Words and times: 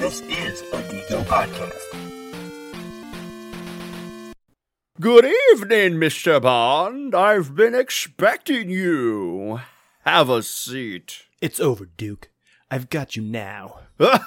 This 0.00 0.20
is 0.22 0.62
a 0.72 0.80
Geeko 0.88 1.22
podcast. 1.24 1.76
Good 4.98 5.26
evening, 5.26 6.00
Mr. 6.00 6.40
Bond. 6.40 7.14
I've 7.14 7.54
been 7.54 7.74
expecting 7.74 8.70
you. 8.70 9.60
Have 10.06 10.30
a 10.30 10.42
seat. 10.42 11.24
It's 11.42 11.60
over, 11.60 11.84
Duke. 11.84 12.30
I've 12.70 12.88
got 12.88 13.14
you 13.14 13.22
now. 13.22 13.80
Not 13.98 14.22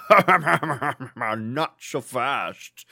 so 1.79 2.01
fast. 2.01 2.85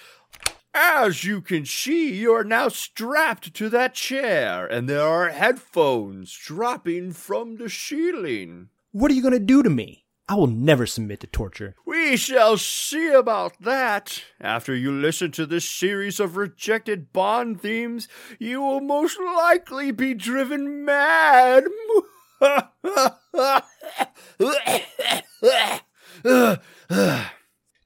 As 0.73 1.23
you 1.23 1.41
can 1.41 1.67
see, 1.67 2.15
you 2.15 2.33
are 2.33 2.43
now 2.43 2.69
strapped 2.69 3.53
to 3.53 3.69
that 3.69 3.93
chair, 3.93 4.65
and 4.65 4.89
there 4.89 5.05
are 5.05 5.29
headphones 5.29 6.35
dropping 6.35 7.13
from 7.13 7.57
the 7.57 7.69
ceiling. 7.69 8.69
What 8.91 9.11
are 9.11 9.13
you 9.13 9.21
going 9.21 9.33
to 9.33 9.39
do 9.39 9.61
to 9.61 9.69
me? 9.69 10.00
I 10.31 10.35
will 10.35 10.47
never 10.47 10.85
submit 10.85 11.19
to 11.19 11.27
torture. 11.27 11.75
We 11.85 12.15
shall 12.15 12.55
see 12.55 13.09
about 13.09 13.59
that. 13.59 14.23
After 14.39 14.73
you 14.73 14.89
listen 14.89 15.33
to 15.33 15.45
this 15.45 15.69
series 15.69 16.21
of 16.21 16.37
rejected 16.37 17.11
Bond 17.11 17.59
themes, 17.59 18.07
you 18.39 18.61
will 18.61 18.79
most 18.79 19.19
likely 19.19 19.91
be 19.91 20.13
driven 20.13 20.85
mad. 20.85 21.65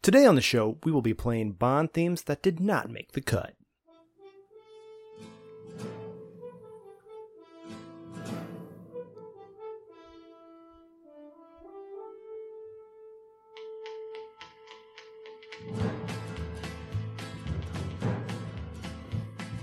Today 0.03 0.25
on 0.27 0.35
the 0.35 0.41
show, 0.41 0.77
we 0.83 0.91
will 0.91 1.01
be 1.01 1.15
playing 1.15 1.53
Bond 1.53 1.93
themes 1.93 2.21
that 2.25 2.43
did 2.43 2.59
not 2.59 2.91
make 2.91 3.13
the 3.13 3.21
cut. 3.21 3.54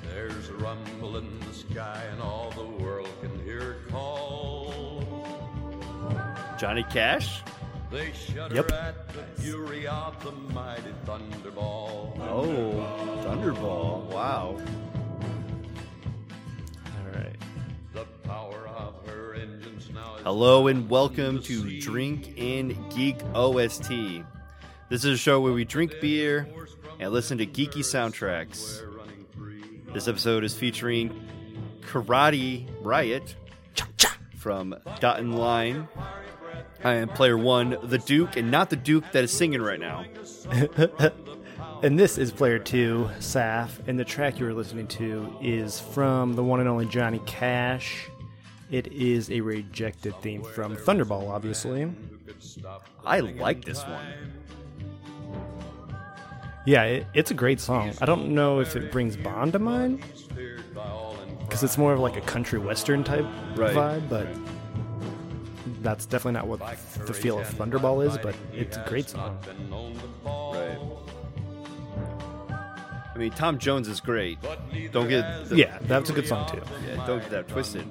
There's 0.09 0.49
a 0.49 0.55
rumble 0.55 1.17
in 1.17 1.41
the 1.41 1.55
sky 1.55 2.05
and 2.13 2.21
all 2.21 2.51
the 2.57 2.65
world 2.83 3.09
can 3.21 3.39
hear 3.45 3.73
it 3.73 3.91
call. 3.91 5.05
Johnny 6.59 6.85
Cash? 6.85 7.43
They 7.91 8.13
shudder 8.13 8.55
Yep. 8.57 8.73
at 8.73 9.09
the 9.11 9.23
fury 9.43 9.87
of 9.87 10.23
the 10.25 10.33
mighty 10.55 10.93
thunderball. 11.05 12.19
Oh, 12.21 13.23
Thunderball. 13.25 14.07
Wow. 14.11 14.57
All 16.87 17.13
right. 17.15 17.37
The 17.93 18.05
power 18.25 18.67
of 18.69 18.95
her 19.07 19.35
engines 19.35 19.91
now 19.93 20.17
is 20.17 20.23
Hello 20.23 20.69
and 20.69 20.89
welcome 20.89 21.43
to. 21.43 21.81
Drink 21.81 22.39
in 22.39 22.77
Geek 22.95 23.19
OST. 23.35 24.23
This 24.93 25.07
is 25.07 25.15
a 25.15 25.17
show 25.17 25.41
where 25.41 25.55
we 25.55 25.65
drink 25.65 26.03
beer 26.03 26.47
and 27.01 27.13
listen 27.15 27.39
to 27.39 27.47
geeky 27.47 27.79
soundtracks. 27.79 28.83
We're 28.83 28.91
running 28.91 29.25
free. 29.35 29.81
This 29.95 30.07
episode 30.07 30.45
is 30.45 30.55
featuring 30.55 31.27
Karate 31.81 32.69
Riot 32.83 33.35
from 34.37 34.77
Dot 35.01 35.19
and 35.19 35.39
Line. 35.39 35.89
I 36.85 36.97
am 36.97 37.09
player 37.09 37.39
one, 37.39 37.79
the 37.85 37.97
Duke, 37.97 38.37
and 38.37 38.51
not 38.51 38.69
the 38.69 38.77
Duke 38.77 39.11
that 39.13 39.25
is 39.25 39.33
singing 39.33 39.63
right 39.63 39.81
now. 39.81 40.05
And 41.83 41.99
this 41.99 42.17
is 42.17 42.31
player 42.31 42.61
two, 42.61 43.11
Saf, 43.19 43.71
and 43.89 43.99
the 43.99 44.05
track 44.05 44.39
you 44.39 44.47
are 44.47 44.55
listening 44.55 44.87
to 44.89 45.37
is 45.41 45.81
from 45.81 46.35
the 46.35 46.45
one 46.45 46.61
and 46.61 46.69
only 46.69 46.87
Johnny 46.87 47.19
Cash. 47.27 48.09
It 48.71 48.87
is 48.93 49.31
a 49.31 49.41
rejected 49.41 50.15
theme 50.23 50.45
from 50.45 50.77
Thunderball, 50.77 51.29
obviously. 51.29 51.91
I 53.05 53.21
like 53.21 53.65
this 53.65 53.83
one. 53.83 54.42
Yeah, 56.65 56.85
it, 56.85 57.07
it's 57.15 57.31
a 57.31 57.35
great 57.35 57.61
song. 57.61 57.93
I 58.01 58.07
don't 58.07 58.31
know 58.35 58.61
if 58.61 58.77
it 58.77 58.93
brings 58.93 59.17
Bond 59.17 59.53
to 59.55 59.59
mind, 59.59 60.03
because 61.41 61.63
it's 61.63 61.77
more 61.77 61.93
of 61.93 61.99
like 62.01 62.17
a 62.17 62.21
country 62.21 62.59
western 62.59 63.03
type 63.05 63.27
Right. 63.57 63.75
vibe, 63.75 64.09
but 64.09 64.29
that's 65.83 66.07
definitely 66.07 66.33
not 66.39 66.47
what 66.47 66.61
the 67.07 67.13
feel 67.15 67.39
of 67.41 67.49
Thunderball 67.49 68.07
is, 68.07 68.17
but 68.19 68.35
it's 68.53 68.77
a 68.77 68.85
great 68.89 69.09
song. 69.09 69.39
Been 69.45 69.69
known 69.71 69.95
to 69.95 70.01
fall. 70.23 70.55
Right. 70.55 70.79
I 73.15 73.19
mean, 73.19 73.31
Tom 73.33 73.59
Jones 73.59 73.89
is 73.89 74.01
great. 74.01 74.39
Don't 74.93 75.09
get 75.09 75.49
the, 75.49 75.57
Yeah, 75.57 75.79
that's 75.83 76.09
a 76.11 76.13
good 76.15 76.27
song 76.27 76.49
too. 76.51 76.63
yeah, 76.87 77.05
don't 77.07 77.19
get 77.21 77.31
that 77.31 77.49
twisted. 77.49 77.87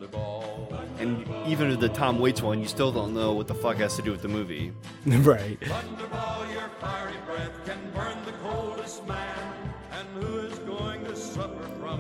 And 0.99 1.27
even 1.47 1.79
the 1.79 1.89
Tom 1.89 2.19
Waits 2.19 2.41
one, 2.41 2.59
you 2.61 2.67
still 2.67 2.91
don't 2.91 3.13
know 3.13 3.33
what 3.33 3.47
the 3.47 3.53
fuck 3.55 3.77
has 3.77 3.95
to 3.97 4.01
do 4.01 4.11
with 4.11 4.21
the 4.21 4.27
movie. 4.27 4.71
right. 5.05 5.59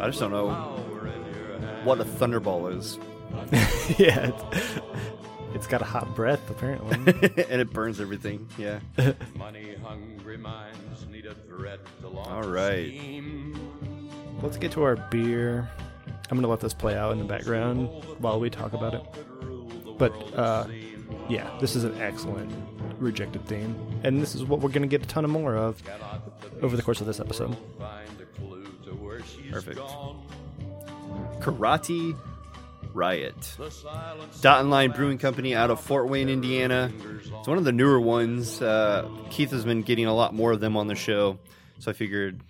I 0.01 0.07
just 0.07 0.19
don't 0.19 0.31
know 0.31 0.47
power 0.49 1.07
in 1.07 1.33
your 1.33 1.59
hand? 1.59 1.85
what 1.85 1.99
a 2.01 2.05
thunderball 2.05 2.75
is, 2.75 2.97
yeah, 3.99 4.31
it's, 4.31 4.81
it's 5.53 5.67
got 5.67 5.81
a 5.81 5.85
hot 5.85 6.15
breath 6.15 6.49
apparently. 6.49 6.95
and 7.49 7.61
it 7.61 7.71
burns 7.71 8.01
everything. 8.01 8.47
Yeah. 8.57 8.79
Money 9.35 9.75
hungry 9.83 10.37
minds 10.37 11.05
need 11.09 11.25
a 11.25 11.35
thread 11.35 11.79
to 12.01 12.07
launch 12.07 12.27
All 12.27 12.43
right. 12.43 12.87
scheme. 12.87 14.09
Let's 14.41 14.57
get 14.57 14.71
to 14.73 14.83
our 14.83 14.95
beer. 14.95 15.69
I'm 16.29 16.37
gonna 16.37 16.47
let 16.47 16.61
this 16.61 16.73
play 16.73 16.95
out 16.95 17.11
in 17.11 17.19
the 17.19 17.25
background 17.25 17.87
while 18.19 18.39
we 18.39 18.49
talk 18.49 18.73
about 18.73 18.93
it. 18.95 19.97
But 19.97 20.13
uh, 20.35 20.67
yeah, 21.29 21.49
this 21.59 21.75
is 21.75 21.83
an 21.83 21.99
excellent 22.01 22.51
rejected 22.97 23.45
theme, 23.45 23.75
and 24.03 24.21
this 24.21 24.35
is 24.35 24.43
what 24.43 24.61
we're 24.61 24.69
gonna 24.69 24.87
get 24.87 25.03
a 25.03 25.07
ton 25.07 25.25
of 25.25 25.31
more 25.31 25.55
of 25.55 25.81
over 26.61 26.75
the 26.75 26.81
course 26.83 27.01
of 27.01 27.07
this 27.07 27.19
episode. 27.19 27.55
Perfect. 29.51 29.79
Karate 31.39 32.17
Riot. 32.93 33.35
The 33.57 33.71
Dot 34.41 34.61
and 34.61 34.69
Line 34.69 34.91
Brewing 34.91 35.17
Company 35.17 35.55
out 35.55 35.69
of 35.69 35.79
Fort 35.79 36.09
Wayne, 36.09 36.29
Indiana. 36.29 36.91
It's 37.39 37.47
one 37.47 37.57
of 37.57 37.63
the 37.63 37.71
newer 37.71 37.99
ones. 37.99 38.61
Uh, 38.61 39.07
Keith 39.29 39.51
has 39.51 39.63
been 39.65 39.81
getting 39.81 40.05
a 40.05 40.13
lot 40.13 40.33
more 40.33 40.51
of 40.51 40.59
them 40.59 40.75
on 40.77 40.87
the 40.87 40.95
show, 40.95 41.39
so 41.79 41.91
I 41.91 41.93
figured 41.93 42.41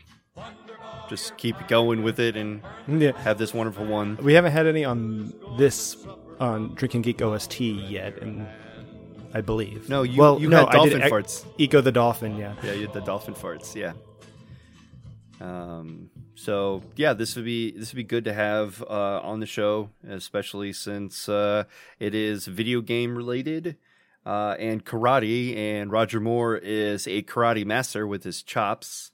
just 1.09 1.35
keep 1.37 1.55
going 1.67 2.03
with 2.03 2.19
it 2.19 2.35
and 2.37 2.61
Yeah, 2.87 3.11
have 3.19 3.37
this 3.37 3.53
wonderful 3.53 3.85
one. 3.85 4.17
we 4.21 4.33
haven't 4.33 4.53
had 4.53 4.65
any 4.65 4.85
on 4.85 5.33
this 5.57 5.97
on 6.39 6.73
Drinking 6.73 7.01
Geek 7.03 7.21
OST 7.21 7.59
yet, 7.61 8.17
and 8.21 8.47
I 9.33 9.41
believe. 9.41 9.89
No, 9.89 10.01
you- 10.03 10.19
well, 10.19 10.39
you 10.39 10.49
no, 10.49 10.65
had 10.65 10.67
I 10.69 10.71
did 10.71 10.77
dolphin 10.77 11.01
Ec- 11.03 11.11
farts. 11.11 11.45
Eco 11.57 11.81
the 11.81 11.91
dolphin, 11.91 12.37
yeah. 12.37 12.53
Yeah, 12.63 12.73
you 12.73 12.81
had 12.87 12.93
the 12.93 13.01
dolphin 13.01 13.33
farts. 13.35 13.75
Yeah. 13.75 13.93
Um. 15.39 16.09
So 16.41 16.81
yeah, 16.95 17.13
this 17.13 17.35
would 17.35 17.45
be 17.45 17.69
this 17.69 17.91
would 17.93 17.97
be 17.97 18.03
good 18.03 18.25
to 18.25 18.33
have 18.33 18.81
uh, 18.89 19.19
on 19.21 19.41
the 19.41 19.45
show, 19.45 19.91
especially 20.09 20.73
since 20.73 21.29
uh, 21.29 21.65
it 21.99 22.15
is 22.15 22.47
video 22.47 22.81
game 22.81 23.15
related, 23.15 23.77
uh, 24.25 24.55
and 24.57 24.83
karate. 24.83 25.55
And 25.55 25.91
Roger 25.91 26.19
Moore 26.19 26.57
is 26.57 27.05
a 27.05 27.21
karate 27.21 27.63
master 27.63 28.07
with 28.07 28.23
his 28.23 28.41
chops. 28.41 29.11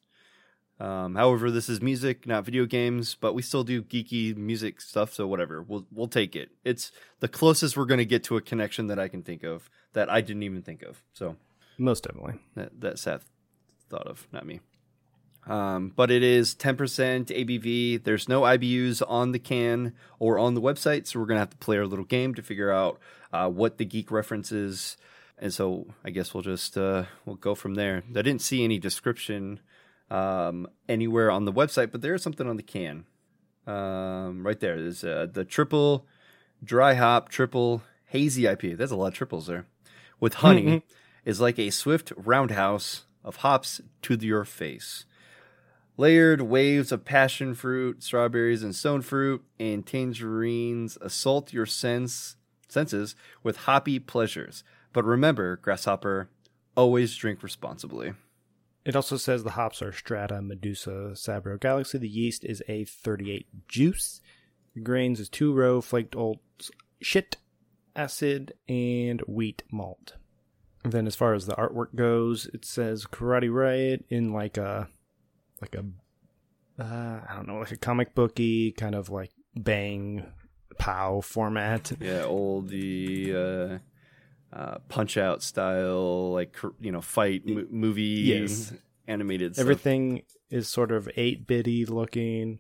Um, 0.79 1.15
however, 1.15 1.51
this 1.51 1.67
is 1.67 1.81
music, 1.81 2.25
not 2.25 2.45
video 2.45 2.65
games, 2.65 3.15
but 3.19 3.33
we 3.33 3.41
still 3.41 3.65
do 3.65 3.83
geeky 3.83 4.33
music 4.38 4.79
stuff. 4.79 5.13
So 5.13 5.27
whatever, 5.27 5.61
we'll 5.61 5.85
we'll 5.91 6.07
take 6.07 6.33
it. 6.33 6.51
It's 6.63 6.94
the 7.19 7.27
closest 7.27 7.75
we're 7.75 7.83
going 7.85 7.97
to 7.97 8.05
get 8.05 8.23
to 8.25 8.38
a 8.38 8.41
connection 8.41 8.88
that 8.88 8.99
I 8.99 9.09
can 9.09 9.21
think 9.21 9.44
of 9.44 9.69
that 9.91 10.09
I 10.09 10.21
didn't 10.21 10.44
even 10.44 10.61
think 10.61 10.81
of. 10.81 11.03
So 11.11 11.35
Most 11.77 12.05
definitely. 12.05 12.35
that, 12.55 12.79
that 12.79 12.95
Saf 12.95 13.23
thought 13.89 14.07
of, 14.07 14.29
not 14.31 14.45
me. 14.45 14.61
Um, 15.47 15.94
but 15.96 16.12
it 16.12 16.24
is 16.24 16.53
10% 16.56 16.75
ABV. 17.28 18.03
There's 18.03 18.28
no 18.28 18.41
IBUs 18.41 19.02
on 19.08 19.31
the 19.31 19.40
can 19.40 19.94
or 20.19 20.38
on 20.38 20.56
the 20.56 20.62
website, 20.62 21.08
so 21.08 21.19
we're 21.19 21.25
gonna 21.25 21.40
have 21.40 21.52
to 21.52 21.58
play 21.58 21.78
our 21.78 21.88
little 21.88 22.06
game 22.06 22.35
to 22.35 22.41
figure 22.41 22.72
out 22.72 23.00
uh, 23.31 23.50
what 23.50 23.78
the 23.78 23.86
geek 23.86 24.12
reference 24.12 24.52
is. 24.52 24.97
And 25.38 25.53
so 25.53 25.88
I 26.03 26.09
guess 26.09 26.34
we'll 26.34 26.44
just 26.44 26.78
uh, 26.78 27.06
we'll 27.25 27.38
go 27.38 27.56
from 27.56 27.75
there. 27.75 28.04
I 28.10 28.21
didn't 28.21 28.42
see 28.42 28.63
any 28.63 28.77
description 28.77 29.62
um, 30.10 30.68
anywhere 30.89 31.31
on 31.31 31.45
the 31.45 31.54
website, 31.54 31.92
but 31.92 32.01
there 32.01 32.13
is 32.13 32.24
something 32.24 32.48
on 32.48 32.57
the 32.57 32.63
can. 32.63 33.06
Um, 33.66 34.45
right 34.45 34.60
there 34.60 34.77
is 34.77 35.04
uh, 35.04 35.27
the 35.31 35.45
triple 35.45 36.06
dry 36.63 36.95
hop 36.95 37.30
triple 37.30 37.83
hazy 38.07 38.44
IPA. 38.44 38.77
There's 38.77 38.92
a 38.92 38.95
lot 38.95 39.07
of 39.07 39.13
triples 39.13 39.48
there 39.48 39.66
with 40.19 40.36
honey 40.36 40.83
is 41.25 41.39
like 41.39 41.60
a 41.60 41.69
swift 41.69 42.12
roundhouse 42.18 43.06
of 43.24 43.38
hops 43.38 43.81
to 44.01 44.16
your 44.16 44.45
face. 44.45 45.06
Layered 45.99 46.41
waves 46.41 46.91
of 46.91 47.05
passion 47.05 47.55
fruit, 47.55 48.03
strawberries, 48.03 48.61
and 48.61 48.75
stone 48.75 49.01
fruit, 49.01 49.44
and 49.59 49.85
tangerines 49.85 50.97
assault 51.01 51.51
your 51.51 51.65
sense 51.65 52.35
senses 52.69 53.15
with 53.44 53.57
hoppy 53.57 53.97
pleasures. 53.97 54.63
But 54.94 55.05
remember, 55.05 55.57
grasshopper, 55.57 56.29
always 56.75 57.15
drink 57.15 57.41
responsibly. 57.41 58.13
It 58.85 58.95
also 58.95 59.17
says 59.17 59.44
the 59.44 59.51
hops 59.51 59.81
are 59.81 59.91
Strata, 59.91 60.41
Medusa, 60.41 61.11
Sabro 61.13 61.59
Galaxy. 61.59 61.97
The 61.97 62.07
yeast 62.07 62.45
is 62.45 62.63
a 62.67 62.85
38 62.85 63.67
juice. 63.67 64.21
The 64.75 64.81
grains 64.81 65.19
is 65.19 65.29
two 65.29 65.51
row 65.51 65.81
flaked 65.81 66.15
oats, 66.15 66.71
shit, 67.01 67.38
acid, 67.95 68.53
and 68.69 69.21
wheat 69.21 69.63
malt. 69.71 70.13
And 70.83 70.94
then 70.94 71.07
as 71.07 71.15
far 71.15 71.33
as 71.33 71.47
the 71.47 71.55
artwork 71.55 71.95
goes, 71.95 72.45
it 72.53 72.63
says 72.63 73.05
Karate 73.05 73.53
Riot 73.53 74.05
in 74.09 74.31
like 74.31 74.57
a 74.57 74.88
like 75.62 75.75
a 75.75 75.83
uh, 76.81 77.21
I 77.27 77.36
don't 77.36 77.48
know, 77.48 77.57
like 77.59 77.71
a 77.71 77.77
comic 77.77 78.13
booky 78.13 78.71
kind 78.71 78.94
of 78.95 79.09
like 79.09 79.31
bang 79.56 80.25
pow 80.77 81.21
format. 81.21 81.92
Yeah, 82.00 82.24
old 82.25 82.69
the 82.69 83.80
uh, 84.54 84.56
uh, 84.56 84.77
punch 84.89 85.18
out 85.18 85.42
style, 85.42 86.31
like 86.33 86.56
you 86.80 86.92
know, 86.92 87.01
fight 87.01 87.45
mo- 87.48 87.65
movie 87.71 88.04
Yes. 88.04 88.74
animated. 89.07 89.56
Stuff. 89.56 89.63
Everything 89.63 90.21
is 90.50 90.68
sort 90.69 90.92
of 90.92 91.09
8 91.15 91.48
bitty 91.48 91.86
looking. 91.86 92.59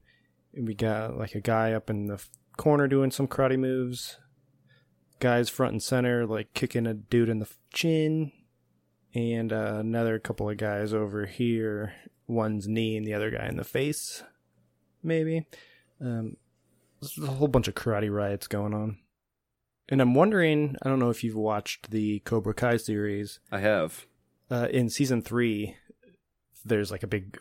We 0.59 0.73
got 0.73 1.17
like 1.17 1.35
a 1.35 1.41
guy 1.41 1.73
up 1.73 1.89
in 1.89 2.07
the 2.07 2.15
f- 2.15 2.29
corner 2.57 2.87
doing 2.87 3.11
some 3.11 3.27
karate 3.27 3.59
moves. 3.59 4.17
Guys 5.19 5.49
front 5.49 5.71
and 5.73 5.83
center, 5.83 6.25
like 6.25 6.53
kicking 6.53 6.87
a 6.87 6.93
dude 6.93 7.29
in 7.29 7.39
the 7.39 7.49
chin. 7.73 8.31
And 9.13 9.51
uh, 9.53 9.77
another 9.79 10.19
couple 10.19 10.49
of 10.49 10.57
guys 10.57 10.93
over 10.93 11.25
here. 11.27 11.93
One's 12.27 12.67
knee 12.67 12.97
and 12.97 13.05
the 13.05 13.13
other 13.13 13.31
guy 13.31 13.47
in 13.47 13.57
the 13.57 13.63
face, 13.63 14.23
maybe. 15.01 15.45
Um, 16.01 16.37
there's 17.01 17.17
a 17.17 17.31
whole 17.31 17.47
bunch 17.47 17.67
of 17.67 17.75
karate 17.75 18.13
riots 18.13 18.47
going 18.47 18.73
on. 18.73 18.97
And 19.89 20.01
I'm 20.01 20.13
wondering, 20.13 20.75
I 20.81 20.89
don't 20.89 20.99
know 20.99 21.09
if 21.09 21.23
you've 21.23 21.35
watched 21.35 21.91
the 21.91 22.19
Cobra 22.19 22.53
Kai 22.53 22.75
series 22.77 23.39
I 23.51 23.59
have. 23.59 24.05
uh, 24.51 24.67
in 24.71 24.89
season 24.89 25.21
three, 25.21 25.75
there's 26.65 26.91
like 26.91 27.03
a 27.03 27.07
big, 27.07 27.39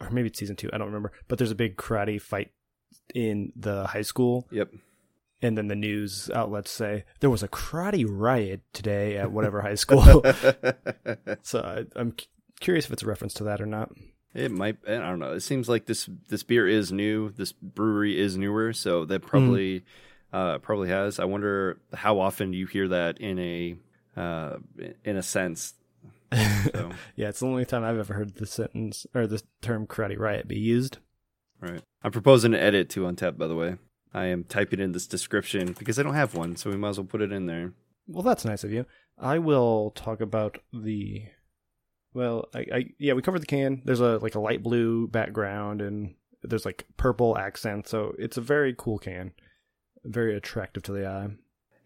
or 0.00 0.10
maybe 0.10 0.28
it's 0.28 0.38
season 0.38 0.54
two, 0.54 0.70
I 0.72 0.78
don't 0.78 0.86
remember, 0.86 1.10
but 1.26 1.38
there's 1.38 1.50
a 1.50 1.56
big 1.56 1.76
karate 1.76 2.22
fight 2.22 2.52
in 3.12 3.52
the 3.56 3.88
high 3.88 4.02
school, 4.02 4.46
Yep. 4.52 4.70
and 5.42 5.58
then 5.58 5.66
the 5.66 5.74
news 5.74 6.30
outlets 6.32 6.70
say 6.70 7.04
there 7.18 7.30
was 7.30 7.42
a 7.42 7.48
karate 7.48 8.06
riot 8.08 8.60
today 8.72 9.16
at 9.16 9.32
whatever 9.32 9.62
high 9.62 9.74
school. 9.74 10.22
so 11.42 11.60
I, 11.60 11.84
I'm 11.96 12.12
cu- 12.12 12.26
curious 12.60 12.84
if 12.86 12.92
it's 12.92 13.02
a 13.02 13.06
reference 13.06 13.34
to 13.34 13.44
that 13.44 13.60
or 13.60 13.66
not. 13.66 13.90
It 14.34 14.50
might. 14.52 14.76
I 14.86 14.98
don't 14.98 15.18
know. 15.18 15.32
It 15.32 15.40
seems 15.40 15.68
like 15.68 15.86
this 15.86 16.08
this 16.28 16.42
beer 16.42 16.68
is 16.68 16.92
new. 16.92 17.30
This 17.30 17.52
brewery 17.52 18.18
is 18.18 18.36
newer, 18.36 18.72
so 18.72 19.04
that 19.06 19.22
probably 19.22 19.84
uh, 20.32 20.58
probably 20.58 20.88
has. 20.88 21.18
I 21.18 21.24
wonder 21.24 21.80
how 21.92 22.20
often 22.20 22.52
you 22.52 22.66
hear 22.66 22.86
that 22.88 23.18
in 23.18 23.38
a 23.38 23.76
uh, 24.16 24.58
in 25.04 25.16
a 25.16 25.22
sense. 25.22 25.74
So, 26.32 26.90
Yeah, 27.16 27.28
it's 27.28 27.40
the 27.40 27.46
only 27.46 27.64
time 27.64 27.82
I've 27.82 27.98
ever 27.98 28.14
heard 28.14 28.36
the 28.36 28.46
sentence 28.46 29.04
or 29.14 29.26
the 29.26 29.42
term 29.62 29.86
karate 29.88 30.16
riot 30.18 30.46
be 30.46 30.58
used. 30.58 30.98
right. 31.60 31.82
I'm 32.04 32.12
proposing 32.12 32.54
an 32.54 32.60
edit 32.60 32.88
to 32.90 33.00
Untappd. 33.00 33.36
By 33.36 33.48
the 33.48 33.56
way, 33.56 33.76
I 34.14 34.26
am 34.26 34.44
typing 34.44 34.78
in 34.78 34.92
this 34.92 35.08
description 35.08 35.74
because 35.76 35.98
I 35.98 36.04
don't 36.04 36.14
have 36.14 36.34
one, 36.36 36.54
so 36.54 36.70
we 36.70 36.76
might 36.76 36.90
as 36.90 36.98
well 36.98 37.06
put 37.06 37.20
it 37.20 37.32
in 37.32 37.46
there. 37.46 37.72
Well, 38.06 38.22
that's 38.22 38.44
nice 38.44 38.62
of 38.62 38.70
you. 38.72 38.86
I 39.18 39.38
will 39.40 39.90
talk 39.90 40.20
about 40.20 40.58
the. 40.72 41.24
Well, 42.12 42.48
I, 42.54 42.58
I 42.72 42.84
yeah, 42.98 43.12
we 43.12 43.22
covered 43.22 43.42
the 43.42 43.46
can. 43.46 43.82
There's 43.84 44.00
a 44.00 44.18
like 44.18 44.34
a 44.34 44.40
light 44.40 44.62
blue 44.62 45.06
background 45.08 45.80
and 45.80 46.14
there's 46.42 46.64
like 46.64 46.86
purple 46.96 47.36
accents, 47.38 47.90
so 47.90 48.14
it's 48.18 48.36
a 48.36 48.40
very 48.40 48.74
cool 48.76 48.98
can, 48.98 49.32
very 50.04 50.36
attractive 50.36 50.82
to 50.84 50.92
the 50.92 51.06
eye. 51.06 51.28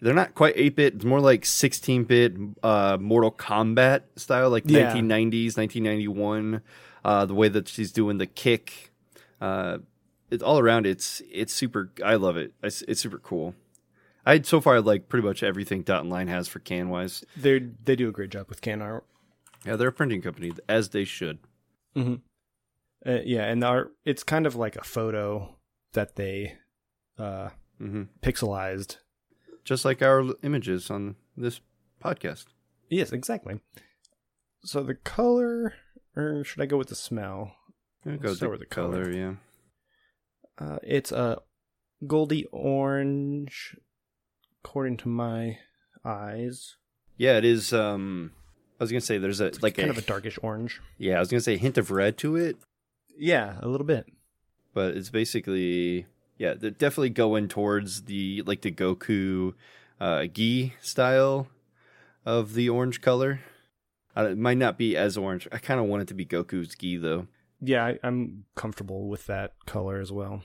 They're 0.01 0.13
not 0.15 0.35
quite 0.35 0.55
8 0.57 0.77
bit. 0.77 0.95
It's 0.97 1.05
more 1.05 1.21
like 1.21 1.47
16 1.47 2.05
bit 2.05 2.35
uh, 2.63 2.99
Mortal 3.01 3.33
Kombat 3.33 4.03
style, 4.17 4.51
like 4.51 4.65
Yeah. 4.67 4.93
1990s, 4.93 5.57
1991. 5.57 6.61
Uh, 7.05 7.25
the 7.27 7.35
way 7.35 7.49
that 7.49 7.69
she's 7.69 7.91
doing 7.93 8.19
the 8.19 8.27
kick, 8.27 8.93
uh, 9.41 9.79
it's 10.31 10.43
all 10.43 10.59
around. 10.59 10.87
It's 10.87 11.23
it's 11.31 11.53
super. 11.53 11.91
I 12.05 12.15
love 12.17 12.37
it. 12.37 12.53
It's, 12.63 12.83
it's 12.83 13.01
super 13.01 13.19
cool. 13.19 13.55
I 14.27 14.41
so 14.41 14.61
far 14.61 14.81
like 14.81 15.09
pretty 15.09 15.27
much 15.27 15.43
everything 15.43 15.83
Dot 15.83 16.01
and 16.01 16.11
Line 16.11 16.29
has 16.29 16.49
for 16.49 16.61
can 16.61 16.89
wise. 16.89 17.25
They 17.37 17.59
they 17.85 17.95
do 17.95 18.09
a 18.09 18.13
great 18.13 18.31
job 18.31 18.49
with 18.49 18.61
can 18.63 18.81
art. 18.83 19.05
Yeah, 19.65 19.77
they're 19.77 19.89
a 19.89 19.93
printing 19.93 20.23
company 20.23 20.53
as 20.69 20.91
they 20.91 21.05
should. 21.05 21.39
Mm-hmm. 21.97 22.15
Uh, 23.07 23.21
yeah, 23.25 23.45
and 23.45 23.63
art 23.63 23.93
it's 24.05 24.23
kind 24.23 24.47
of 24.47 24.57
like 24.57 24.77
a 24.77 24.85
photo 24.85 25.57
that 25.93 26.17
they 26.17 26.55
uh, 27.19 27.51
hmm 27.79 28.05
pixelized. 28.23 28.99
Just 29.65 29.85
like 29.85 30.03
our 30.03 30.25
images 30.43 30.91
on 30.91 31.17
this 31.37 31.61
podcast. 32.03 32.47
Yes, 32.91 33.13
exactly. 33.13 33.61
So 34.65 34.83
the 34.83 34.95
color, 34.95 35.75
or 36.17 36.45
should 36.45 36.63
I 36.63 36.67
go 36.67 36.77
with 36.77 36.89
the 36.89 36.95
smell? 36.95 37.53
Let's 38.05 38.23
goes 38.23 38.41
with 38.43 38.61
the 38.61 38.67
color. 38.67 39.05
color. 39.05 39.13
Yeah. 39.13 39.35
Uh, 40.59 40.79
it's 40.83 41.11
a 41.11 41.39
goldy 42.07 42.47
orange, 42.53 43.77
according 44.63 44.99
to 44.99 45.09
my 45.09 45.59
eyes. 46.05 46.77
Yeah, 47.17 47.39
it 47.39 47.45
is. 47.45 47.73
Um, 47.73 48.33
I 48.81 48.83
was 48.85 48.91
gonna 48.91 49.01
say 49.01 49.19
there's 49.19 49.41
a 49.41 49.47
It's 49.47 49.63
like 49.63 49.77
kind 49.77 49.89
a, 49.89 49.93
of 49.93 49.99
a 49.99 50.03
darkish 50.03 50.39
orange. 50.43 50.81
yeah. 50.99 51.17
I 51.17 51.21
was 51.21 51.29
gonna 51.31 51.41
say 51.41 51.55
a 51.55 51.59
hint 51.59 51.79
of 51.79 51.91
red 51.91 52.17
to 52.19 52.37
it. 52.37 52.57
Yeah, 53.17 53.57
a 53.61 53.69
little 53.69 53.87
bit. 53.87 54.07
but 54.73 54.97
it's 54.97 55.11
basically 55.11 56.07
yeah 56.39 56.55
they're 56.55 56.71
definitely 56.71 57.11
going 57.11 57.47
towards 57.49 58.03
the 58.03 58.43
like 58.45 58.63
the 58.63 58.73
goku 58.73 59.55
uh 60.01 60.25
gi 60.27 60.75
style 60.81 61.47
of 62.27 62.55
the 62.55 62.69
orange 62.69 63.01
color 63.01 63.39
uh, 64.17 64.25
it 64.27 64.37
might 64.39 64.57
not 64.59 64.77
be 64.77 64.97
as 64.97 65.17
orange 65.17 65.47
i 65.53 65.59
kind 65.59 65.79
of 65.79 65.87
want 65.87 66.03
it 66.03 66.09
to 66.09 66.15
be 66.15 66.27
goku's 66.27 66.75
gi 66.75 66.97
though 66.97 67.29
Yeah, 67.61 67.85
I, 67.87 67.99
I'm 68.03 68.45
comfortable 68.57 69.07
with 69.09 69.27
that 69.27 69.53
color 69.65 70.01
as 70.01 70.11
well. 70.11 70.43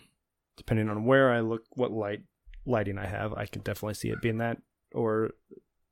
Depending 0.56 0.90
on 0.90 1.06
where 1.06 1.32
I 1.34 1.40
look, 1.42 1.64
what 1.72 1.92
light 1.92 2.22
lighting 2.66 2.98
I 3.00 3.08
have, 3.08 3.34
I 3.34 3.46
can 3.48 3.62
definitely 3.64 3.96
see 3.96 4.10
it 4.10 4.22
being 4.22 4.38
that 4.38 4.58
or 4.94 5.32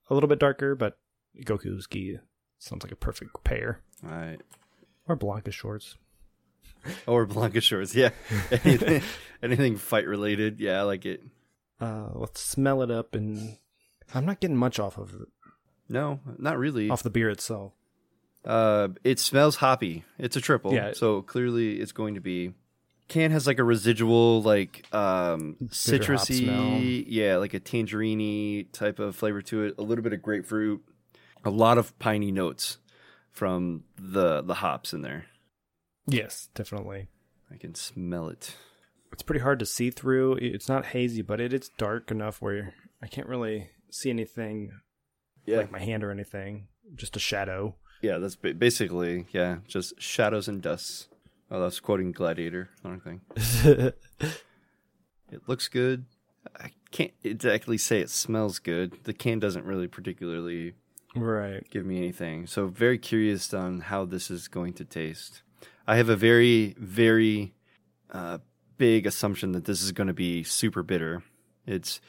a 0.10 0.13
little 0.13 0.30
bit 0.30 0.39
darker. 0.39 0.75
But 0.75 0.98
Goku's 1.44 1.88
gi 1.88 2.19
sounds 2.60 2.84
like 2.84 2.92
a 2.92 2.95
perfect 2.98 3.44
pair. 3.44 3.81
all 4.04 4.10
right 4.12 4.42
Or 5.07 5.16
Blanka 5.18 5.51
shorts. 5.51 5.95
or 7.07 7.25
Blanka 7.28 7.62
shorts 7.62 7.94
yeah 7.95 8.10
anything, 8.63 9.01
anything 9.42 9.75
fight 9.78 10.06
related 10.07 10.60
yeah 10.60 10.80
i 10.80 10.84
like 10.84 11.06
it 11.06 11.22
Uh, 11.81 12.10
let's 12.13 12.39
smell 12.42 12.81
it 12.81 12.89
up, 12.92 13.13
and 13.16 13.57
I'm 14.13 14.25
not 14.25 14.39
getting 14.39 14.57
much 14.57 14.80
off 14.80 14.98
of 14.98 15.13
it, 15.13 15.28
no 15.89 16.19
not 16.38 16.57
really 16.57 16.89
off 16.89 17.04
the 17.04 17.10
beer 17.10 17.30
itself. 17.30 17.74
Uh, 18.45 18.88
it 19.04 19.19
smells 19.19 19.57
hoppy. 19.57 20.06
It's 20.18 20.36
a 20.38 20.42
triple, 20.42 20.74
Yeah. 20.74 20.94
so 20.94 21.22
clearly 21.22 21.80
it's 21.81 21.92
going 21.92 22.16
to 22.16 22.22
be. 22.22 22.54
Can 23.10 23.31
has 23.31 23.45
like 23.45 23.60
a 23.60 23.63
residual, 23.63 24.42
like 24.42 24.86
um, 24.94 25.57
citrusy, 25.66 27.04
yeah, 27.07 27.38
like 27.38 27.54
a 27.54 27.60
tangerine 27.60 28.68
type 28.72 29.00
of 29.00 29.16
flavor 29.16 29.42
to 29.44 29.63
it. 29.63 29.75
A 29.78 29.81
little 29.81 30.04
bit 30.04 30.13
of 30.13 30.22
grapefruit, 30.22 30.81
a 31.45 31.50
lot 31.50 31.78
of 31.78 31.98
piney 32.00 32.31
notes 32.31 32.78
from 33.31 33.84
the 33.98 34.42
the 34.42 34.56
hops 34.56 34.94
in 34.94 35.01
there. 35.01 35.25
Yes, 36.08 36.50
definitely. 36.56 37.08
I 37.51 37.58
can 37.58 37.75
smell 37.75 38.29
it. 38.29 38.56
It's 39.13 39.24
pretty 39.24 39.41
hard 39.41 39.60
to 39.60 39.65
see 39.65 39.89
through. 39.91 40.34
It's 40.36 40.67
not 40.70 40.88
hazy, 40.88 41.22
but 41.22 41.39
it 41.39 41.53
is 41.53 41.70
dark 41.77 42.12
enough 42.12 42.41
where 42.41 42.74
I 43.01 43.08
can't 43.08 43.27
really 43.27 43.70
see 43.89 44.10
anything 44.10 44.72
Yeah, 45.46 45.58
like 45.58 45.72
my 45.72 45.79
hand 45.79 46.03
or 46.03 46.12
anything. 46.12 46.67
Just 46.96 47.15
a 47.15 47.20
shadow. 47.20 47.75
yeah, 48.01 48.17
that's 48.17 48.36
ba- 48.36 48.53
basically 48.53 49.27
yeah, 49.32 49.58
just 49.67 50.00
shadows 50.01 50.48
and 50.48 50.62
dusts. 50.62 51.08
Oh, 51.50 51.62
that's 51.62 51.79
quoting 51.79 52.12
Gladiator. 52.12 52.70
I 52.84 52.89
don't 52.89 53.03
think. 53.03 53.94
It 55.29 55.41
looks 55.48 55.67
good. 55.67 56.06
I 56.58 56.72
can't 56.91 57.12
exactly 57.24 57.77
say 57.77 58.00
it 58.00 58.10
smells 58.10 58.60
good. 58.60 59.03
The 59.03 59.13
can 59.13 59.39
doesn't 59.39 59.65
really 59.65 59.88
particularly 59.88 60.74
right. 61.21 61.63
give 61.69 61.86
me 61.86 61.97
anything. 61.97 62.47
So 62.47 62.67
very 62.67 62.97
curious 62.97 63.53
on 63.53 63.81
how 63.81 64.05
this 64.05 64.29
is 64.31 64.47
going 64.47 64.74
to 64.74 64.86
taste. 64.86 65.41
I 65.88 65.95
have 65.97 66.09
a 66.09 66.15
very 66.15 66.75
very 66.77 67.53
uh, 68.12 68.39
big 68.77 69.05
assumption 69.05 69.53
that 69.53 69.65
this 69.65 69.81
is 69.81 69.91
going 69.91 70.07
to 70.07 70.13
be 70.13 70.43
super 70.43 70.83
bitter. 70.83 71.24
It's 71.65 72.00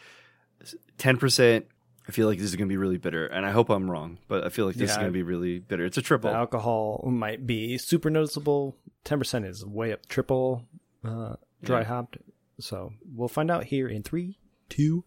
ten 0.98 1.16
percent. 1.16 1.66
I 2.08 2.10
feel 2.10 2.26
like 2.26 2.38
this 2.38 2.46
is 2.46 2.56
going 2.56 2.68
to 2.68 2.72
be 2.72 2.78
really 2.78 2.96
bitter, 2.96 3.26
and 3.26 3.44
I 3.44 3.50
hope 3.50 3.68
I'm 3.68 3.90
wrong, 3.90 4.16
but 4.28 4.42
I 4.42 4.48
feel 4.48 4.64
like 4.64 4.76
this 4.76 4.90
is 4.90 4.96
going 4.96 5.08
to 5.08 5.12
be 5.12 5.22
really 5.22 5.58
bitter. 5.58 5.84
It's 5.84 5.98
a 5.98 6.02
triple. 6.02 6.30
alcohol 6.30 7.04
might 7.06 7.46
be 7.46 7.76
super 7.76 8.08
noticeable. 8.08 8.76
Ten 9.04 9.18
percent 9.18 9.44
is 9.44 9.64
way 9.64 9.92
up 9.92 10.06
triple 10.06 10.64
uh, 11.04 11.34
dry 11.62 11.80
Yeah. 11.80 11.84
hopped. 11.86 12.16
So 12.60 12.92
we'll 13.14 13.28
find 13.28 13.50
out 13.50 13.64
here 13.64 13.88
in 13.88 14.02
three, 14.02 14.38
two, 14.68 15.04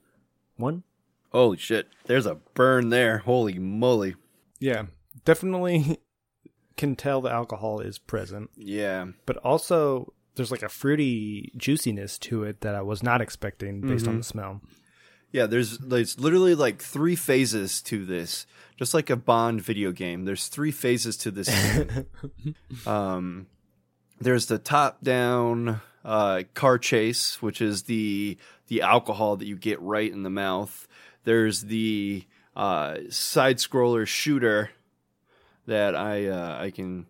one. 0.58 0.84
Holy 1.32 1.58
shit! 1.58 1.88
There's 2.06 2.26
a 2.26 2.36
burn 2.54 2.90
there. 2.90 3.20
Holy 3.20 3.58
moly! 3.58 4.16
Yeah, 4.60 4.86
definitely 5.26 6.00
can 6.78 6.96
tell 6.96 7.22
the 7.22 7.32
alcohol 7.32 7.80
is 7.80 7.98
present, 7.98 8.50
Yeah, 8.56 9.08
but 9.26 9.38
also 9.38 10.14
there's 10.36 10.52
like 10.52 10.64
a 10.64 10.70
fruity 10.70 11.52
juiciness 11.58 12.18
to 12.20 12.44
it 12.44 12.62
that 12.62 12.76
I 12.76 12.82
was 12.82 13.04
not 13.04 13.22
expecting 13.22 13.82
based 13.82 14.08
on 14.08 14.18
the 14.18 14.24
smell. 14.24 14.62
Yeah, 15.32 15.46
there's 15.46 15.78
there's 15.78 16.20
literally 16.20 16.56
like 16.56 16.82
three 16.82 17.16
phases 17.16 17.82
to 17.84 18.06
this. 18.06 18.46
Just 18.78 18.94
like 18.94 19.10
a 19.10 19.16
Bond 19.16 19.62
video 19.62 19.92
game, 19.92 20.26
there's 20.26 20.48
three 20.48 20.72
phases 20.72 21.16
to 21.18 21.32
this. 21.32 21.50
um, 22.88 23.48
there's 24.20 24.48
the 24.48 24.58
top 24.58 25.04
down 25.04 25.82
uh, 26.04 26.44
car 26.54 26.78
chase, 26.78 27.42
which 27.42 27.62
is 27.62 27.84
the 27.84 28.38
the 28.68 28.82
alcohol 28.82 29.38
that 29.38 29.46
you 29.46 29.56
get 29.56 29.80
right 29.82 30.12
in 30.12 30.24
the 30.24 30.30
mouth. 30.30 30.88
There's 31.24 31.62
the 31.62 32.25
uh, 32.56 32.98
side 33.10 33.58
scroller 33.58 34.08
shooter, 34.08 34.72
that 35.68 35.96
I 35.96 36.28
uh, 36.28 36.58
I 36.60 36.72
can 36.72 37.06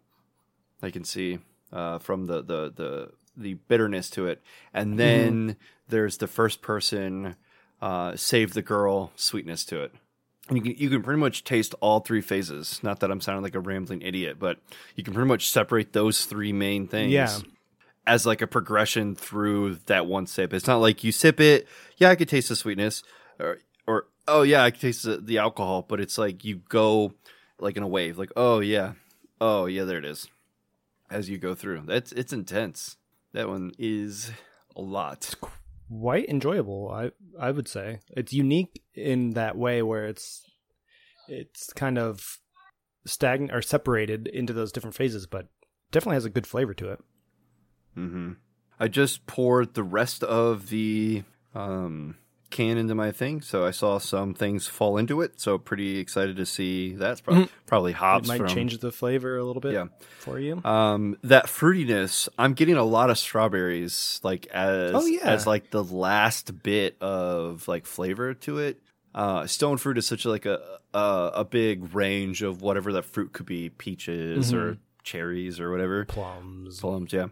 I 0.82 0.91
can 0.91 1.03
see 1.03 1.39
uh, 1.72 2.00
from 2.00 2.27
the, 2.27 2.41
the 2.41 2.74
the 2.75 3.12
the 3.38 3.53
bitterness 3.53 4.10
to 4.12 4.27
it, 4.27 4.41
and 4.74 5.00
then 5.00 5.56
there's 5.88 6.18
the 6.18 6.27
first 6.27 6.62
person 6.62 7.36
uh, 7.82 8.15
save 8.15 8.53
the 8.53 8.62
girl 8.62 9.12
sweetness 9.15 9.65
to 9.65 9.82
it. 9.84 9.94
And 10.50 10.58
you 10.58 10.63
can 10.63 10.82
you 10.82 10.89
can 10.89 11.01
pretty 11.01 11.20
much 11.20 11.44
taste 11.44 11.75
all 11.80 12.01
three 12.01 12.22
phases. 12.22 12.82
Not 12.84 13.00
that 13.00 13.12
I'm 13.12 13.22
sounding 13.22 13.44
like 13.44 13.56
a 13.56 13.60
rambling 13.60 14.01
idiot, 14.01 14.38
but 14.39 14.60
you 14.96 15.03
can 15.03 15.13
pretty 15.13 15.27
much 15.27 15.50
separate 15.50 15.94
those 15.94 16.25
three 16.25 16.51
main 16.51 16.88
things. 16.88 17.13
Yeah. 17.13 17.38
As 18.06 18.25
like 18.25 18.41
a 18.41 18.48
progression 18.48 19.15
through 19.15 19.75
that 19.86 20.08
one 20.08 20.25
sip. 20.25 20.53
It's 20.53 20.65
not 20.65 20.77
like 20.77 21.03
you 21.03 21.12
sip 21.12 21.39
it, 21.39 21.68
yeah, 21.98 22.10
I 22.10 22.15
could 22.15 22.27
taste 22.27 22.50
the 22.50 22.56
sweetness, 22.56 23.03
or 23.39 23.60
oh 24.31 24.41
yeah, 24.43 24.63
I 24.63 24.71
can 24.71 24.79
taste 24.79 25.03
the, 25.03 25.17
the 25.17 25.38
alcohol, 25.38 25.85
but 25.88 26.00
it's 26.00 26.17
like 26.17 26.43
you 26.43 26.61
go 26.69 27.13
like 27.59 27.77
in 27.77 27.83
a 27.83 27.88
wave, 27.88 28.17
like 28.17 28.31
oh 28.35 28.59
yeah, 28.59 28.93
oh 29.39 29.65
yeah, 29.65 29.83
there 29.83 29.97
it 30.00 30.05
is. 30.05 30.27
As 31.09 31.29
you 31.29 31.38
go 31.38 31.53
through, 31.53 31.83
that's 31.85 32.11
it's 32.13 32.33
intense. 32.33 32.97
That 33.33 33.50
one 33.50 33.71
is 33.77 34.31
a 34.75 34.81
lot. 34.81 35.35
quite 36.00 36.29
enjoyable. 36.29 36.89
I 36.89 37.11
I 37.39 37.51
would 37.51 37.67
say 37.67 38.00
it's 38.09 38.33
unique 38.33 38.81
in 38.93 39.31
that 39.31 39.57
way 39.57 39.81
where 39.81 40.05
it's 40.05 40.50
it's 41.27 41.71
kind 41.73 41.97
of 41.97 42.39
stagnant 43.05 43.53
or 43.53 43.61
separated 43.61 44.27
into 44.27 44.53
those 44.53 44.71
different 44.71 44.95
phases, 44.95 45.27
but 45.27 45.47
definitely 45.91 46.15
has 46.15 46.25
a 46.25 46.29
good 46.29 46.47
flavor 46.47 46.73
to 46.75 46.91
it. 46.91 47.00
Mm-hmm. 47.97 48.33
I 48.79 48.88
just 48.88 49.27
poured 49.27 49.73
the 49.73 49.83
rest 49.83 50.23
of 50.23 50.69
the 50.69 51.23
um, 51.53 52.15
can 52.51 52.77
into 52.77 52.93
my 52.93 53.12
thing, 53.12 53.41
so 53.41 53.65
I 53.65 53.72
saw 53.72 53.98
some 53.98 54.34
things 54.34 54.67
fall 54.67 54.98
into 54.98 55.22
it. 55.22 55.39
So 55.39 55.58
pretty 55.58 55.98
excited 55.98 56.36
to 56.38 56.46
see 56.46 56.93
that's 56.96 57.22
probably 57.22 57.50
probably 57.65 57.91
hops 57.93 58.27
it 58.27 58.27
might 58.27 58.38
from 58.39 58.48
change 58.50 58.77
the 58.77 58.91
flavor 58.91 59.38
a 59.38 59.43
little 59.43 59.62
bit 59.62 59.74
Yeah. 59.74 59.86
for 60.20 60.38
you. 60.39 60.62
um 60.63 61.17
that 61.24 61.46
fruitiness. 61.48 62.29
I'm 62.38 62.53
getting 62.53 62.75
a 62.77 62.84
lot 62.84 63.10
of 63.10 63.17
strawberries, 63.17 64.20
like 64.24 64.46
as 64.48 64.91
Oh, 64.93 65.05
yeah. 65.05 65.22
as 65.29 65.48
like 65.48 65.72
the 65.72 65.84
last 65.84 66.62
bit 66.62 66.98
of 67.01 67.67
like 67.67 67.86
flavor 67.86 68.34
to 68.36 68.60
it. 68.60 68.79
Uh, 69.13 69.46
stone 69.48 69.77
fruit 69.77 69.98
is 69.98 70.05
such 70.05 70.25
like 70.25 70.46
a, 70.46 70.60
a 70.93 71.31
a 71.36 71.46
big 71.46 71.93
range 71.93 72.41
of 72.43 72.62
whatever 72.62 72.93
that 72.93 73.03
fruit 73.05 73.34
could 73.34 73.46
be, 73.46 73.70
peaches 73.70 74.53
or 74.53 74.77
cherries 75.03 75.60
or 75.60 75.70
whatever. 75.72 76.05
Plums. 76.05 76.79
Plums, 76.79 77.12
yeah. 77.12 77.27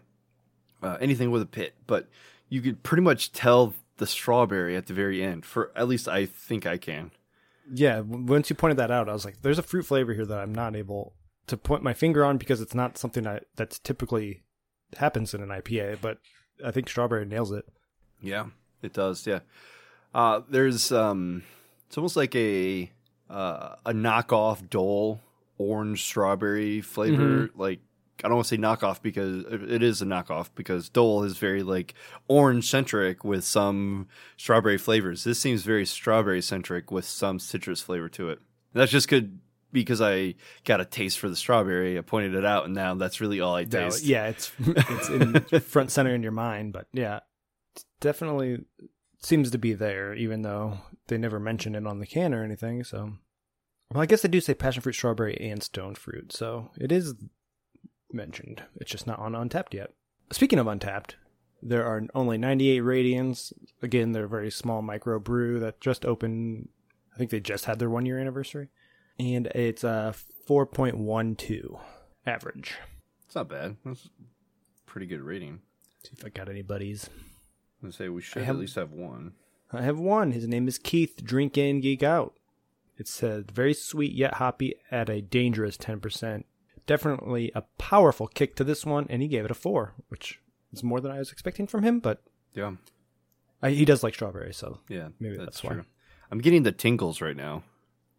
Uh, 0.84 0.98
anything 1.02 1.32
with 1.32 1.42
a 1.42 1.46
pit, 1.46 1.74
but 1.88 2.08
you 2.50 2.62
could 2.62 2.82
pretty 2.84 3.02
much 3.04 3.32
tell 3.32 3.74
the 4.00 4.08
strawberry 4.08 4.76
at 4.76 4.88
the 4.88 4.94
very 4.94 5.24
end. 5.24 5.46
For 5.46 5.72
at 5.76 5.88
least 5.88 6.08
I 6.08 6.26
think 6.26 6.66
I 6.66 6.78
can. 6.78 7.12
Yeah, 7.72 8.00
once 8.00 8.50
you 8.50 8.56
pointed 8.56 8.78
that 8.78 8.92
out, 8.92 9.08
I 9.08 9.14
was 9.14 9.26
like, 9.26 9.42
"There's 9.42 9.60
a 9.60 9.64
fruit 9.64 9.84
flavor 9.84 10.14
here 10.14 10.26
that 10.26 10.40
I'm 10.40 10.54
not 10.54 10.76
able 10.76 11.14
to 11.48 11.56
point 11.56 11.84
my 11.84 11.94
finger 11.94 12.26
on 12.26 12.38
because 12.38 12.62
it's 12.62 12.74
not 12.74 12.98
something 12.98 13.24
that 13.24 13.46
that's 13.56 13.78
typically 13.78 14.42
happens 14.98 15.34
in 15.34 15.42
an 15.42 15.50
IPA." 15.50 16.00
But 16.02 16.18
I 16.66 16.72
think 16.72 16.90
strawberry 16.90 17.26
nails 17.26 17.52
it. 17.52 17.66
Yeah, 18.22 18.48
it 18.82 18.94
does. 18.94 19.28
Yeah. 19.28 19.40
Uh, 20.14 20.42
there's 20.50 20.92
um, 20.92 21.44
it's 21.88 21.98
almost 21.98 22.16
like 22.16 22.36
a 22.36 22.92
uh, 23.30 23.76
a 23.86 23.94
knockoff 23.94 24.68
Dole 24.68 25.22
orange 25.60 26.04
strawberry 26.04 26.82
flavor. 26.82 27.50
Like 27.56 27.82
I 28.24 28.28
don't 28.28 28.36
want 28.36 28.48
to 28.48 28.56
say 28.56 28.62
knockoff 28.62 29.02
because 29.02 29.46
it 29.50 29.82
is 29.84 30.02
a 30.02 30.06
knockoff 30.06 30.50
because 30.56 30.90
Dole 30.90 31.24
is 31.24 31.38
very 31.38 31.64
like 31.64 31.94
orange 32.28 32.70
centric 32.70 33.24
with 33.24 33.44
some 33.44 34.08
strawberry 34.38 34.78
flavors. 34.78 35.24
This 35.24 35.40
seems 35.40 35.64
very 35.64 35.86
strawberry 35.86 36.42
centric 36.42 36.92
with 36.92 37.06
some 37.06 37.40
citrus 37.40 37.82
flavor 37.82 38.10
to 38.10 38.30
it. 38.30 38.40
That's 38.74 38.92
just 38.92 39.08
good 39.08 39.40
because 39.72 40.02
I 40.02 40.36
got 40.66 40.82
a 40.82 40.86
taste 40.86 41.20
for 41.20 41.30
the 41.30 41.36
strawberry. 41.36 41.98
I 41.98 42.02
pointed 42.02 42.36
it 42.36 42.44
out, 42.46 42.66
and 42.66 42.74
now 42.74 42.96
that's 42.96 43.22
really 43.22 43.40
all 43.40 43.56
I 43.56 43.62
No, 43.64 43.68
taste. 43.90 44.04
yeah, 44.04 44.28
it's 44.28 44.52
it's 44.60 45.10
in 45.10 45.40
front 45.62 45.92
center 45.92 46.14
in 46.14 46.24
your 46.24 46.32
mind, 46.32 46.74
but 46.74 46.88
yeah, 46.92 47.20
definitely 48.00 48.66
seems 49.22 49.52
to 49.52 49.58
be 49.58 49.74
there, 49.74 50.14
even 50.14 50.42
though 50.42 50.80
they 51.08 51.18
never 51.18 51.40
mention 51.40 51.76
it 51.76 51.86
on 51.86 52.00
the 52.00 52.08
can 52.08 52.34
or 52.34 52.44
anything. 52.44 52.84
So, 52.84 53.14
well, 53.94 54.02
I 54.02 54.06
guess 54.06 54.22
they 54.22 54.30
do 54.30 54.42
say 54.42 54.54
passion 54.54 54.82
fruit, 54.82 54.94
strawberry, 54.94 55.38
and 55.40 55.62
stone 55.64 55.96
fruit, 55.96 56.32
so 56.34 56.72
it 56.80 56.92
is 56.92 57.16
mentioned. 58.12 58.64
It's 58.78 58.92
just 58.92 59.08
not 59.08 59.20
on 59.20 59.34
Untappd 59.34 59.74
yet. 59.74 59.94
Speaking 60.32 60.60
of 60.60 60.68
Untappd, 60.68 61.12
there 61.62 61.86
are 61.86 62.04
only 62.16 62.38
98 62.38 62.84
radians. 62.84 63.52
Again, 63.82 64.12
they're 64.12 64.26
a 64.26 64.30
very 64.30 64.52
small 64.52 64.82
micro 64.82 65.20
brew 65.20 65.60
that 65.60 65.82
just 65.82 66.06
opened. 66.06 66.70
I 67.14 67.18
think 67.18 67.32
they 67.32 67.40
just 67.40 67.66
had 67.66 67.80
their 67.80 67.90
one 67.90 68.06
year 68.06 68.20
anniversary, 68.20 68.70
and 69.20 69.48
it's 69.48 69.84
uh, 69.84 70.14
a 70.16 70.50
4.12 70.52 71.80
average. 72.26 72.78
It's 73.26 73.36
not 73.36 73.50
bad. 73.50 73.76
That's 73.86 74.06
a 74.06 74.10
pretty 74.86 75.08
good 75.08 75.22
rating. 75.22 75.60
See 76.04 76.12
if 76.18 76.26
I 76.26 76.30
got 76.30 76.50
any 76.50 76.62
buddies. 76.62 77.10
I'm 77.84 77.92
say 77.92 78.10
we 78.10 78.22
should 78.22 78.44
have- 78.44 78.56
at 78.56 78.60
least 78.60 78.76
have 78.76 78.92
one. 78.92 79.34
I 79.72 79.84
have 79.84 80.00
one. 80.00 80.32
His 80.32 80.48
name 80.48 80.68
is 80.68 80.80
Keith. 80.80 81.24
Drink 81.24 81.56
in, 81.58 81.80
geek 81.82 82.02
out. 82.02 82.34
It 82.98 83.08
said 83.08 83.52
very 83.52 83.74
sweet 83.76 84.14
yet 84.14 84.36
hoppy 84.36 84.74
at 84.90 85.10
a 85.10 85.22
dangerous 85.22 85.78
ten 85.78 86.00
percent. 86.00 86.46
Definitely 86.90 87.52
a 87.54 87.62
powerful 87.78 88.26
kick 88.26 88.56
to 88.56 88.64
this 88.64 88.84
one, 88.84 89.06
and 89.12 89.22
he 89.22 89.28
gave 89.28 89.46
it 89.46 89.52
a 89.52 89.54
four, 89.54 89.94
which 90.08 90.40
is 90.74 90.84
more 90.84 91.00
than 91.00 91.12
I 91.12 91.20
was 91.20 91.32
expecting 91.32 91.68
from 91.68 91.84
him. 91.84 92.00
But 92.00 92.24
Yeah, 92.56 92.78
I, 93.62 93.70
he 93.70 93.86
does 93.86 94.02
like 94.02 94.16
strawberries, 94.16 94.58
so 94.58 94.80
yeah, 94.90 95.10
Maybe 95.20 95.38
that's 95.38 95.64
why. 95.64 95.82
I'm 96.32 96.40
getting 96.40 96.64
the 96.64 96.72
tingles 96.72 97.22
right 97.22 97.38
now, 97.38 97.62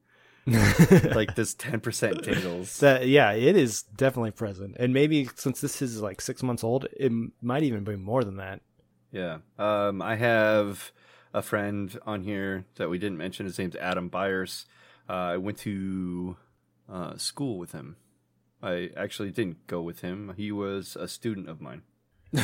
like 0.47 1.35
this 1.35 1.57
10% 1.57 2.23
tingles. 2.23 2.79
that 2.79 3.09
yeah, 3.09 3.33
it 3.33 3.57
is 3.57 3.83
definitely 3.83 4.31
present. 4.31 4.77
And 4.79 4.95
maybe 4.95 5.29
since 5.35 5.61
this 5.61 5.83
is 5.83 6.00
like 6.00 6.21
six 6.21 6.41
months 6.41 6.62
old, 6.62 6.87
it 6.93 7.11
might 7.43 7.65
even 7.65 7.83
be 7.83 7.97
more 7.97 8.23
than 8.23 8.37
that. 8.37 8.61
Yeah. 9.11 9.39
Um, 9.59 10.00
I 10.00 10.15
have 10.15 10.93
a 11.35 11.43
friend 11.43 11.99
on 12.07 12.23
here 12.23 12.67
that 12.77 12.89
we 12.89 12.99
didn't 12.99 13.19
mention. 13.19 13.47
His 13.47 13.59
name's 13.59 13.75
Adam 13.75 14.09
Byers. 14.09 14.67
Uh, 15.09 15.12
I 15.12 15.37
went 15.39 15.59
to 15.59 16.37
uh, 16.89 17.17
school 17.17 17.59
with 17.59 17.73
him. 17.73 17.97
I 18.62 18.90
actually 18.97 19.31
didn't 19.31 19.67
go 19.67 19.81
with 19.81 20.00
him. 20.00 20.35
He 20.37 20.52
was 20.52 20.97
a 20.97 21.09
student 21.09 21.49
of 21.49 21.61
mine. 21.61 21.83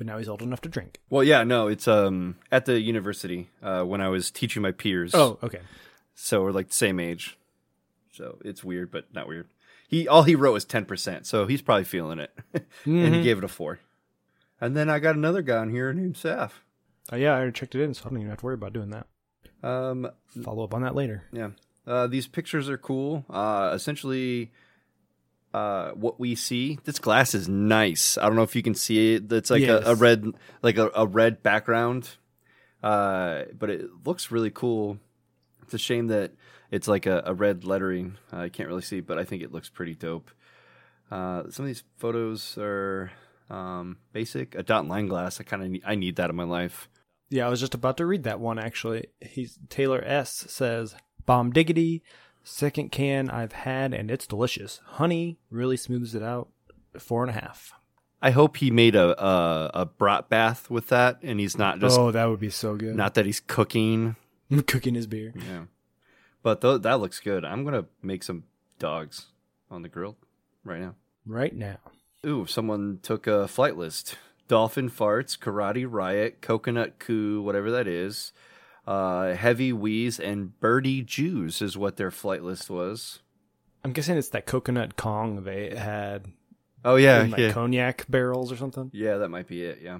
But 0.00 0.06
now 0.06 0.16
he's 0.16 0.30
old 0.30 0.40
enough 0.40 0.62
to 0.62 0.68
drink. 0.70 0.98
Well, 1.10 1.22
yeah, 1.22 1.44
no, 1.44 1.68
it's 1.68 1.86
um 1.86 2.36
at 2.50 2.64
the 2.64 2.80
university 2.80 3.50
uh, 3.62 3.82
when 3.82 4.00
I 4.00 4.08
was 4.08 4.30
teaching 4.30 4.62
my 4.62 4.72
peers. 4.72 5.14
Oh, 5.14 5.38
okay. 5.42 5.60
so 6.14 6.40
we're 6.42 6.52
like 6.52 6.68
the 6.68 6.74
same 6.74 6.98
age. 6.98 7.36
So 8.12 8.38
it's 8.42 8.64
weird, 8.64 8.90
but 8.90 9.12
not 9.12 9.28
weird. 9.28 9.48
He 9.88 10.08
all 10.08 10.22
he 10.22 10.34
wrote 10.36 10.54
was 10.54 10.64
ten 10.64 10.86
percent, 10.86 11.26
so 11.26 11.44
he's 11.46 11.60
probably 11.60 11.84
feeling 11.84 12.18
it, 12.18 12.32
and 12.86 13.14
he 13.14 13.22
gave 13.22 13.36
it 13.36 13.44
a 13.44 13.48
four. 13.48 13.80
And 14.58 14.74
then 14.74 14.88
I 14.88 15.00
got 15.00 15.16
another 15.16 15.42
guy 15.42 15.58
on 15.58 15.68
here 15.68 15.92
named 15.92 16.14
Saf. 16.14 16.52
Oh, 17.12 17.16
yeah, 17.16 17.32
I 17.32 17.36
already 17.36 17.52
checked 17.52 17.74
it 17.74 17.82
in, 17.82 17.92
so 17.92 18.04
I 18.06 18.08
don't 18.08 18.20
even 18.20 18.30
have 18.30 18.38
to 18.38 18.44
worry 18.46 18.54
about 18.54 18.72
doing 18.72 18.90
that. 18.90 19.06
Um, 19.62 20.10
Follow 20.42 20.64
up 20.64 20.72
on 20.72 20.80
that 20.80 20.94
later. 20.94 21.24
yeah, 21.30 21.50
uh, 21.90 22.06
these 22.06 22.28
pictures 22.28 22.68
are 22.68 22.78
cool. 22.78 23.24
Uh, 23.28 23.72
essentially, 23.74 24.52
uh, 25.52 25.90
what 25.90 26.20
we 26.20 26.36
see, 26.36 26.78
this 26.84 27.00
glass 27.00 27.34
is 27.34 27.48
nice. 27.48 28.16
I 28.16 28.26
don't 28.26 28.36
know 28.36 28.44
if 28.44 28.54
you 28.54 28.62
can 28.62 28.74
see 28.74 29.14
it. 29.14 29.32
It's 29.32 29.50
like 29.50 29.64
a, 29.64 29.82
a 29.84 29.94
red, 29.96 30.24
like 30.62 30.78
a, 30.78 30.90
a 30.94 31.06
red 31.06 31.42
background, 31.42 32.10
uh, 32.82 33.42
but 33.58 33.70
it 33.70 33.90
looks 34.04 34.30
really 34.30 34.50
cool. 34.50 34.98
It's 35.62 35.74
a 35.74 35.78
shame 35.78 36.06
that 36.06 36.32
it's 36.70 36.86
like 36.86 37.06
a, 37.06 37.22
a 37.26 37.34
red 37.34 37.64
lettering. 37.64 38.16
I 38.30 38.48
can't 38.48 38.68
really 38.68 38.82
see, 38.82 39.00
but 39.00 39.18
I 39.18 39.24
think 39.24 39.42
it 39.42 39.52
looks 39.52 39.68
pretty 39.68 39.94
dope. 39.94 40.30
Uh, 41.10 41.50
some 41.50 41.64
of 41.64 41.66
these 41.66 41.82
photos 41.98 42.56
are 42.56 43.10
um, 43.50 43.96
basic. 44.12 44.54
A 44.54 44.62
dot 44.62 44.86
line 44.86 45.08
glass. 45.08 45.40
I 45.40 45.44
kind 45.44 45.62
of 45.62 45.70
need, 45.70 45.82
I 45.84 45.96
need 45.96 46.16
that 46.16 46.30
in 46.30 46.36
my 46.36 46.44
life. 46.44 46.88
Yeah, 47.30 47.46
I 47.46 47.50
was 47.50 47.60
just 47.60 47.74
about 47.74 47.96
to 47.96 48.06
read 48.06 48.22
that 48.24 48.40
one 48.40 48.58
actually. 48.58 49.06
He's 49.20 49.58
Taylor 49.68 50.02
S 50.04 50.46
says, 50.48 50.94
"Bomb 51.30 51.52
diggity, 51.52 52.02
second 52.42 52.90
can 52.90 53.30
I've 53.30 53.52
had 53.52 53.94
and 53.94 54.10
it's 54.10 54.26
delicious. 54.26 54.80
Honey 54.84 55.38
really 55.50 55.76
smooths 55.76 56.14
it 56.14 56.22
out. 56.22 56.48
Four 56.98 57.22
and 57.22 57.30
a 57.30 57.40
half. 57.40 57.72
I 58.22 58.32
hope 58.32 58.56
he 58.56 58.70
made 58.70 58.94
a 58.96 59.22
a, 59.24 59.70
a 59.74 59.86
brat 59.86 60.28
bath 60.28 60.68
with 60.70 60.88
that, 60.88 61.18
and 61.22 61.38
he's 61.40 61.56
not 61.56 61.78
just 61.78 61.98
oh, 61.98 62.10
that 62.10 62.24
would 62.26 62.40
be 62.40 62.50
so 62.50 62.74
good. 62.76 62.96
not 62.96 63.14
that 63.14 63.26
he's 63.26 63.40
cooking. 63.40 64.16
cooking 64.66 64.94
his 64.94 65.06
beer. 65.06 65.32
Yeah, 65.36 65.64
but 66.42 66.60
th- 66.60 66.82
that 66.82 67.00
looks 67.00 67.20
good. 67.20 67.44
I'm 67.44 67.64
gonna 67.64 67.86
make 68.02 68.22
some 68.22 68.44
dogs 68.78 69.26
on 69.70 69.82
the 69.82 69.88
grill 69.88 70.16
right 70.64 70.80
now. 70.80 70.96
right 71.24 71.54
now. 71.54 71.76
Ooh, 72.26 72.44
someone 72.44 72.98
took 73.02 73.26
a 73.26 73.48
flight 73.48 73.76
list. 73.76 74.16
Dolphin 74.48 74.90
farts, 74.90 75.38
karate 75.38 75.86
riot, 75.88 76.40
coconut 76.40 76.98
coup, 76.98 77.40
whatever 77.40 77.70
that 77.70 77.86
is. 77.86 78.32
Uh, 78.86 79.34
heavy 79.34 79.72
wheeze 79.72 80.18
and 80.18 80.58
birdie 80.60 81.02
Jews 81.02 81.62
is 81.62 81.76
what 81.76 81.96
their 81.96 82.10
flight 82.10 82.42
list 82.42 82.70
was. 82.70 83.20
I'm 83.84 83.92
guessing 83.92 84.16
it's 84.16 84.28
that 84.30 84.46
coconut 84.46 84.96
Kong 84.96 85.44
they 85.44 85.74
had 85.76 86.26
Oh 86.84 86.96
yeah, 86.96 87.22
like 87.22 87.38
yeah, 87.38 87.52
cognac 87.52 88.06
barrels 88.08 88.50
or 88.50 88.56
something. 88.56 88.90
yeah. 88.92 89.16
That 89.18 89.28
might 89.28 89.46
be 89.46 89.62
it. 89.64 89.80
Yeah. 89.82 89.98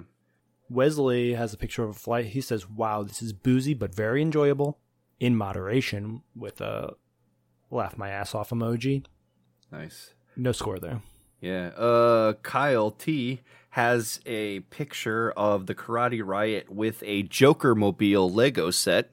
Wesley 0.69 1.33
has 1.33 1.53
a 1.53 1.57
picture 1.57 1.83
of 1.83 1.89
a 1.91 1.93
flight. 1.93 2.25
He 2.27 2.41
says, 2.41 2.69
"Wow, 2.69 3.03
this 3.03 3.21
is 3.21 3.33
boozy 3.33 3.73
but 3.73 3.93
very 3.93 4.21
enjoyable 4.21 4.79
in 5.19 5.35
moderation 5.35 6.21
with 6.35 6.59
a 6.61 6.95
laugh 7.69 7.97
my 7.97 8.09
ass 8.09 8.33
off 8.33 8.49
emoji. 8.49 9.05
Nice. 9.71 10.13
No 10.35 10.51
score 10.51 10.79
there. 10.79 11.01
Yeah. 11.39 11.67
Uh, 11.69 12.33
Kyle 12.41 12.91
T 12.91 13.41
has 13.71 14.19
a 14.25 14.59
picture 14.61 15.31
of 15.31 15.65
the 15.65 15.75
Karate 15.75 16.21
Riot 16.23 16.69
with 16.69 17.01
a 17.05 17.23
Joker 17.23 17.73
mobile 17.73 18.29
Lego 18.29 18.69
set. 18.69 19.11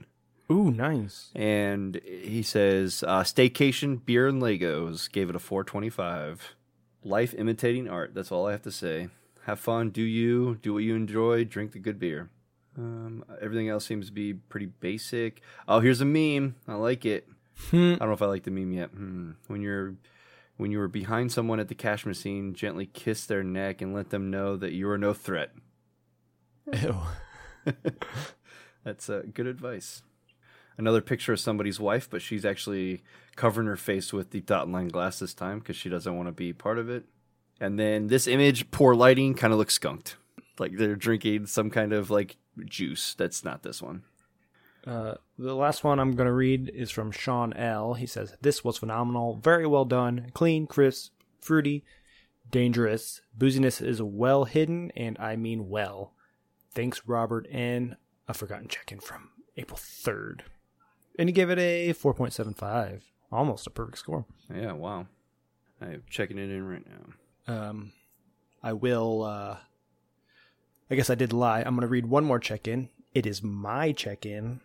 Ooh, 0.51 0.71
nice. 0.71 1.31
And 1.35 2.01
he 2.05 2.43
says, 2.43 3.05
uh, 3.07 3.23
staycation, 3.23 4.05
beer, 4.05 4.27
and 4.27 4.43
Legos. 4.43 5.11
Gave 5.11 5.31
it 5.31 5.37
a 5.37 5.39
425. 5.39 6.55
Life 7.05 7.35
imitating 7.35 7.89
art. 7.89 8.15
That's 8.15 8.33
all 8.33 8.47
I 8.47 8.53
have 8.53 8.63
to 8.63 8.73
say. 8.73 9.09
Have 9.45 9.61
fun. 9.61 9.91
Do 9.91 10.03
you. 10.03 10.59
Do 10.61 10.75
what 10.75 10.83
you 10.83 10.97
enjoy. 10.97 11.45
Drink 11.45 11.73
the 11.73 11.79
good 11.79 12.01
beer. 12.01 12.31
Um, 12.77 13.25
everything 13.41 13.69
else 13.69 13.85
seems 13.85 14.07
to 14.07 14.13
be 14.13 14.35
pretty 14.35 14.67
basic. 14.67 15.41
Oh, 15.69 15.81
here's 15.81 16.01
a 16.01 16.05
meme. 16.05 16.57
I 16.67 16.75
like 16.75 17.05
it. 17.05 17.29
I 17.73 17.77
don't 17.77 18.01
know 18.01 18.13
if 18.13 18.23
I 18.23 18.27
like 18.27 18.45
the 18.45 18.51
meme 18.51 18.73
yet. 18.73 18.91
Hmm. 18.91 19.33
When 19.47 19.63
you're 19.63 19.95
when 20.59 20.73
you 20.73 20.79
were 20.79 20.89
behind 20.89 21.33
someone 21.33 21.61
at 21.61 21.69
the 21.69 21.75
cash 21.75 22.05
machine, 22.05 22.53
gently 22.53 22.85
kiss 22.85 23.25
their 23.25 23.43
neck 23.43 23.81
and 23.81 23.95
let 23.95 24.11
them 24.11 24.29
know 24.31 24.57
that 24.57 24.73
you 24.73 24.89
are 24.91 24.99
no 24.99 25.15
threat. 25.15 25.53
Ew. 26.73 26.97
That's 28.85 29.09
uh, 29.09 29.23
good 29.33 29.47
advice. 29.47 30.03
Another 30.77 31.01
picture 31.01 31.33
of 31.33 31.41
somebody's 31.41 31.81
wife, 31.81 32.09
but 32.11 32.23
she's 32.23 32.45
actually 32.45 33.03
covering 33.37 33.69
her 33.69 33.77
face 33.77 34.13
with 34.13 34.31
the 34.31 34.41
dot 34.41 34.69
line 34.69 34.89
glass 34.89 35.21
this 35.21 35.33
time 35.33 35.61
because 35.61 35.77
she 35.77 35.89
doesn't 35.89 36.17
want 36.17 36.29
to 36.29 36.33
be 36.33 36.53
part 36.53 36.79
of 36.79 36.91
it. 36.91 37.05
And 37.61 37.79
then 37.79 38.09
this 38.09 38.27
image, 38.27 38.71
poor 38.71 38.95
lighting, 38.95 39.35
kind 39.35 39.53
of 39.53 39.59
looks 39.59 39.75
skunked. 39.75 40.17
Like 40.59 40.77
they're 40.77 40.97
drinking 40.97 41.47
some 41.47 41.71
kind 41.71 41.93
of 41.93 42.11
like 42.11 42.37
juice. 42.65 43.15
That's 43.15 43.45
not 43.45 43.63
this 43.63 43.81
one. 43.81 44.03
Uh, 44.89 45.15
the 45.39 45.55
last 45.55 45.85
one 45.85 46.01
I'm 46.01 46.17
going 46.17 46.27
to 46.27 46.33
read 46.33 46.71
is 46.75 46.91
from 46.91 47.11
Sean 47.11 47.53
L. 47.53 47.93
He 47.93 48.07
says, 48.07 48.35
This 48.41 48.65
was 48.65 48.79
phenomenal. 48.79 49.37
Very 49.37 49.67
well 49.67 49.85
done. 49.85 50.31
Clean, 50.33 50.67
crisp, 50.67 51.13
fruity, 51.43 51.85
dangerous. 52.51 53.21
Booziness 53.37 53.85
is 53.87 54.01
well 54.01 54.45
hidden, 54.45 54.91
and 54.97 55.19
I 55.19 55.37
mean 55.37 55.69
well. 55.69 56.15
Thanks, 56.73 57.03
Robert 57.07 57.47
N. 57.51 57.97
A 58.29 58.35
forgotten 58.35 58.69
check 58.69 58.91
in 58.91 59.01
from 59.01 59.31
April 59.59 59.79
3rd. 59.79 60.41
And 61.19 61.29
he 61.29 61.35
gave 61.35 61.51
it 61.51 61.59
a 61.59 61.93
4.75. 61.93 63.03
Almost 63.31 63.67
a 63.67 63.71
perfect 63.71 63.99
score. 63.99 64.25
Yeah, 64.55 64.73
wow. 64.73 65.07
I'm 65.83 66.03
checking 66.09 66.39
it 66.39 66.51
in 66.51 66.67
right 66.67 66.85
now. 67.47 67.55
Um, 67.55 67.93
I 68.63 68.73
will. 68.73 69.23
Uh, 69.23 69.57
I 70.91 70.95
guess 70.95 71.11
I 71.11 71.15
did 71.15 71.35
lie. 71.35 71.61
I'm 71.61 71.75
going 71.75 71.83
to 71.83 71.89
read 71.89 72.07
one 72.07 72.25
more 72.25 72.39
check 72.39 72.67
in. 72.67 72.89
It 73.13 73.27
is 73.27 73.43
my 73.43 73.93
check 73.93 74.25
in 74.25 74.61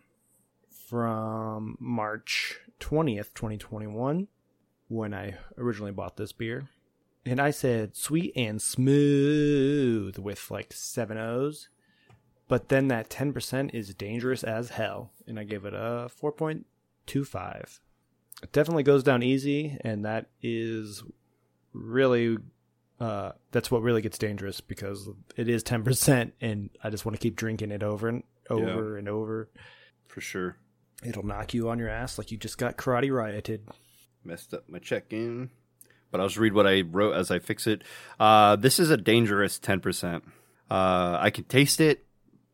from 0.93 1.75
March 1.79 2.59
20th, 2.79 3.33
2021, 3.33 4.27
when 4.89 5.11
I 5.11 5.33
originally 5.57 5.91
bought 5.91 6.17
this 6.17 6.31
beer. 6.31 6.69
And 7.25 7.41
I 7.41 7.49
said 7.49 7.95
sweet 7.95 8.31
and 8.35 8.61
smooth 8.61 10.19
with 10.19 10.51
like 10.51 10.71
seven 10.71 11.17
O's. 11.17 11.69
But 12.47 12.69
then 12.69 12.89
that 12.89 13.09
10% 13.09 13.73
is 13.73 13.95
dangerous 13.95 14.43
as 14.43 14.69
hell. 14.69 15.13
And 15.25 15.39
I 15.39 15.45
gave 15.45 15.65
it 15.65 15.73
a 15.73 16.11
4.25. 16.21 17.79
It 18.43 18.51
definitely 18.51 18.83
goes 18.83 19.01
down 19.01 19.23
easy. 19.23 19.79
And 19.81 20.05
that 20.05 20.27
is 20.43 21.03
really 21.73 22.37
uh, 22.99 23.31
that's 23.49 23.71
what 23.71 23.81
really 23.81 24.03
gets 24.03 24.19
dangerous 24.19 24.61
because 24.61 25.09
it 25.37 25.49
is 25.49 25.63
10% 25.63 26.33
and 26.39 26.69
I 26.83 26.91
just 26.91 27.03
want 27.03 27.15
to 27.15 27.19
keep 27.19 27.35
drinking 27.35 27.71
it 27.71 27.81
over 27.81 28.09
and 28.09 28.21
over 28.47 28.95
and 28.95 29.09
over. 29.09 29.49
For 30.07 30.21
sure. 30.21 30.57
It'll 31.03 31.25
knock 31.25 31.53
you 31.53 31.69
on 31.69 31.79
your 31.79 31.89
ass 31.89 32.17
like 32.17 32.31
you 32.31 32.37
just 32.37 32.57
got 32.57 32.77
karate 32.77 33.11
rioted. 33.11 33.67
Messed 34.23 34.53
up 34.53 34.69
my 34.69 34.79
check 34.79 35.11
in. 35.11 35.49
But 36.11 36.21
I'll 36.21 36.27
just 36.27 36.37
read 36.37 36.53
what 36.53 36.67
I 36.67 36.81
wrote 36.81 37.15
as 37.15 37.31
I 37.31 37.39
fix 37.39 37.65
it. 37.65 37.83
Uh, 38.19 38.55
this 38.55 38.79
is 38.79 38.89
a 38.89 38.97
dangerous 38.97 39.59
10%. 39.59 40.21
Uh, 40.69 41.17
I 41.19 41.29
can 41.29 41.43
taste 41.45 41.81
it, 41.81 42.05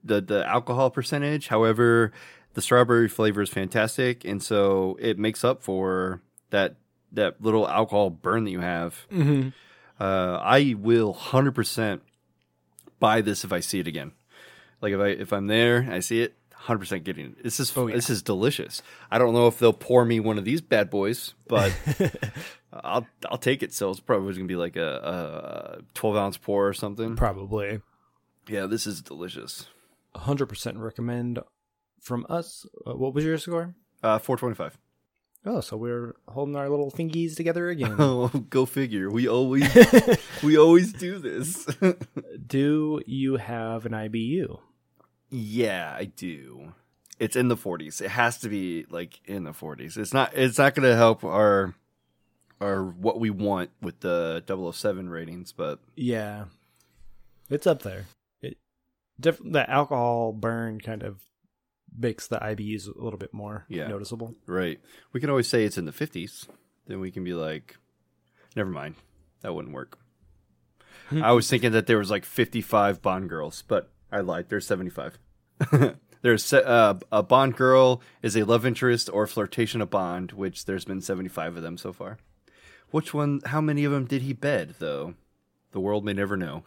the, 0.04 0.22
the 0.22 0.48
alcohol 0.48 0.90
percentage. 0.90 1.50
However, 1.50 2.12
the 2.54 2.62
strawberry 2.62 3.10
flavor 3.10 3.42
is 3.42 3.50
fantastic. 3.50 4.24
And 4.24 4.42
so 4.42 4.98
it 5.00 5.20
makes 5.20 5.44
up 5.44 5.62
for 5.62 6.22
that, 6.52 6.76
that 7.12 7.42
little 7.42 7.68
alcohol 7.68 8.10
burn 8.10 8.46
that 8.46 8.52
you 8.52 8.62
have. 8.62 9.06
Mm-hmm. 9.12 9.50
Uh, 10.00 10.38
I 10.42 10.76
will 10.80 11.12
hundred 11.12 11.54
percent 11.56 12.02
buy 13.00 13.22
this 13.22 13.44
if 13.44 13.52
I 13.52 13.60
see 13.60 13.80
it 13.80 13.88
again. 13.88 14.13
Like 14.82 14.94
if 14.94 15.00
I 15.00 15.08
if 15.08 15.34
I'm 15.34 15.48
there, 15.48 15.88
I 15.92 16.00
see 16.00 16.22
it, 16.22 16.38
hundred 16.60 16.80
percent 16.80 17.04
getting 17.06 17.26
it. 17.28 17.43
This 17.43 17.60
is 17.60 17.76
Oh, 17.78 17.88
yeah. 17.88 17.95
this 17.95 18.10
is 18.10 18.22
delicious. 18.22 18.82
I 19.10 19.17
don't 19.17 19.34
know 19.34 19.48
if 19.48 19.60
they'll 19.60 19.74
pour 19.74 20.06
me 20.06 20.19
one 20.19 20.38
of 20.38 20.45
these 20.45 20.62
bad 20.62 20.89
boys, 20.89 21.34
but 21.48 21.74
I'll 22.74 23.08
I'll 23.30 23.38
take 23.38 23.63
it. 23.63 23.74
So 23.74 23.89
it's 23.89 24.00
probably 24.00 24.34
gonna 24.34 24.45
be 24.45 24.56
like 24.56 24.76
a, 24.76 25.80
a 25.80 25.82
twelve 25.93 26.15
ounce 26.17 26.38
pour 26.38 26.67
or 26.67 26.74
something. 26.74 27.15
Probably. 27.15 27.82
Yeah, 28.48 28.65
this 28.65 28.88
is 28.88 29.02
delicious. 29.04 29.67
100% 30.15 30.82
recommend 30.82 31.38
from 32.02 32.26
us. 32.30 32.65
Uh, 32.88 32.95
what 32.95 33.13
was 33.13 33.24
your 33.24 33.38
score? 33.38 33.76
Uh, 34.02 34.17
four 34.19 34.38
twenty 34.38 34.56
five. 34.56 34.78
Oh, 35.45 35.62
so 35.62 35.78
we're 35.78 36.15
holding 36.28 36.56
our 36.58 36.67
little 36.69 36.91
fingies 36.91 37.36
together 37.36 37.69
again. 37.69 37.95
Oh, 38.00 38.28
go 38.50 38.65
figure. 38.65 39.10
We 39.10 39.28
always 39.30 39.63
we 40.43 40.58
always 40.58 40.91
do 40.93 41.19
this. 41.19 41.65
Do 42.45 43.02
you 43.06 43.38
have 43.38 43.86
an 43.86 43.93
IBU? 43.93 44.60
Yeah, 45.30 45.94
I 45.96 46.06
do. 46.06 46.74
It's 47.20 47.36
in 47.36 47.50
the 47.50 47.58
40s. 47.58 48.02
It 48.02 48.10
has 48.10 48.38
to 48.39 48.50
be 48.50 48.86
like 48.89 49.20
in 49.26 49.44
the 49.44 49.52
40s. 49.52 49.98
It's 49.98 50.13
not 50.13 50.32
it's 50.36 50.58
not 50.58 50.74
going 50.76 50.89
to 50.89 50.96
help 50.96 51.24
our 51.24 51.76
our 52.62 52.84
what 52.86 53.20
we 53.20 53.30
want 53.30 53.70
with 53.82 54.00
the 54.02 54.44
007 54.48 55.10
ratings, 55.10 55.52
but 55.52 55.80
Yeah. 55.96 56.46
It's 57.50 57.68
up 57.68 57.82
there. 57.82 58.06
It 58.42 58.58
diff- 59.20 59.42
the 59.44 59.70
alcohol 59.70 60.32
burn 60.34 60.80
kind 60.80 61.04
of 61.04 61.22
makes 61.98 62.28
the 62.28 62.38
IBUs 62.38 62.88
a 62.88 63.04
little 63.04 63.20
bit 63.20 63.34
more 63.34 63.65
Yeah. 63.68 63.88
noticeable. 63.88 64.36
right. 64.46 64.80
We 65.12 65.20
can 65.20 65.30
always 65.30 65.48
say 65.48 65.65
it's 65.65 65.78
in 65.78 65.86
the 65.86 65.92
50s. 65.92 66.48
Then 66.88 67.00
we 67.00 67.12
can 67.12 67.24
be 67.24 67.34
like 67.34 67.78
never 68.56 68.70
mind. 68.70 68.96
That 69.42 69.54
wouldn't 69.54 69.74
work. 69.74 70.00
I 71.12 71.32
was 71.34 71.50
thinking 71.50 71.72
that 71.72 71.88
there 71.88 71.98
was 71.98 72.10
like 72.12 72.24
55 72.26 73.02
Bond 73.02 73.30
girls, 73.30 73.63
but 73.68 73.92
I 74.12 74.22
lied. 74.22 74.50
There's 74.50 74.67
75. 74.67 75.19
there's 76.22 76.54
uh, 76.54 77.00
a 77.12 77.24
Bond 77.24 77.56
girl 77.56 78.02
is 78.22 78.36
a 78.36 78.43
love 78.43 78.65
interest 78.65 79.10
or 79.12 79.28
flirtation 79.28 79.82
of 79.82 79.89
Bond, 79.89 80.32
which 80.32 80.65
there's 80.65 80.86
been 80.86 81.02
75 81.02 81.58
of 81.58 81.63
them 81.63 81.78
so 81.78 81.93
far. 81.93 82.17
Which 82.91 83.13
one? 83.13 83.41
How 83.45 83.62
many 83.62 83.84
of 83.86 83.91
them 83.91 84.06
did 84.06 84.24
he 84.24 84.34
bed 84.34 84.76
though? 84.80 85.13
The 85.72 85.80
world 85.80 86.04
may 86.04 86.13
never 86.13 86.36
know. 86.36 86.63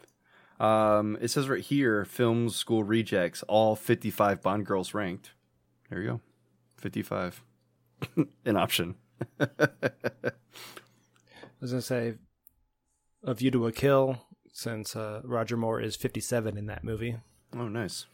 Um, 0.60 1.18
it 1.20 1.28
says 1.28 1.48
right 1.48 1.60
here, 1.62 2.04
film 2.04 2.48
school 2.48 2.84
rejects, 2.84 3.42
all 3.44 3.74
55 3.74 4.40
Bond 4.42 4.64
girls 4.64 4.94
ranked. 4.94 5.32
There 5.90 6.00
you 6.00 6.08
go, 6.08 6.20
55. 6.76 7.42
An 8.44 8.56
option. 8.56 8.94
I 9.40 9.48
was 11.60 11.72
gonna 11.72 11.82
say, 11.82 12.14
A 13.24 13.34
View 13.34 13.50
to 13.50 13.66
a 13.66 13.72
Kill, 13.72 14.20
since 14.52 14.94
uh, 14.94 15.20
Roger 15.24 15.56
Moore 15.56 15.80
is 15.80 15.96
57 15.96 16.56
in 16.56 16.66
that 16.66 16.84
movie. 16.84 17.16
Oh, 17.54 17.68
nice. 17.68 18.06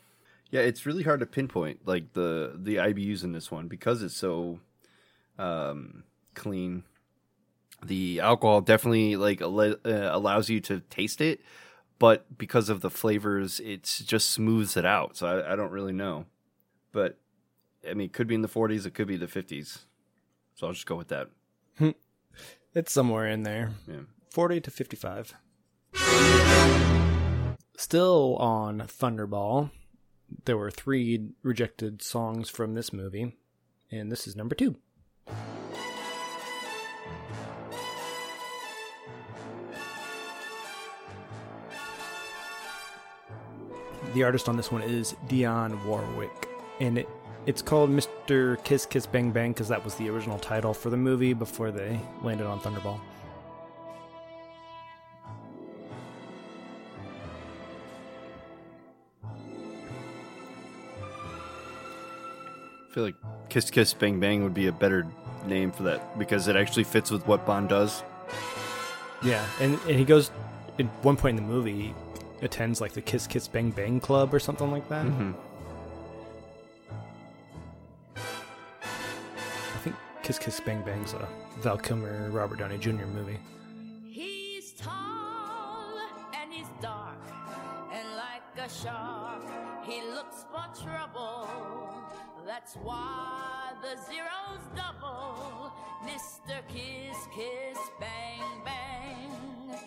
Yeah, 0.51 0.61
it's 0.61 0.87
really 0.87 1.03
hard 1.03 1.21
to 1.21 1.27
pinpoint 1.27 1.87
like 1.87 2.15
the 2.15 2.53
the 2.57 2.77
IBUs 2.77 3.23
in 3.23 3.33
this 3.33 3.51
one 3.51 3.69
because 3.69 4.03
it's 4.03 4.17
so 4.17 4.61
um, 5.39 6.05
clean. 6.35 6.85
The 7.85 8.21
alcohol 8.21 8.61
definitely 8.61 9.17
like 9.17 9.41
al- 9.41 9.61
uh, 9.61 9.77
allows 9.85 10.49
you 10.49 10.61
to 10.63 10.81
taste 10.81 11.21
it, 11.21 11.41
but 11.99 12.39
because 12.39 12.69
of 12.69 12.81
the 12.81 12.91
flavors, 12.91 13.61
it 13.61 13.83
just 14.05 14.31
smooths 14.31 14.77
it 14.77 14.85
out. 14.85 15.17
So 15.17 15.27
I, 15.27 15.53
I 15.53 15.57
don't 15.57 15.71
really 15.71 15.93
know, 15.93 16.25
but 16.93 17.19
I 17.89 17.95
mean, 17.95 18.07
it 18.07 18.13
could 18.13 18.27
be 18.27 18.35
in 18.35 18.43
the 18.43 18.49
40s, 18.49 18.87
it 18.87 18.95
could 18.95 19.07
be 19.07 19.17
the 19.17 19.27
50s. 19.27 19.81
So 20.55 20.67
I'll 20.67 20.73
just 20.73 20.87
go 20.87 20.97
with 20.97 21.09
that. 21.09 21.29
It's 22.75 22.93
somewhere 22.93 23.27
in 23.27 23.45
there. 23.45 23.73
Yeah. 23.87 24.01
40 24.31 24.61
to 24.63 24.71
55. 24.71 25.35
Still 27.79 28.35
on 28.39 28.81
Thunderball, 28.81 29.71
there 30.47 30.57
were 30.57 30.69
three 30.69 31.31
rejected 31.45 32.03
songs 32.03 32.51
from 32.51 32.75
this 32.75 32.93
movie, 32.93 33.37
and 33.89 34.11
this 34.11 34.27
is 34.27 34.35
number 34.35 34.57
two. 34.57 34.75
The 44.13 44.25
artist 44.25 44.49
on 44.49 44.57
this 44.57 44.73
one 44.73 44.83
is 44.83 45.15
Dionne 45.29 45.85
Warwick, 45.85 46.49
and 46.81 46.99
it 46.99 47.09
it's 47.47 47.63
called 47.63 47.91
Mr. 47.91 48.63
Kiss 48.65 48.87
Kiss 48.87 49.07
Bang 49.07 49.31
Bang 49.31 49.53
because 49.53 49.69
that 49.69 49.85
was 49.85 49.95
the 49.95 50.11
original 50.11 50.41
title 50.41 50.75
for 50.75 50.91
the 50.91 50.97
movie 50.97 51.33
before 51.33 51.71
they 51.71 52.01
landed 52.25 52.49
on 52.49 52.59
Thunderball. 52.59 52.99
I 62.89 62.95
feel 62.95 63.05
like 63.05 63.15
Kiss 63.51 63.71
Kiss 63.71 63.93
Bang 63.93 64.19
Bang 64.19 64.43
would 64.45 64.55
be 64.55 64.67
a 64.67 64.73
better 64.73 65.07
name 65.47 65.71
for 65.71 65.83
that 65.85 66.19
because 66.19 66.49
it 66.49 66.57
actually 66.57 66.85
fits 66.85 67.11
with 67.11 67.27
what 67.27 67.45
Bond 67.47 67.69
does. 67.69 68.03
Yeah, 69.23 69.45
and, 69.61 69.75
and 69.87 69.99
he 69.99 70.05
goes 70.05 70.31
at 70.79 70.87
one 71.05 71.17
point 71.17 71.39
in 71.39 71.45
the 71.45 71.51
movie 71.53 71.73
he 71.73 71.95
attends 72.45 72.81
like 72.81 72.93
the 72.93 73.03
Kiss 73.03 73.27
Kiss 73.27 73.47
Bang 73.49 73.71
Bang 73.71 74.01
Club 74.01 74.33
or 74.33 74.39
something 74.39 74.71
like 74.71 74.89
that. 74.89 75.05
Mhm. 75.07 75.35
I 78.17 79.79
think 79.83 79.97
Kiss 80.23 80.39
Kiss 80.39 80.61
Bang 80.61 80.83
Bang's 80.83 81.13
a 81.13 81.29
Val 81.59 81.77
Kilmer 81.79 82.31
Robert 82.31 82.59
Downey 82.59 82.79
Jr. 82.79 83.05
movie. 83.07 83.39
He's 84.09 84.73
tall 84.73 85.99
and 86.35 86.53
he's 86.53 86.67
dark 86.81 87.17
and 87.93 88.09
like 88.17 88.43
a 88.65 88.69
shark. 88.73 89.18
That's 92.69 92.85
why 92.85 93.71
the 93.81 93.97
zero's 94.03 94.61
double. 94.77 95.73
Mr. 96.05 96.61
Kiss 96.69 97.17
Kiss 97.35 97.79
Bang 97.99 98.43
Bang. 98.63 99.79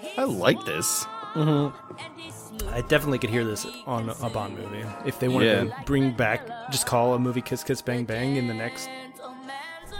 He's 0.00 0.18
I 0.18 0.24
like 0.24 0.64
this. 0.64 1.04
wild 1.36 1.46
mm-hmm. 1.74 1.98
and 1.98 2.18
he's 2.18 2.34
smooth. 2.34 2.62
I 2.72 2.80
definitely 2.80 3.18
could 3.18 3.28
hear 3.28 3.44
this 3.44 3.66
on 3.86 4.08
a 4.08 4.30
Bond 4.30 4.56
movie 4.58 4.86
if 5.04 5.20
they 5.20 5.28
wanted 5.28 5.68
Yeah. 5.68 5.76
to 5.76 5.84
bring 5.84 6.12
back, 6.12 6.46
just 6.70 6.86
call 6.86 7.12
a 7.12 7.18
movie 7.18 7.42
Kiss 7.42 7.62
Kiss 7.62 7.82
Bang 7.82 8.06
Bang 8.06 8.36
in 8.36 8.46
the 8.48 8.54
next 8.54 8.88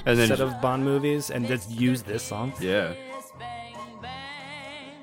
And 0.06 0.18
then 0.18 0.28
set 0.28 0.40
of 0.40 0.58
Bond 0.62 0.82
movies 0.82 1.30
and 1.30 1.46
just 1.46 1.70
use 1.70 2.02
this 2.02 2.22
song. 2.22 2.54
yeah, 2.58 2.94
kiss, 2.94 3.32
bang, 3.38 3.76
bang. 4.00 4.94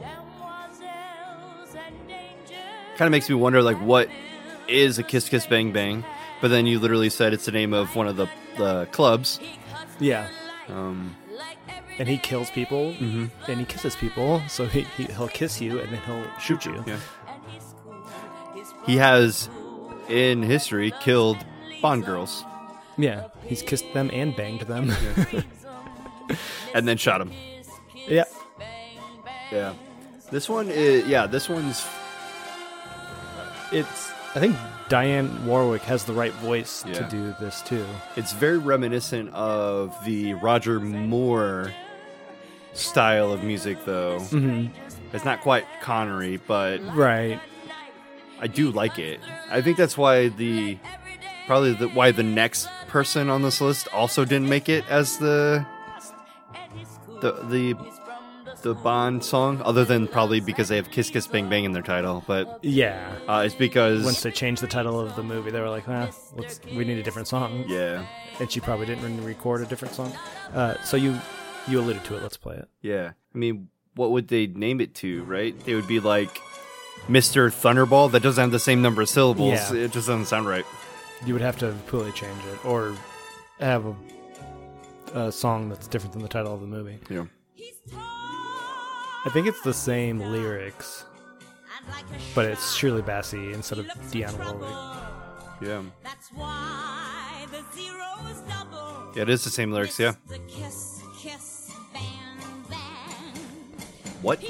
Demoiselles 0.00 1.76
and 1.76 2.08
danger. 2.08 2.60
kind 2.96 3.06
of 3.06 3.12
makes 3.12 3.28
me 3.28 3.36
wonder 3.36 3.62
like 3.62 3.80
what 3.80 4.08
is 4.66 4.98
a 4.98 5.04
Kiss 5.04 5.28
Kiss 5.28 5.46
Bang 5.46 5.72
Bang, 5.72 6.04
but 6.40 6.48
then 6.48 6.66
you 6.66 6.78
literally 6.78 7.10
said 7.10 7.32
it's 7.32 7.44
the 7.46 7.52
name 7.52 7.72
of 7.72 7.94
one 7.96 8.06
of 8.08 8.16
the 8.16 8.26
the 8.56 8.86
clubs. 8.92 9.40
Yeah. 9.98 10.28
Um, 10.68 11.16
And 11.98 12.08
he 12.08 12.16
kills 12.18 12.50
people 12.50 12.92
Mm-hmm. 12.94 13.26
and 13.50 13.60
he 13.60 13.66
kisses 13.66 13.94
people, 13.96 14.40
so 14.48 14.64
he, 14.66 14.82
he, 14.96 15.04
he'll 15.04 15.28
kiss 15.28 15.60
you 15.60 15.80
and 15.80 15.92
then 15.92 16.00
he'll 16.06 16.24
shoot 16.38 16.64
you. 16.64 16.82
yeah, 16.86 16.96
and 17.28 17.42
he's 17.52 17.74
cool. 17.84 18.04
He's 18.54 18.72
he 18.86 18.96
has 18.96 19.48
in 20.08 20.42
history 20.42 20.92
killed 21.00 21.36
Bond 21.82 22.04
girls 22.04 22.44
Yeah, 22.96 23.28
he's 23.46 23.62
kissed 23.62 23.92
them 23.94 24.10
and 24.12 24.34
banged 24.36 24.62
them. 24.62 24.90
and 26.74 26.86
then 26.88 26.96
shot 26.96 27.18
them. 27.18 27.32
yeah. 28.08 28.24
Yeah, 29.52 29.74
this 30.30 30.48
one 30.48 30.68
is 30.70 31.06
yeah, 31.08 31.26
this 31.26 31.48
one's 31.48 31.84
It's 33.72 34.10
I 34.34 34.40
think 34.40 34.56
Diane 34.90 35.46
Warwick 35.46 35.82
has 35.82 36.04
the 36.04 36.12
right 36.12 36.32
voice 36.34 36.84
Yeah. 36.86 36.94
to 36.94 37.04
do 37.04 37.34
this 37.40 37.62
too. 37.62 37.86
it's 38.16 38.32
very 38.32 38.58
reminiscent 38.58 39.32
of 39.32 39.96
the 40.04 40.34
Roger 40.34 40.78
Moore 40.80 41.72
style 42.74 43.32
of 43.32 43.42
music 43.42 43.78
though. 43.86 44.18
Mm-hmm. 44.18 44.66
It's 45.14 45.24
not 45.24 45.40
quite 45.40 45.64
Connery, 45.80 46.36
but 46.46 46.80
Right. 46.94 47.40
I 48.40 48.46
do 48.46 48.70
like 48.70 48.98
it. 48.98 49.20
I 49.50 49.62
think 49.62 49.76
that's 49.76 49.96
why 49.96 50.28
the 50.28 50.78
probably 51.46 51.72
the, 51.74 51.88
why 51.88 52.10
the 52.10 52.22
next 52.22 52.68
person 52.88 53.28
on 53.30 53.42
this 53.42 53.60
list 53.60 53.86
also 53.92 54.24
didn't 54.24 54.48
make 54.48 54.68
it 54.68 54.84
as 54.90 55.18
the 55.18 55.64
the 57.20 57.32
the 57.48 57.74
the 58.60 58.74
Bond 58.74 59.24
song, 59.24 59.60
other 59.64 59.84
than 59.84 60.06
probably 60.08 60.40
because 60.40 60.68
they 60.68 60.76
have 60.76 60.90
"Kiss 60.90 61.10
Kiss 61.10 61.26
Bang 61.26 61.48
Bang" 61.48 61.64
in 61.64 61.72
their 61.72 61.82
title. 61.82 62.22
But 62.26 62.58
Yeah. 62.62 63.12
uh, 63.28 63.42
it's 63.44 63.54
because 63.54 64.04
Once 64.04 64.22
they 64.22 64.30
changed 64.30 64.62
the 64.62 64.66
title 64.68 64.98
of 65.00 65.16
the 65.16 65.22
movie, 65.22 65.50
they 65.50 65.60
were 65.60 65.68
like, 65.70 65.88
"Ah, 65.88 66.10
let's, 66.36 66.60
we 66.74 66.84
need 66.84 66.98
a 66.98 67.02
different 67.02 67.28
song." 67.28 67.64
yeah, 67.68 68.04
And 68.38 68.50
she 68.50 68.60
probably 68.60 68.86
didn't 68.86 69.04
really 69.04 69.26
record 69.26 69.62
a 69.62 69.66
different 69.66 69.94
song. 69.94 70.12
Uh, 70.54 70.74
so 70.84 70.96
you 70.96 71.18
you 71.68 71.80
alluded 71.80 72.04
to 72.04 72.16
it. 72.16 72.22
Let's 72.22 72.36
play 72.36 72.56
it. 72.56 72.68
yeah. 72.80 73.12
I 73.34 73.38
mean, 73.38 73.68
what 73.94 74.10
would 74.10 74.28
they 74.28 74.46
name 74.46 74.80
it 74.80 74.94
to? 74.96 75.22
Right? 75.24 75.58
They 75.64 75.74
would 75.74 75.86
be 75.88 76.00
like 76.00 76.40
Mister 77.08 77.48
Thunderball. 77.50 78.10
That 78.12 78.22
doesn't 78.22 78.40
have 78.42 78.50
the 78.50 78.58
same 78.58 78.82
number 78.82 79.02
of 79.02 79.08
syllables. 79.08 79.54
Yeah. 79.72 79.74
It 79.84 79.92
just 79.92 80.06
doesn't 80.08 80.26
sound 80.26 80.46
right. 80.48 80.64
You 81.26 81.34
would 81.34 81.42
have 81.42 81.58
to 81.58 81.68
completely 81.68 82.12
change 82.12 82.40
it, 82.52 82.64
or 82.64 82.94
have 83.60 83.84
a, 83.86 83.94
a 85.26 85.32
song 85.32 85.68
that's 85.68 85.86
different 85.86 86.14
than 86.14 86.22
the 86.22 86.28
title 86.28 86.54
of 86.54 86.60
the 86.62 86.66
movie. 86.66 86.98
You 87.10 87.16
know. 87.16 87.28
I 89.24 89.28
think 89.28 89.46
it's 89.46 89.60
the 89.60 89.74
same 89.74 90.18
lyrics, 90.18 91.04
but 92.34 92.46
it's 92.46 92.74
Shirley 92.74 93.02
Bassey 93.02 93.52
instead 93.52 93.78
of 93.78 93.86
Dionne 93.86 94.38
Warwick. 94.38 94.70
Yeah. 95.60 95.82
That's 96.02 96.32
why 96.32 97.46
the 97.50 97.62
zero 97.76 98.30
is 98.30 98.40
double. 98.40 99.12
Yeah, 99.14 99.22
it 99.22 99.28
is 99.28 99.44
the 99.44 99.50
same 99.50 99.72
lyrics. 99.72 99.98
Yeah. 99.98 100.14
Kiss, 100.48 101.02
kiss, 101.18 101.70
bang, 101.92 102.64
bang. 102.70 103.34
What? 104.22 104.40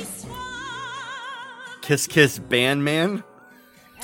Kiss 1.82 2.06
Kiss 2.06 2.38
Band 2.38 2.84
Man? 2.84 3.24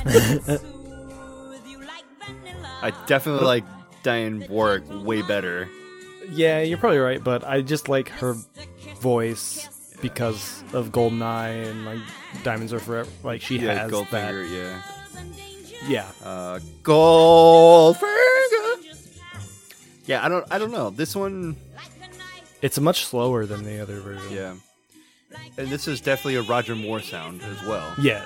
and 0.04 0.10
he'll 0.10 0.40
soothe 0.58 1.66
you 1.66 1.78
like 1.78 2.04
vanilla. 2.18 2.78
I 2.82 2.92
definitely 3.06 3.46
like 3.46 3.64
Diane 4.02 4.44
Warwick 4.48 4.82
way 4.88 5.22
better. 5.22 5.68
Yeah, 6.30 6.60
you're 6.62 6.78
probably 6.78 6.98
right, 6.98 7.22
but 7.22 7.44
I 7.44 7.62
just 7.62 7.88
like 7.88 8.08
her 8.08 8.34
voice 9.00 9.68
because 10.02 10.62
of 10.72 10.90
Goldeneye 10.92 11.70
and 11.70 11.84
like 11.84 11.98
Diamonds 12.42 12.72
Are 12.72 12.78
Forever. 12.80 13.08
Like 13.22 13.40
she 13.42 13.58
Yeah, 13.58 13.74
has 13.74 13.90
Goldfinger, 13.90 14.48
that. 14.48 14.54
yeah. 14.54 14.82
Yeah, 15.88 16.06
Uh, 16.24 16.58
Goldfinger. 16.82 18.04
Yeah, 20.06 20.24
I 20.24 20.28
don't, 20.28 20.44
I 20.52 20.58
don't 20.58 20.70
know. 20.70 20.90
This 20.90 21.14
one, 21.16 21.56
it's 22.62 22.78
much 22.78 23.04
slower 23.06 23.44
than 23.46 23.64
the 23.64 23.80
other 23.80 24.00
version. 24.00 24.32
yeah, 24.32 24.54
and 25.58 25.68
this 25.68 25.88
is 25.88 26.00
definitely 26.00 26.36
a 26.36 26.42
Roger 26.42 26.74
Moore 26.76 27.00
sound 27.00 27.42
as 27.42 27.62
well. 27.66 27.92
Yeah. 28.00 28.24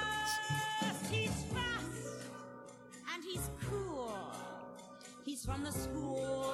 He's 1.11 1.31
fast 1.31 1.87
and 3.15 3.25
he's 3.25 3.51
cool. 3.69 4.13
He's 5.25 5.45
from 5.45 5.65
the 5.65 5.73
school 5.73 6.53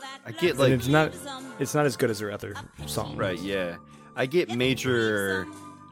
that 0.00 0.20
I 0.26 0.32
get 0.32 0.50
And 0.52 0.58
like, 0.60 0.72
it's 0.72 0.86
not 0.86 1.14
it's 1.58 1.74
not 1.74 1.86
as 1.86 1.96
good 1.96 2.10
as 2.10 2.18
her 2.20 2.30
other 2.30 2.54
song. 2.86 3.16
right, 3.16 3.38
yeah, 3.38 3.76
I 4.18 4.26
get 4.26 4.50
major 4.54 5.46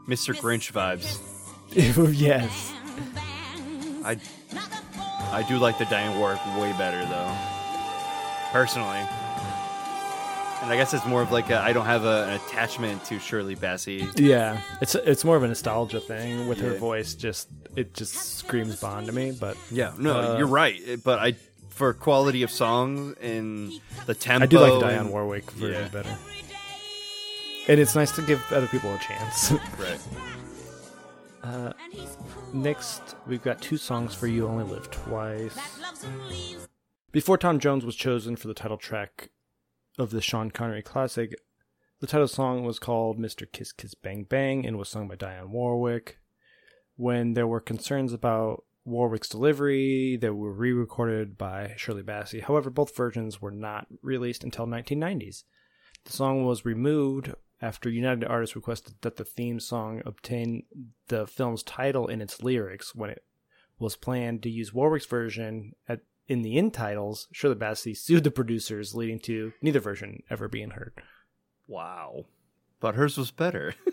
Mr. 0.08 0.34
Grinch 0.34 0.72
vibes. 0.72 1.20
yes. 2.20 2.72
I, 4.04 4.18
I 5.32 5.42
do 5.48 5.58
like 5.58 5.78
the 5.78 5.84
Diane 5.86 6.18
Warwick 6.18 6.44
way 6.58 6.72
better 6.72 7.04
though, 7.06 7.36
personally. 8.52 8.98
And 10.62 10.72
I 10.72 10.76
guess 10.76 10.92
it's 10.94 11.06
more 11.06 11.22
of 11.22 11.30
like 11.30 11.50
a, 11.50 11.58
I 11.60 11.72
don't 11.72 11.84
have 11.86 12.04
a, 12.04 12.24
an 12.24 12.32
attachment 12.34 13.04
to 13.06 13.18
Shirley 13.20 13.54
Bassey. 13.54 14.10
Yeah. 14.18 14.60
It's 14.80 14.94
it's 14.96 15.24
more 15.24 15.36
of 15.36 15.42
a 15.44 15.48
nostalgia 15.48 16.00
thing 16.00 16.48
with 16.48 16.58
her 16.60 16.72
Yeah. 16.72 16.78
voice 16.78 17.14
just 17.14 17.48
it 17.76 17.94
just 17.94 18.14
screams 18.38 18.80
Bond 18.80 19.06
to 19.06 19.12
me, 19.12 19.32
but 19.38 19.56
Yeah, 19.70 19.92
no, 19.98 20.34
Uh, 20.34 20.38
you're 20.38 20.46
right. 20.48 20.80
It- 20.80 21.04
But 21.04 21.20
I, 21.20 21.34
for 21.68 21.92
quality 21.94 22.42
of 22.42 22.50
song 22.50 23.14
and 23.20 23.70
the 24.06 24.14
tempo, 24.14 24.44
I 24.44 24.46
do 24.46 24.58
like 24.58 24.72
the 24.72 24.80
Diane 24.80 25.00
and- 25.02 25.10
Warwick 25.10 25.48
version 25.52 25.82
yeah. 25.82 25.88
better. 25.88 26.16
And 27.68 27.80
it's 27.80 27.96
nice 27.96 28.12
to 28.12 28.22
give 28.22 28.44
other 28.52 28.68
people 28.68 28.94
a 28.94 28.98
chance. 28.98 29.52
Right. 29.78 30.00
uh, 31.42 31.72
next, 32.52 33.16
we've 33.26 33.42
got 33.42 33.60
two 33.60 33.76
songs 33.76 34.14
for 34.14 34.26
You 34.26 34.46
Only 34.46 34.64
Live 34.64 34.90
Twice. 34.90 35.56
Before 37.12 37.38
Tom 37.38 37.58
Jones 37.58 37.84
was 37.84 37.96
chosen 37.96 38.36
for 38.36 38.48
the 38.48 38.54
title 38.54 38.76
track 38.76 39.30
of 39.98 40.10
the 40.10 40.20
Sean 40.20 40.50
Connery 40.50 40.82
classic, 40.82 41.34
the 42.00 42.06
title 42.06 42.28
song 42.28 42.64
was 42.64 42.78
called 42.78 43.18
Mr. 43.18 43.50
Kiss 43.50 43.72
Kiss 43.72 43.94
Bang 43.94 44.24
Bang 44.24 44.66
and 44.66 44.76
was 44.78 44.88
sung 44.88 45.08
by 45.08 45.16
Diane 45.16 45.50
Warwick. 45.50 46.18
When 46.96 47.34
there 47.34 47.46
were 47.46 47.60
concerns 47.60 48.12
about 48.12 48.64
Warwick's 48.84 49.28
delivery, 49.28 50.16
they 50.20 50.30
were 50.30 50.52
re 50.52 50.72
recorded 50.72 51.36
by 51.36 51.74
Shirley 51.76 52.02
Bassey. 52.02 52.42
However, 52.42 52.70
both 52.70 52.96
versions 52.96 53.40
were 53.40 53.50
not 53.50 53.86
released 54.02 54.44
until 54.44 54.66
1990s. 54.66 55.44
The 56.04 56.12
song 56.12 56.44
was 56.44 56.64
removed 56.64 57.34
after 57.62 57.88
United 57.88 58.24
Artists 58.24 58.56
requested 58.56 58.94
that 59.00 59.16
the 59.16 59.24
theme 59.24 59.60
song 59.60 60.02
obtain 60.04 60.64
the 61.08 61.26
film's 61.26 61.62
title 61.62 62.06
in 62.06 62.20
its 62.20 62.42
lyrics 62.42 62.94
when 62.94 63.10
it 63.10 63.24
was 63.78 63.96
planned 63.96 64.42
to 64.42 64.50
use 64.50 64.72
Warwick's 64.74 65.06
version 65.06 65.72
at, 65.88 66.00
in 66.28 66.42
the 66.42 66.56
end 66.58 66.74
titles. 66.74 67.28
Shirley 67.32 67.54
Bassey 67.56 67.96
sued 67.96 68.24
the 68.24 68.30
producers, 68.30 68.94
leading 68.94 69.20
to 69.20 69.52
neither 69.62 69.80
version 69.80 70.22
ever 70.30 70.48
being 70.48 70.70
heard. 70.70 70.94
Wow. 71.66 72.26
But 72.80 72.94
hers 72.94 73.16
was 73.18 73.30
better. 73.30 73.74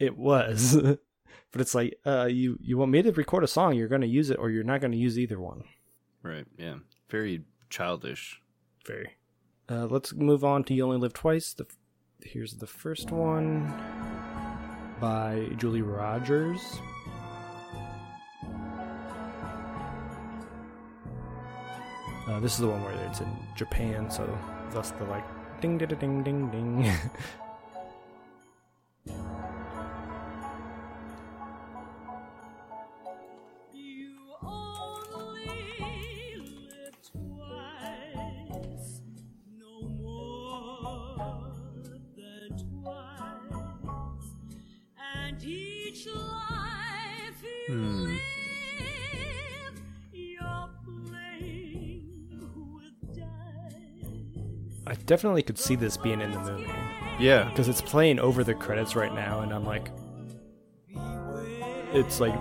It 0.00 0.18
was, 0.18 0.74
but 1.52 1.60
it's 1.60 1.74
like, 1.74 1.94
uh, 2.04 2.24
you 2.24 2.58
you 2.60 2.76
want 2.76 2.90
me 2.90 3.00
to 3.02 3.12
record 3.12 3.44
a 3.44 3.46
song, 3.46 3.74
you're 3.76 3.88
going 3.88 4.00
to 4.00 4.08
use 4.08 4.28
it, 4.28 4.38
or 4.40 4.50
you're 4.50 4.64
not 4.64 4.80
going 4.80 4.90
to 4.90 4.98
use 4.98 5.16
either 5.16 5.38
one. 5.38 5.62
right. 6.24 6.44
Yeah. 6.58 6.78
Very 7.08 7.44
childish. 7.70 8.40
Very. 8.84 9.10
Uh, 9.68 9.86
let's 9.86 10.12
move 10.12 10.42
on 10.44 10.64
to 10.64 10.74
"You 10.74 10.84
Only 10.86 10.98
Live 10.98 11.12
Twice." 11.14 11.54
The, 11.54 11.66
here's 12.24 12.54
the 12.54 12.66
first 12.66 13.10
one 13.10 13.72
by 15.00 15.48
Julie 15.56 15.82
Rogers. 15.82 16.80
Uh, 22.26 22.40
this 22.40 22.54
is 22.54 22.58
the 22.58 22.68
one 22.68 22.82
where 22.82 22.94
it's 23.06 23.20
in 23.20 23.28
Japan, 23.54 24.10
so 24.10 24.26
Thus 24.74 24.90
the 24.90 25.04
like 25.04 25.24
ding 25.60 25.78
ding 25.78 25.88
ding 25.88 26.22
ding 26.24 26.50
ding. 26.50 26.92
definitely 55.14 55.44
could 55.44 55.58
see 55.58 55.76
this 55.76 55.96
being 55.96 56.20
in 56.20 56.32
the 56.32 56.40
movie 56.40 56.66
Yeah. 57.20 57.44
because 57.48 57.68
it's 57.68 57.80
playing 57.80 58.18
over 58.18 58.42
the 58.42 58.52
credits 58.54 58.96
right 58.96 59.14
now, 59.14 59.40
and 59.42 59.52
I'm 59.52 59.64
like, 59.64 59.90
it's 61.92 62.18
like 62.18 62.34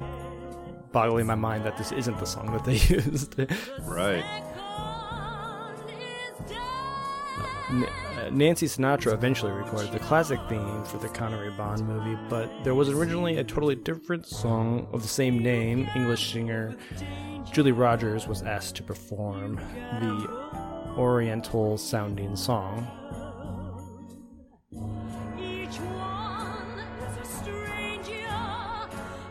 boggling 0.92 1.28
my 1.28 1.36
mind 1.36 1.64
that 1.66 1.78
this 1.78 1.92
isn't 1.92 2.18
the 2.20 2.26
song 2.26 2.52
that 2.52 2.66
they 2.66 2.74
used. 2.96 3.36
Right. 3.84 4.24
Con 4.66 5.76
is 5.88 6.52
done. 6.52 7.84
N- 7.84 7.86
uh, 8.18 8.30
Nancy 8.32 8.66
Sinatra 8.66 9.14
eventually 9.14 9.52
recorded 9.52 9.92
the 9.92 10.00
classic 10.00 10.40
theme 10.50 10.84
for 10.86 10.98
the 10.98 11.10
Connery 11.10 11.52
Bond 11.52 11.88
movie, 11.88 12.18
but 12.28 12.50
there 12.64 12.74
was 12.74 12.90
originally 12.90 13.38
a 13.38 13.44
totally 13.44 13.76
different 13.76 14.26
song 14.26 14.88
of 14.94 15.04
the 15.04 15.08
same 15.08 15.38
name. 15.44 15.88
English 15.96 16.34
singer 16.34 16.76
Julie 17.52 17.72
Rogers 17.72 18.28
was 18.28 18.42
asked 18.42 18.76
to 18.78 18.84
perform 18.84 19.58
the 20.00 20.63
Oriental 20.98 21.78
sounding 21.78 22.36
song. 22.36 22.88
Each 25.40 25.78
one 25.80 26.80
is 27.02 27.18
a 27.18 27.26
stranger 27.26 28.14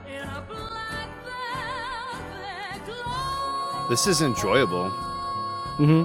in 0.09 0.23
a 0.23 0.45
black 0.49 1.09
velvet 1.25 2.85
glove. 2.87 3.89
This 3.91 4.07
is 4.09 4.23
enjoyable. 4.23 4.91
hmm 4.91 6.03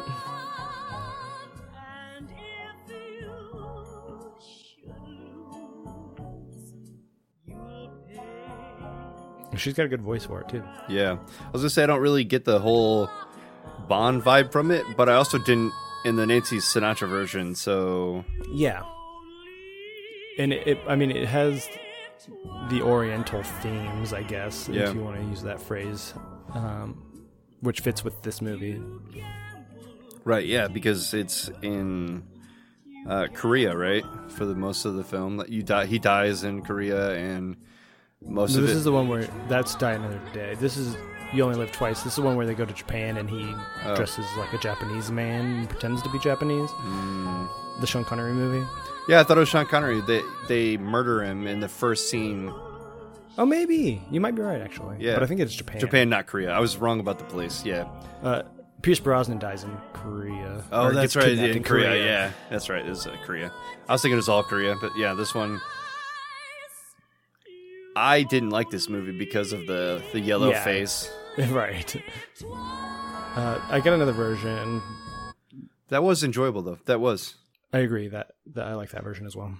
And 2.18 2.30
if 2.30 2.90
you 2.92 3.32
should 4.40 5.02
lose, 5.08 6.74
you'll 7.46 7.92
pay. 8.08 9.58
She's 9.58 9.74
got 9.74 9.86
a 9.86 9.90
good 9.90 10.02
voice 10.04 10.26
for 10.26 10.42
it 10.42 10.50
too. 10.50 10.64
Yeah. 10.88 11.14
I 11.14 11.50
was 11.52 11.62
gonna 11.62 11.70
say 11.72 11.84
I 11.84 11.88
don't 11.88 12.02
really 12.02 12.24
get 12.24 12.46
the 12.46 12.60
whole 12.60 13.10
Bond 13.88 14.22
vibe 14.24 14.52
from 14.52 14.72
it, 14.72 14.86
but 14.96 15.10
I 15.10 15.14
also 15.14 15.38
didn't 15.38 15.72
in 16.06 16.16
the 16.16 16.26
Nancy 16.26 16.58
Sinatra 16.58 17.08
version. 17.10 17.56
So 17.56 18.24
Yeah, 18.52 18.84
and 20.38 20.54
it, 20.54 20.68
it 20.68 20.78
I 20.88 20.96
mean, 20.96 21.12
it 21.12 21.28
has 21.28 21.68
the 22.70 22.82
Oriental 22.82 23.44
themes, 23.44 24.14
I 24.14 24.24
guess, 24.24 24.70
Yeah. 24.70 24.90
if 24.90 24.96
you 24.96 25.02
want 25.02 25.18
to 25.20 25.24
use 25.26 25.42
that 25.44 25.62
phrase, 25.62 26.14
um, 26.54 27.04
which 27.62 27.82
fits 27.82 28.04
with 28.04 28.22
this 28.24 28.42
movie. 28.42 28.82
right, 30.24 30.46
yeah, 30.46 30.68
because 30.68 31.14
it's 31.14 31.50
in 31.62 32.24
uh, 33.08 33.28
Korea, 33.34 33.76
right, 33.76 34.04
for 34.30 34.46
the 34.46 34.56
most 34.56 34.84
of 34.86 34.96
the 34.96 35.04
film. 35.04 35.38
That 35.38 35.50
you 35.50 35.64
die, 35.64 35.86
he 35.86 36.00
dies 36.00 36.44
in 36.44 36.62
Korea, 36.62 37.12
and 37.14 37.56
most 38.22 38.54
So 38.54 38.60
of 38.60 38.64
this 38.68 38.76
it. 38.76 38.78
is 38.80 38.84
the 38.84 38.92
one 38.92 39.08
where 39.08 39.28
that's 39.48 39.76
Die 39.76 39.92
Another 39.94 40.20
Day. 40.34 40.56
This 40.60 40.76
is 40.78 40.98
You 41.34 41.44
Only 41.44 41.58
Live 41.58 41.72
Twice. 41.72 42.04
This 42.04 42.14
is 42.14 42.20
one 42.20 42.36
where 42.36 42.46
they 42.46 42.54
go 42.54 42.66
to 42.66 42.74
Japan 42.74 43.18
and 43.18 43.30
he 43.30 43.54
Oh. 43.86 43.96
dresses 43.96 44.26
like 44.38 44.52
a 44.54 44.58
Japanese 44.58 45.12
man 45.12 45.46
and 45.60 45.70
pretends 45.70 46.02
to 46.04 46.10
be 46.10 46.20
Japanese. 46.20 46.70
Mm. 46.70 47.48
The 47.82 47.88
Sean 47.88 48.04
Connery 48.06 48.34
movie. 48.34 48.66
yeah, 49.10 49.20
I 49.20 49.24
thought 49.24 49.38
it 49.38 49.42
was 49.42 49.50
Sean 49.50 49.66
Connery. 49.66 50.02
They 50.02 50.22
they 50.48 50.78
murder 50.78 51.24
him 51.24 51.46
in 51.48 51.60
the 51.60 51.68
first 51.68 52.10
scene. 52.10 52.52
Oh, 53.38 53.46
maybe 53.46 54.02
you 54.10 54.20
might 54.20 54.34
be 54.36 54.42
right 54.42 54.62
actually. 54.62 54.98
Yeah. 55.00 55.14
but 55.14 55.24
I 55.24 55.26
think 55.28 55.42
it's 55.42 55.54
Japan. 55.54 55.80
Japan, 55.80 56.10
not 56.10 56.26
Korea. 56.28 56.52
I 56.52 56.60
was 56.60 56.78
wrong 56.78 57.00
about 57.00 57.20
the 57.20 57.26
place. 57.26 57.64
Yeah. 57.66 57.86
Uh, 58.24 58.44
Pierce 58.82 59.00
Brosnan 59.00 59.38
dies 59.40 59.64
in 59.64 59.76
Korea. 59.94 60.64
Oh, 60.72 60.92
that's 60.92 61.16
right. 61.16 61.26
kidnapped 61.26 61.56
In 61.56 61.64
Korea, 61.64 61.96
yeah, 62.04 62.32
that's 62.50 62.70
right. 62.70 62.86
It's 62.86 63.06
uh, 63.06 63.16
Korea. 63.26 63.52
I 63.90 63.94
was 63.94 64.02
thinking 64.02 64.14
it 64.14 64.18
was 64.18 64.30
all 64.30 64.44
Korea, 64.44 64.76
but 64.80 64.92
yeah, 64.98 65.14
this 65.14 65.34
one. 65.36 65.60
I 67.98 68.24
didn't 68.24 68.52
like 68.52 68.70
this 68.70 68.88
movie 68.90 69.18
because 69.18 69.54
of 69.54 69.66
the 69.68 70.02
the 70.14 70.20
yellow 70.20 70.50
Yeah. 70.52 70.64
face. 70.64 71.10
right. 71.50 71.96
Uh, 73.36 73.60
I 73.70 73.80
got 73.80 73.94
another 73.94 74.12
version. 74.14 74.82
That 75.90 76.04
was 76.04 76.24
enjoyable 76.24 76.62
though. 76.62 76.80
That 76.86 77.00
was. 77.00 77.36
I 77.74 77.80
agree 77.80 78.08
that, 78.08 78.32
that 78.54 78.66
I 78.66 78.76
like 78.76 78.92
that 78.92 79.04
version 79.04 79.26
as 79.26 79.36
well. 79.36 79.54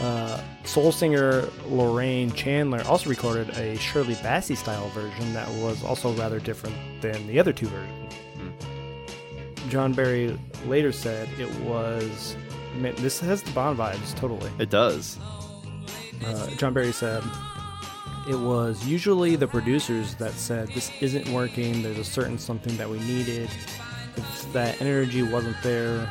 Uh, 0.00 0.40
soul 0.64 0.92
singer 0.92 1.48
Lorraine 1.66 2.30
Chandler 2.32 2.82
also 2.84 3.08
recorded 3.08 3.48
a 3.50 3.76
Shirley 3.76 4.14
Bassey 4.16 4.56
style 4.56 4.88
version 4.90 5.32
that 5.32 5.48
was 5.62 5.82
also 5.84 6.12
rather 6.14 6.38
different 6.40 6.76
than 7.00 7.26
the 7.26 7.38
other 7.38 7.52
two 7.52 7.66
versions. 7.66 8.14
John 9.68 9.92
Barry 9.92 10.38
later 10.66 10.92
said 10.92 11.28
it 11.38 11.50
was. 11.60 12.36
Man, 12.76 12.94
this 12.96 13.20
has 13.20 13.42
the 13.42 13.50
Bond 13.52 13.78
vibes 13.78 14.14
totally. 14.16 14.50
It 14.58 14.70
does. 14.70 15.18
Uh, 16.24 16.46
John 16.56 16.72
Barry 16.74 16.92
said 16.92 17.22
it 18.28 18.38
was 18.38 18.86
usually 18.86 19.36
the 19.36 19.48
producers 19.48 20.14
that 20.16 20.32
said 20.32 20.68
this 20.68 20.90
isn't 21.00 21.28
working. 21.30 21.82
There's 21.82 21.98
a 21.98 22.04
certain 22.04 22.38
something 22.38 22.76
that 22.76 22.88
we 22.88 22.98
needed. 23.00 23.50
If 24.16 24.52
that 24.52 24.80
energy 24.80 25.22
wasn't 25.22 25.56
there, 25.62 26.10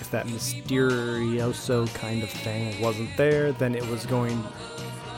if 0.00 0.10
that 0.10 0.26
mysterioso 0.26 1.92
kind 1.94 2.22
of 2.22 2.30
thing 2.30 2.80
wasn't 2.80 3.14
there, 3.16 3.52
then 3.52 3.74
it 3.74 3.86
was 3.88 4.06
going. 4.06 4.42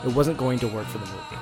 It 0.05 0.13
wasn't 0.13 0.37
going 0.37 0.59
to 0.59 0.67
work 0.67 0.87
for 0.87 0.97
the 0.97 1.05
movie. 1.05 1.35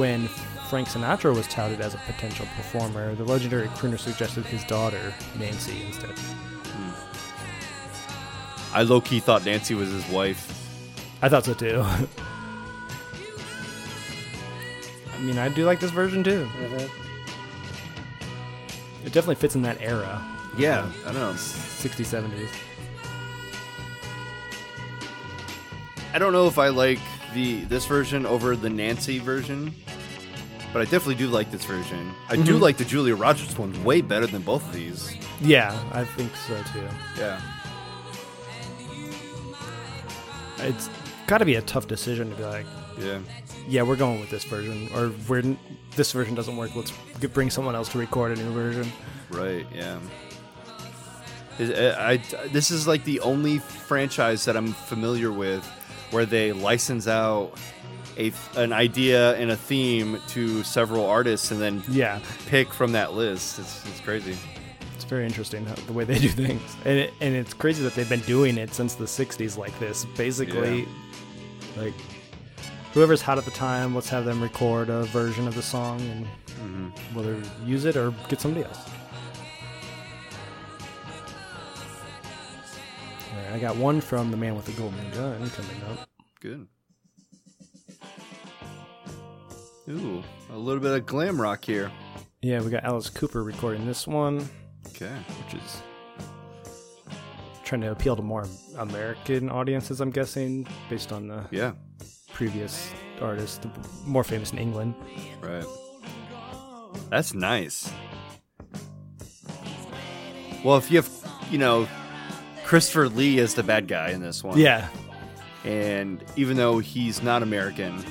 When 0.00 0.28
Frank 0.68 0.88
Sinatra 0.88 1.34
was 1.34 1.46
touted 1.48 1.80
as 1.80 1.94
a 1.94 1.98
potential 1.98 2.46
performer, 2.56 3.14
the 3.14 3.24
legendary 3.24 3.68
crooner 3.68 3.98
suggested 3.98 4.44
his 4.44 4.64
daughter 4.64 5.14
Nancy 5.38 5.84
instead. 5.86 6.14
I 8.72 8.82
low 8.82 9.00
key 9.00 9.20
thought 9.20 9.44
Nancy 9.44 9.74
was 9.74 9.90
his 9.90 10.06
wife. 10.08 10.55
I 11.22 11.28
thought 11.28 11.44
so 11.44 11.54
too. 11.54 11.82
I 15.14 15.18
mean, 15.20 15.38
I 15.38 15.48
do 15.48 15.64
like 15.64 15.80
this 15.80 15.90
version 15.90 16.22
too. 16.22 16.48
It 19.04 19.12
definitely 19.12 19.36
fits 19.36 19.54
in 19.54 19.62
that 19.62 19.80
era, 19.80 20.22
Yeah, 20.58 20.90
I 21.04 21.12
don't 21.12 21.20
know. 21.20 21.32
60s, 21.32 22.06
70s. 22.06 22.48
I 26.12 26.18
don't 26.18 26.32
know 26.32 26.46
if 26.48 26.58
I 26.58 26.68
like 26.68 26.98
the 27.34 27.60
this 27.64 27.84
version 27.86 28.24
over 28.26 28.56
the 28.56 28.70
Nancy 28.70 29.18
version, 29.18 29.74
but 30.72 30.80
I 30.80 30.84
definitely 30.84 31.14
do 31.16 31.28
like 31.28 31.50
this 31.50 31.64
version. 31.64 32.12
I 32.28 32.36
do 32.36 32.56
Mhm. 32.58 32.60
like 32.62 32.76
the 32.78 32.84
Julia 32.84 33.14
Rogers 33.14 33.56
one 33.58 33.84
way 33.84 34.00
better 34.00 34.26
than 34.26 34.42
both 34.42 34.66
of 34.66 34.72
these. 34.72 35.14
Yeah, 35.40 35.78
I 35.92 36.04
think 36.04 36.32
so 36.36 36.56
too. 36.72 36.88
Yeah. 37.18 37.40
It's 40.58 40.88
got 41.26 41.38
to 41.38 41.44
be 41.44 41.54
a 41.56 41.62
tough 41.62 41.86
decision 41.88 42.30
to 42.30 42.36
be 42.36 42.44
like, 42.44 42.66
Yeah. 42.98 43.18
yeah, 43.68 43.82
we're 43.82 43.96
going 43.96 44.20
with 44.20 44.30
this 44.30 44.44
version, 44.44 44.88
or 44.94 45.12
we're 45.28 45.56
this 45.96 46.12
version 46.12 46.34
doesn't 46.34 46.56
work. 46.56 46.74
Let's 46.76 46.92
g- 47.20 47.26
bring 47.26 47.50
someone 47.50 47.74
else 47.74 47.88
to 47.90 47.98
record 47.98 48.36
a 48.38 48.42
new 48.42 48.52
version. 48.52 48.90
Right. 49.30 49.66
Yeah. 49.74 49.98
Uh, 51.58 51.94
I, 51.98 52.12
I- 52.12 52.48
this 52.48 52.70
is 52.70 52.86
like 52.86 53.04
the 53.04 53.20
only 53.20 53.58
franchise 53.58 54.44
that 54.44 54.56
I'm 54.56 54.72
familiar 54.72 55.32
with 55.32 55.64
where 56.10 56.26
they 56.26 56.52
license 56.52 57.08
out 57.08 57.52
a 58.18 58.32
an 58.56 58.72
idea 58.72 59.34
and 59.36 59.50
a 59.50 59.56
theme 59.56 60.18
to 60.28 60.62
several 60.62 61.04
artists 61.06 61.50
and 61.50 61.60
then 61.60 61.82
Yeah, 61.88 62.20
pick 62.46 62.72
from 62.72 62.92
that 62.92 63.14
list. 63.14 63.58
It's, 63.58 63.84
it's 63.86 64.00
crazy. 64.00 64.36
it's 64.94 65.04
very 65.04 65.24
interesting 65.26 65.66
how, 65.66 65.74
the 65.74 65.92
way 65.92 66.04
they 66.04 66.18
do 66.18 66.28
things, 66.28 66.62
and 66.84 66.98
it, 66.98 67.12
and 67.20 67.34
it's 67.34 67.52
crazy 67.54 67.82
that 67.84 67.94
they've 67.94 68.08
been 68.08 68.20
doing 68.20 68.56
it 68.58 68.72
since 68.74 68.94
the 68.94 69.04
'60s 69.04 69.56
like 69.58 69.78
this. 69.80 70.04
Basically, 70.16 70.86
like 71.76 71.94
whoever's 72.92 73.20
hot 73.22 73.38
at 73.38 73.44
the 73.44 73.50
time, 73.50 73.94
let's 73.94 74.08
have 74.08 74.24
them 74.24 74.42
record 74.42 74.88
a 74.88 75.04
version 75.04 75.46
of 75.46 75.54
the 75.54 75.62
song 75.62 76.00
and 76.00 76.24
mm-hmm. 76.24 77.14
whether 77.14 77.40
use 77.64 77.84
it 77.84 77.96
or 77.96 78.12
get 78.28 78.40
somebody 78.40 78.64
else. 78.64 78.88
Right, 83.34 83.52
I 83.52 83.58
got 83.58 83.76
one 83.76 84.00
from 84.00 84.30
the 84.30 84.36
man 84.36 84.56
with 84.56 84.64
the 84.64 84.72
golden 84.72 85.10
gun 85.10 85.50
coming 85.50 85.82
up. 85.90 86.08
Good. 86.40 86.66
Ooh, 89.88 90.22
a 90.50 90.56
little 90.58 90.80
bit 90.80 90.92
of 90.92 91.06
glam 91.06 91.40
rock 91.40 91.64
here. 91.64 91.92
Yeah, 92.42 92.60
we 92.60 92.70
got 92.70 92.84
Alice 92.84 93.08
Cooper 93.08 93.42
recording 93.44 93.86
this 93.86 94.06
one, 94.06 94.48
Okay. 94.88 95.14
which 95.44 95.54
is 95.62 95.82
trying 97.66 97.80
to 97.82 97.90
appeal 97.90 98.16
to 98.16 98.22
more 98.22 98.46
American 98.78 99.50
audiences, 99.50 100.00
I'm 100.00 100.10
guessing, 100.10 100.66
based 100.88 101.12
on 101.12 101.26
the 101.28 101.44
Yeah. 101.50 101.72
previous 102.32 102.90
artist, 103.20 103.66
more 104.06 104.24
famous 104.24 104.52
in 104.52 104.58
England. 104.58 104.94
Right. 105.42 105.64
That's 107.10 107.34
nice. 107.34 107.92
Well, 110.64 110.76
if 110.76 110.90
you 110.90 110.96
have, 110.98 111.10
you 111.50 111.58
know, 111.58 111.86
Christopher 112.64 113.08
Lee 113.08 113.38
is 113.38 113.54
the 113.54 113.62
bad 113.62 113.86
guy 113.88 114.10
in 114.10 114.20
this 114.20 114.42
one. 114.42 114.58
Yeah, 114.58 114.88
And 115.64 116.22
even 116.36 116.56
though 116.56 116.78
he's 116.78 117.22
not 117.22 117.42
American, 117.42 118.04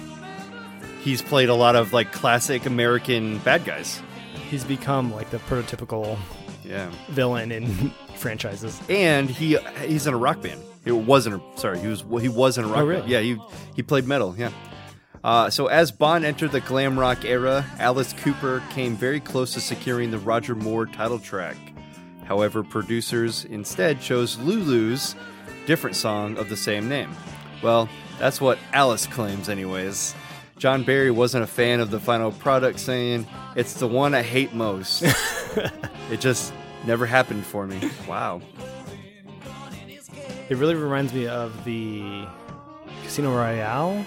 he's 1.01 1.21
played 1.21 1.47
a 1.49 1.53
lot 1.55 1.75
of 1.77 1.93
like 1.93 2.11
classic 2.11 2.65
American 2.65 3.37
bad 3.39 3.63
guys. 3.65 4.01
he's 4.49 4.63
become 4.65 5.11
like 5.13 5.29
the 5.31 5.37
prototypical 5.39 6.17
Yeah. 6.63 6.89
villain 7.09 7.51
in 7.51 7.91
franchises. 8.25 8.81
And 8.89 9.29
he 9.29 9.57
he's 9.85 10.07
in 10.07 10.13
a 10.13 10.17
rock 10.17 10.41
band. 10.41 10.61
It 10.83 10.91
wasn't 10.91 11.35
a, 11.41 11.59
sorry, 11.59 11.79
he 11.79 11.87
was 11.87 12.03
he 12.21 12.29
was 12.29 12.57
in 12.57 12.65
a 12.65 12.67
rock 12.67 12.77
Oh, 12.77 12.85
really? 12.85 13.01
band. 13.01 13.11
Yeah, 13.11 13.19
he 13.21 13.37
he 13.75 13.83
played 13.83 14.07
metal, 14.07 14.35
yeah. 14.37 14.51
Uh, 15.23 15.49
so 15.49 15.67
as 15.67 15.91
Bond 15.91 16.23
entered 16.25 16.51
the 16.51 16.61
glam 16.61 16.99
rock 16.99 17.25
era, 17.25 17.65
Alice 17.79 18.13
Cooper 18.13 18.61
came 18.71 18.95
very 18.95 19.19
close 19.19 19.53
to 19.53 19.59
securing 19.61 20.11
the 20.11 20.19
Roger 20.19 20.53
Moore 20.55 20.85
title 20.85 21.17
track. 21.19 21.57
However, 22.25 22.63
producers 22.63 23.45
instead 23.45 24.01
chose 24.01 24.37
Lulu's 24.37 25.15
different 25.65 25.95
song 25.95 26.37
of 26.37 26.49
the 26.49 26.57
same 26.57 26.87
name. 26.89 27.09
Well, 27.63 27.89
that's 28.19 28.39
what 28.41 28.57
Alice 28.73 29.07
claims, 29.07 29.49
anyways. 29.49 30.13
John 30.57 30.83
Barry 30.83 31.09
wasn't 31.11 31.43
a 31.43 31.47
fan 31.47 31.79
of 31.79 31.89
the 31.89 31.99
final 31.99 32.31
product, 32.31 32.79
saying, 32.79 33.25
It's 33.55 33.73
the 33.73 33.87
one 33.87 34.13
I 34.13 34.21
hate 34.21 34.53
most. 34.53 35.03
it 36.11 36.19
just 36.19 36.53
never 36.87 37.05
happened 37.05 37.45
for 37.45 37.65
me. 37.67 37.79
Wow. 38.07 38.41
It 40.49 40.57
really 40.57 40.75
reminds 40.75 41.13
me 41.13 41.27
of 41.27 41.63
the 41.65 42.27
Casino 43.03 43.35
Royale, 43.35 44.05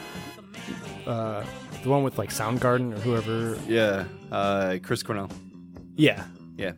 uh, 1.06 1.44
the 1.82 1.88
one 1.88 2.02
with 2.04 2.16
like 2.18 2.30
Soundgarden 2.30 2.94
or 2.94 3.00
whoever. 3.00 3.58
Yeah, 3.66 4.04
uh, 4.30 4.78
Chris 4.82 5.02
Cornell. 5.02 5.30
Yeah, 5.96 6.24
Yeah. 6.56 6.72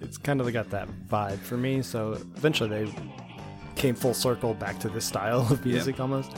it's 0.00 0.16
kind 0.16 0.40
of 0.40 0.50
got 0.52 0.70
that 0.70 0.88
vibe 1.08 1.38
for 1.40 1.56
me. 1.58 1.82
So 1.82 2.12
eventually 2.12 2.70
they 2.86 2.94
came 3.74 3.94
full 3.94 4.14
circle 4.14 4.54
back 4.54 4.78
to 4.80 4.88
this 4.88 5.04
style 5.04 5.40
of 5.40 5.64
music 5.66 6.00
almost. 6.00 6.32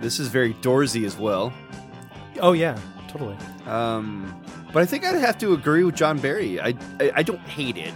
This 0.00 0.18
is 0.20 0.28
very 0.28 0.52
Doorsy 0.54 1.06
as 1.06 1.16
well. 1.16 1.52
Oh 2.40 2.52
yeah, 2.52 2.78
totally. 3.08 3.36
Um, 3.66 4.34
but 4.72 4.82
I 4.82 4.86
think 4.86 5.04
I'd 5.04 5.14
have 5.20 5.38
to 5.38 5.52
agree 5.54 5.84
with 5.84 5.94
John 5.94 6.18
Barry. 6.18 6.60
I 6.60 6.74
I, 7.00 7.12
I 7.16 7.22
don't 7.22 7.40
hate 7.40 7.76
it, 7.76 7.94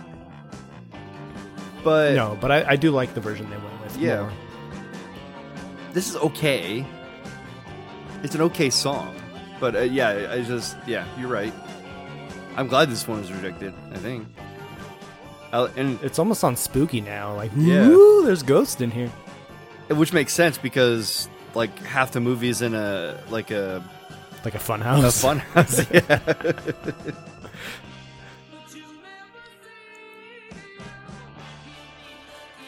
but 1.84 2.14
No, 2.14 2.36
but 2.40 2.50
I, 2.50 2.70
I 2.72 2.76
do 2.76 2.90
like 2.90 3.14
the 3.14 3.20
version 3.20 3.48
they 3.50 3.56
went 3.56 3.80
with. 3.82 3.96
Yeah. 3.98 4.22
more. 4.22 4.32
this 5.92 6.08
is 6.08 6.16
okay. 6.16 6.84
It's 8.22 8.34
an 8.34 8.40
okay 8.42 8.70
song, 8.70 9.14
but 9.60 9.76
uh, 9.76 9.80
yeah, 9.80 10.28
I 10.32 10.42
just 10.42 10.76
yeah, 10.86 11.06
you're 11.18 11.28
right. 11.28 11.52
I'm 12.56 12.68
glad 12.68 12.90
this 12.90 13.06
one 13.06 13.20
was 13.20 13.30
rejected. 13.32 13.74
I 13.92 13.96
think, 13.98 14.26
i 15.52 15.66
and 15.76 16.02
It's 16.02 16.18
almost 16.18 16.42
on 16.42 16.56
spooky 16.56 17.00
now. 17.02 17.34
Like, 17.34 17.50
Yeah. 17.54 17.88
there's 18.24 18.42
ghosts 18.42 18.80
in 18.80 18.90
here. 18.90 19.10
which 19.90 20.12
makes 20.12 20.32
sense 20.32 20.56
because 20.58 21.28
like 21.54 21.78
half 21.84 22.12
the 22.12 22.20
movie's 22.20 22.62
in 22.62 22.74
a 22.74 23.22
like 23.30 23.50
a 23.50 23.84
Like 24.46 24.54
a 24.54 24.60
fun 24.60 24.80
house. 24.80 25.02
a 25.02 25.10
fun 25.10 25.38
house. 25.40 25.90
yeah. 25.92 26.20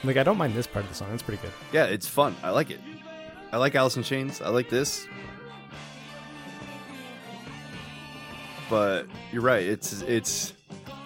Like 0.03 0.17
I 0.17 0.25
don't 0.25 0.37
mind 0.39 0.55
this 0.55 0.67
part 0.67 0.85
of 0.85 0.89
the 0.89 0.97
song. 0.97 1.13
It's 1.15 1.23
pretty 1.23 1.41
good. 1.41 1.53
Yeah, 1.73 1.85
it's 1.85 2.09
fun. 2.09 2.35
I 2.43 2.51
like 2.51 2.71
it. 2.71 2.81
I 3.53 3.59
like 3.59 3.77
Alice 3.77 3.97
in 3.97 4.03
Chains. 4.03 4.41
I 4.41 4.49
like 4.49 4.69
this. 4.69 5.07
But 8.69 9.07
you're 9.31 9.43
right. 9.43 9.65
It's 9.65 10.03
it's 10.03 10.55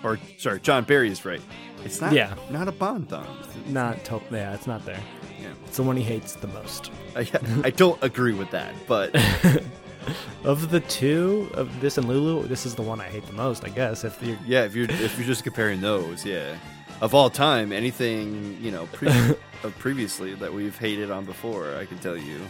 or 0.02 0.18
sorry, 0.38 0.60
John 0.60 0.84
Barry 0.84 1.10
is 1.10 1.26
right. 1.26 1.42
It's 1.84 2.00
not 2.00 2.14
Yeah. 2.14 2.34
not 2.50 2.66
a 2.66 2.72
Bond 2.72 3.10
song. 3.10 3.26
Not 3.66 4.06
to- 4.06 4.22
yeah, 4.30 4.54
it's 4.54 4.66
not 4.66 4.86
there. 4.86 5.00
Yeah. 5.38 5.48
It's 5.66 5.76
the 5.76 5.82
one 5.82 5.98
he 5.98 6.02
hates 6.02 6.34
the 6.36 6.46
most. 6.48 6.90
I, 7.14 7.28
I 7.64 7.68
don't 7.68 8.02
agree 8.02 8.32
with 8.32 8.50
that, 8.52 8.72
but 8.86 9.14
Of 10.44 10.70
the 10.70 10.80
two, 10.80 11.48
of 11.54 11.80
this 11.80 11.98
and 11.98 12.08
Lulu, 12.08 12.48
this 12.48 12.66
is 12.66 12.74
the 12.74 12.82
one 12.82 13.00
I 13.00 13.04
hate 13.08 13.24
the 13.26 13.32
most. 13.32 13.64
I 13.64 13.68
guess 13.68 14.02
if 14.04 14.20
you're 14.22 14.38
yeah, 14.44 14.64
if 14.64 14.74
you're 14.74 14.90
if 14.90 15.16
you're 15.16 15.26
just 15.26 15.44
comparing 15.44 15.80
those, 15.80 16.24
yeah. 16.24 16.56
Of 17.00 17.14
all 17.14 17.30
time, 17.30 17.72
anything, 17.72 18.58
you 18.60 18.70
know, 18.70 18.86
pre- 18.86 19.08
of 19.62 19.74
previously 19.78 20.34
that 20.34 20.52
we've 20.52 20.76
hated 20.76 21.10
on 21.10 21.24
before, 21.24 21.76
I 21.76 21.84
can 21.86 21.98
tell 21.98 22.16
you. 22.16 22.40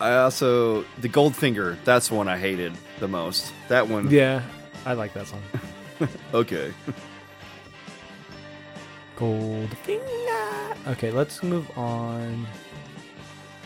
I 0.00 0.16
also 0.16 0.84
the 0.98 1.08
Goldfinger, 1.08 1.76
that's 1.84 2.08
the 2.08 2.14
one 2.14 2.28
I 2.28 2.38
hated 2.38 2.72
the 2.98 3.08
most. 3.08 3.52
That 3.68 3.88
one 3.88 4.10
yeah, 4.10 4.42
I 4.84 4.92
like 4.94 5.14
that 5.14 5.26
song. 5.26 5.42
Okay. 6.32 6.72
Goldfinger. 9.16 10.86
Okay, 10.88 11.10
let's 11.10 11.42
move 11.42 11.70
on. 11.76 12.46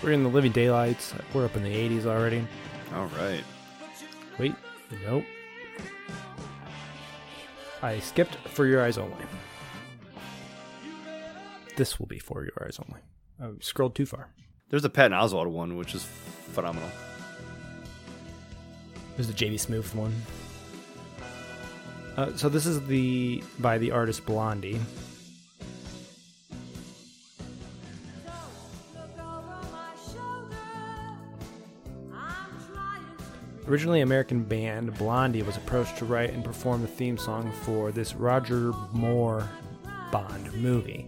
We're 0.04 0.12
in 0.12 0.22
the 0.22 0.28
Living 0.28 0.52
Daylights. 0.52 1.14
We're 1.32 1.46
up 1.46 1.56
in 1.56 1.62
the 1.62 1.74
80s 1.74 2.04
already. 2.04 2.46
All 2.94 3.06
right. 3.18 3.42
Wait, 4.38 4.54
nope. 5.02 5.24
I 7.82 8.00
skipped 8.00 8.34
For 8.48 8.66
Your 8.66 8.82
Eyes 8.82 8.98
Only. 8.98 9.24
This 11.76 11.98
will 11.98 12.04
be 12.04 12.18
For 12.18 12.42
Your 12.42 12.66
Eyes 12.66 12.78
Only. 12.86 13.00
I 13.40 13.58
scrolled 13.62 13.94
too 13.94 14.04
far. 14.04 14.28
There's 14.68 14.84
a 14.84 14.90
Patton 14.90 15.16
Oswalt 15.16 15.50
one, 15.50 15.78
which 15.78 15.94
is 15.94 16.04
phenomenal. 16.04 16.90
There's 19.16 19.28
the 19.28 19.32
JD 19.32 19.58
Smooth 19.58 19.90
one. 19.94 20.14
Uh, 22.18 22.36
so 22.36 22.50
this 22.50 22.66
is 22.66 22.86
the 22.88 23.42
by 23.58 23.78
the 23.78 23.90
artist 23.90 24.26
Blondie. 24.26 24.80
Originally 33.66 34.02
American 34.02 34.44
band, 34.44 34.94
Blondie 34.98 35.42
was 35.42 35.56
approached 35.56 35.96
to 35.96 36.04
write 36.04 36.30
and 36.30 36.44
perform 36.44 36.82
the 36.82 36.88
theme 36.88 37.16
song 37.16 37.50
for 37.62 37.90
this 37.92 38.14
Roger 38.14 38.72
Moore 38.92 39.48
Bond 40.12 40.52
movie. 40.54 41.06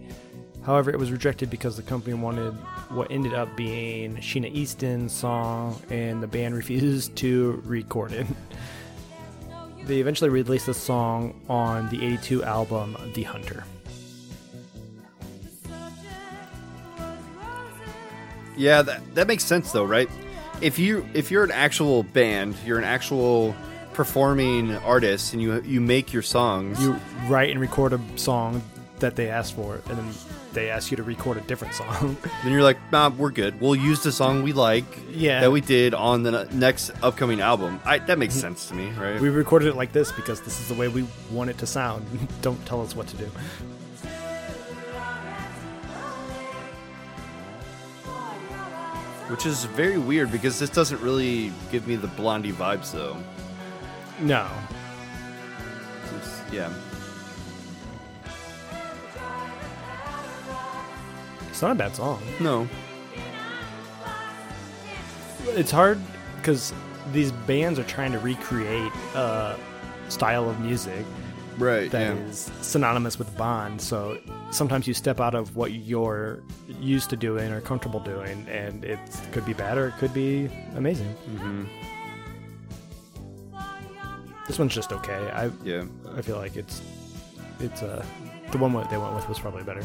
However, 0.63 0.89
it 0.89 0.97
was 0.97 1.11
rejected 1.11 1.51
because 1.51 1.77
the 1.77 1.83
company 1.83 2.15
wanted 2.15 2.51
what 2.89 3.11
ended 3.11 3.33
up 3.33 3.55
being 3.55 4.17
Sheena 4.17 4.51
Easton's 4.51 5.13
song, 5.13 5.79
and 5.89 6.21
the 6.21 6.27
band 6.27 6.55
refused 6.61 7.15
to 7.17 7.61
record 7.63 8.11
it. 8.11 8.25
They 9.85 9.99
eventually 9.99 10.31
released 10.31 10.65
the 10.65 10.73
song 10.73 11.39
on 11.47 11.87
the 11.89 12.03
82 12.03 12.43
album 12.43 12.97
The 13.13 13.23
Hunter. 13.23 13.63
Yeah, 18.57 18.81
that 18.81 19.13
that 19.13 19.27
makes 19.27 19.45
sense 19.45 19.71
though, 19.71 19.85
right? 19.85 20.09
If 20.61 20.79
you 20.79 21.07
if 21.13 21.31
you're 21.31 21.43
an 21.43 21.51
actual 21.51 22.03
band, 22.03 22.55
you're 22.65 22.77
an 22.77 22.83
actual 22.83 23.55
performing 23.93 24.75
artist, 24.77 25.33
and 25.33 25.41
you 25.41 25.61
you 25.61 25.81
make 25.81 26.13
your 26.13 26.23
songs. 26.23 26.81
You 26.81 26.99
write 27.27 27.51
and 27.51 27.59
record 27.59 27.93
a 27.93 27.99
song 28.15 28.61
that 28.99 29.15
they 29.15 29.29
asked 29.29 29.55
for, 29.55 29.75
and 29.89 29.97
then 29.97 30.09
they 30.53 30.69
ask 30.71 30.89
you 30.89 30.97
to 30.97 31.03
record 31.03 31.37
a 31.37 31.41
different 31.41 31.75
song. 31.75 32.17
then 32.43 32.51
you're 32.51 32.63
like, 32.63 32.79
nah, 32.91 33.09
we're 33.09 33.29
good. 33.29 33.61
We'll 33.61 33.75
use 33.75 34.01
the 34.01 34.11
song 34.11 34.41
we 34.41 34.53
like. 34.53 34.85
Yeah. 35.11 35.41
That 35.41 35.51
we 35.51 35.61
did 35.61 35.93
on 35.93 36.23
the 36.23 36.45
next 36.51 36.91
upcoming 37.03 37.41
album. 37.41 37.79
I, 37.85 37.99
that 37.99 38.17
makes 38.17 38.33
sense 38.45 38.67
to 38.69 38.73
me, 38.73 38.89
right? 38.91 39.21
we 39.21 39.29
recorded 39.29 39.67
it 39.67 39.75
like 39.75 39.91
this 39.91 40.11
because 40.11 40.41
this 40.41 40.59
is 40.59 40.67
the 40.67 40.73
way 40.73 40.87
we 40.87 41.05
want 41.31 41.51
it 41.51 41.59
to 41.59 41.67
sound. 41.67 42.05
Don't 42.41 42.63
tell 42.65 42.81
us 42.81 42.95
what 42.95 43.07
to 43.07 43.17
do. 43.17 43.29
Which 49.29 49.45
is 49.45 49.65
very 49.65 49.97
weird 49.97 50.31
because 50.31 50.57
this 50.57 50.69
doesn't 50.69 51.01
really 51.01 51.51
give 51.71 51.85
me 51.87 51.95
the 51.97 52.07
Blondie 52.07 52.53
vibes, 52.53 52.91
though. 52.93 53.17
No. 54.21 54.47
It's- 56.05 56.41
yeah. 56.51 56.71
It's 61.49 61.61
not 61.61 61.71
a 61.71 61.75
bad 61.75 61.95
song. 61.95 62.21
No. 62.39 62.67
It's 65.47 65.71
hard 65.71 65.99
because 66.37 66.73
these 67.11 67.31
bands 67.31 67.79
are 67.79 67.83
trying 67.83 68.11
to 68.11 68.19
recreate 68.19 68.91
a 69.15 69.55
style 70.09 70.49
of 70.49 70.59
music 70.59 71.05
Right. 71.57 71.89
that 71.91 72.15
is 72.17 72.49
yeah. 72.55 72.61
synonymous 72.61 73.17
with 73.17 73.35
Bond. 73.37 73.81
So 73.81 74.19
sometimes 74.51 74.87
you 74.87 74.93
step 74.93 75.19
out 75.19 75.33
of 75.35 75.55
what 75.55 75.71
you're 75.71 76.43
used 76.79 77.09
to 77.09 77.15
doing 77.15 77.51
or 77.51 77.61
comfortable 77.61 77.99
doing, 77.99 78.45
and 78.49 78.83
it 78.85 78.99
could 79.31 79.45
be 79.45 79.53
bad 79.53 79.77
or 79.77 79.87
it 79.87 79.93
could 79.97 80.13
be 80.13 80.49
amazing. 80.75 81.07
hmm 81.37 81.65
This 84.47 84.57
one's 84.59 84.73
just 84.73 84.91
okay. 84.93 85.29
I 85.33 85.51
Yeah. 85.63 85.83
I 86.15 86.21
feel 86.21 86.37
like 86.37 86.55
it's 86.55 86.81
it's 87.59 87.81
uh 87.83 88.03
the 88.51 88.57
one 88.57 88.71
they 88.89 88.97
went 88.97 89.13
with 89.15 89.27
was 89.27 89.39
probably 89.39 89.63
better. 89.63 89.83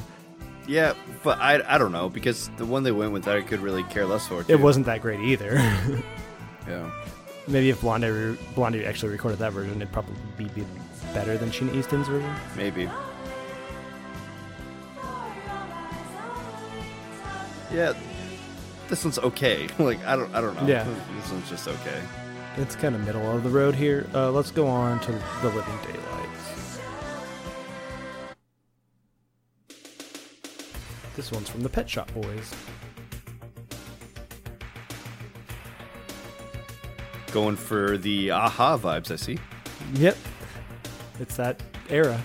Yeah, 0.68 0.94
but 1.24 1.38
I, 1.40 1.60
I 1.74 1.78
don't 1.78 1.90
know 1.90 2.08
because 2.08 2.48
the 2.56 2.64
one 2.64 2.84
they 2.84 2.92
went 2.92 3.10
with 3.12 3.26
I 3.26 3.42
could 3.42 3.58
really 3.60 3.82
care 3.84 4.06
less 4.06 4.28
for. 4.28 4.44
It 4.46 4.60
wasn't 4.60 4.86
that 4.86 5.00
great 5.02 5.20
either. 5.20 5.58
Yeah. 6.68 6.88
Maybe 7.48 7.70
if 7.70 7.80
Blondie 7.80 8.06
re- 8.08 8.38
Blondie 8.54 8.86
actually 8.86 9.10
recorded 9.10 9.40
that 9.40 9.52
version, 9.52 9.74
it'd 9.82 9.90
probably 9.92 10.14
be, 10.38 10.44
be 10.44 10.64
better 11.12 11.36
than 11.36 11.50
Sheena 11.50 11.74
Easton's 11.74 12.06
version. 12.06 12.32
Maybe. 12.56 12.88
Yeah, 17.72 17.94
this 18.88 19.04
one's 19.04 19.18
okay. 19.18 19.68
like 19.78 20.04
I 20.04 20.16
don't, 20.16 20.34
I 20.34 20.40
don't 20.40 20.54
know. 20.60 20.66
Yeah. 20.66 20.86
this 21.16 21.30
one's 21.30 21.48
just 21.48 21.68
okay. 21.68 22.00
It's 22.58 22.76
kind 22.76 22.94
of 22.94 23.04
middle 23.06 23.34
of 23.34 23.42
the 23.42 23.48
road 23.48 23.74
here. 23.74 24.06
Uh, 24.14 24.30
let's 24.30 24.50
go 24.50 24.66
on 24.66 25.00
to 25.00 25.12
The 25.12 25.48
Living 25.48 25.78
Daylights. 25.86 26.78
This 31.16 31.32
one's 31.32 31.48
from 31.48 31.62
the 31.62 31.70
Pet 31.70 31.88
Shop 31.88 32.12
Boys. 32.12 32.52
Going 37.32 37.56
for 37.56 37.96
the 37.96 38.28
a-ha 38.28 38.76
vibes. 38.76 39.10
I 39.10 39.16
see. 39.16 39.38
Yep. 39.94 40.16
It's 41.20 41.36
that 41.36 41.62
era. 41.88 42.20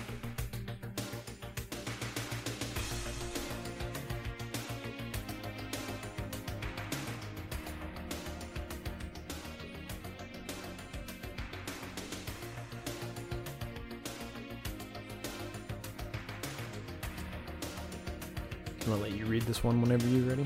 One 19.68 19.82
whenever 19.82 20.08
you're 20.08 20.30
ready. 20.30 20.46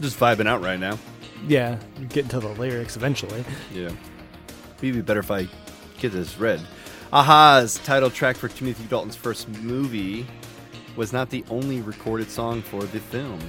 Just 0.00 0.20
vibing 0.20 0.46
out 0.46 0.62
right 0.62 0.78
now. 0.78 0.96
Yeah, 1.48 1.76
get 2.10 2.26
into 2.26 2.38
the 2.38 2.50
lyrics 2.50 2.94
eventually. 2.94 3.44
Yeah. 3.74 3.90
Maybe 4.80 5.00
better 5.00 5.18
if 5.18 5.30
I 5.32 5.48
get 5.98 6.12
this 6.12 6.38
read. 6.38 6.60
a-ha's 7.12 7.78
title 7.78 8.08
track 8.08 8.36
for 8.36 8.46
Timothy 8.46 8.84
Dalton's 8.84 9.16
first 9.16 9.48
movie 9.48 10.24
was 10.94 11.12
not 11.12 11.28
the 11.28 11.44
only 11.50 11.80
recorded 11.80 12.30
song 12.30 12.62
for 12.62 12.84
the 12.84 13.00
film. 13.00 13.40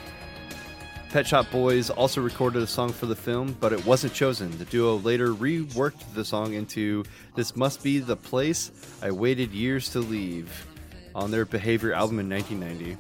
Pet 1.12 1.28
Shop 1.28 1.46
Boys 1.52 1.92
also 1.92 2.22
recorded 2.22 2.64
a 2.64 2.68
song 2.68 2.92
for 2.92 3.06
the 3.06 3.16
film, 3.16 3.56
but 3.60 3.72
it 3.72 3.86
wasn't 3.86 4.16
chosen. 4.16 4.58
The 4.58 4.66
duo 4.66 4.96
later 4.96 5.28
reworked 5.28 6.16
the 6.16 6.26
song 6.26 6.54
into 6.54 7.04
This 7.36 7.56
Must 7.56 7.84
Be 7.84 8.00
the 8.00 8.16
Place 8.16 8.72
I 9.04 9.12
Waited 9.12 9.52
Years 9.52 9.90
to 9.92 10.00
Leave 10.00 10.66
on 11.14 11.30
their 11.30 11.46
Behavior 11.46 11.94
album 11.94 12.18
in 12.18 12.28
1990. 12.28 12.98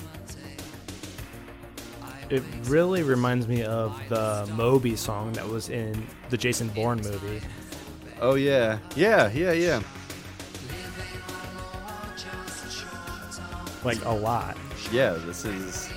It 2.29 2.41
really 2.63 3.03
reminds 3.03 3.47
me 3.47 3.63
of 3.63 3.99
the 4.09 4.49
Moby 4.55 4.95
song 4.95 5.33
that 5.33 5.47
was 5.47 5.69
in 5.69 6.07
the 6.29 6.37
Jason 6.37 6.69
Bourne 6.69 7.01
movie. 7.01 7.41
Oh, 8.21 8.35
yeah. 8.35 8.79
Yeah, 8.95 9.31
yeah, 9.31 9.51
yeah. 9.51 9.81
Like 13.83 14.03
a 14.05 14.11
lot. 14.11 14.57
Yeah, 14.91 15.11
this 15.25 15.45
is. 15.45 15.89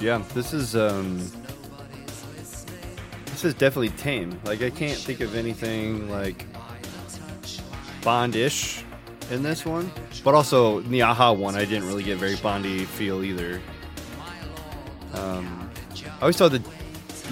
Yeah, 0.00 0.20
this 0.34 0.52
is 0.52 0.74
um 0.74 1.20
this 3.42 3.54
is 3.54 3.58
definitely 3.58 3.88
tame. 3.98 4.38
Like 4.44 4.62
I 4.62 4.70
can't 4.70 4.96
think 4.96 5.20
of 5.20 5.34
anything 5.34 6.08
like 6.08 6.46
Bond-ish 8.04 8.84
in 9.32 9.42
this 9.42 9.66
one. 9.66 9.90
But 10.22 10.34
also 10.34 10.80
the 10.80 11.00
a-ha 11.00 11.32
one, 11.32 11.56
I 11.56 11.64
didn't 11.64 11.88
really 11.88 12.04
get 12.04 12.18
very 12.18 12.36
Bondy 12.36 12.84
feel 12.84 13.24
either. 13.24 13.60
Um, 15.14 15.68
I 16.06 16.20
always 16.20 16.36
thought 16.36 16.52
that 16.52 16.62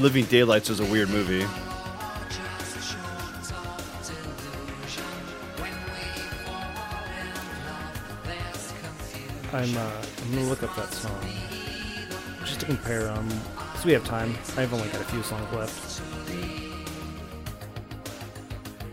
Living 0.00 0.24
Daylights 0.24 0.68
was 0.68 0.80
a 0.80 0.84
weird 0.86 1.10
movie. 1.10 1.46
I'm 9.52 9.76
uh, 9.76 10.02
I'm 10.22 10.34
gonna 10.34 10.48
look 10.48 10.62
up 10.64 10.74
that 10.74 10.92
song 10.92 11.20
just 12.44 12.60
to 12.60 12.66
compare 12.66 13.04
them 13.04 13.28
because 13.80 13.86
we 13.86 13.92
have 13.94 14.04
time. 14.04 14.36
I've 14.58 14.74
only 14.74 14.88
got 14.88 15.00
a 15.00 15.04
few 15.04 15.22
songs 15.22 15.50
left. 15.54 16.02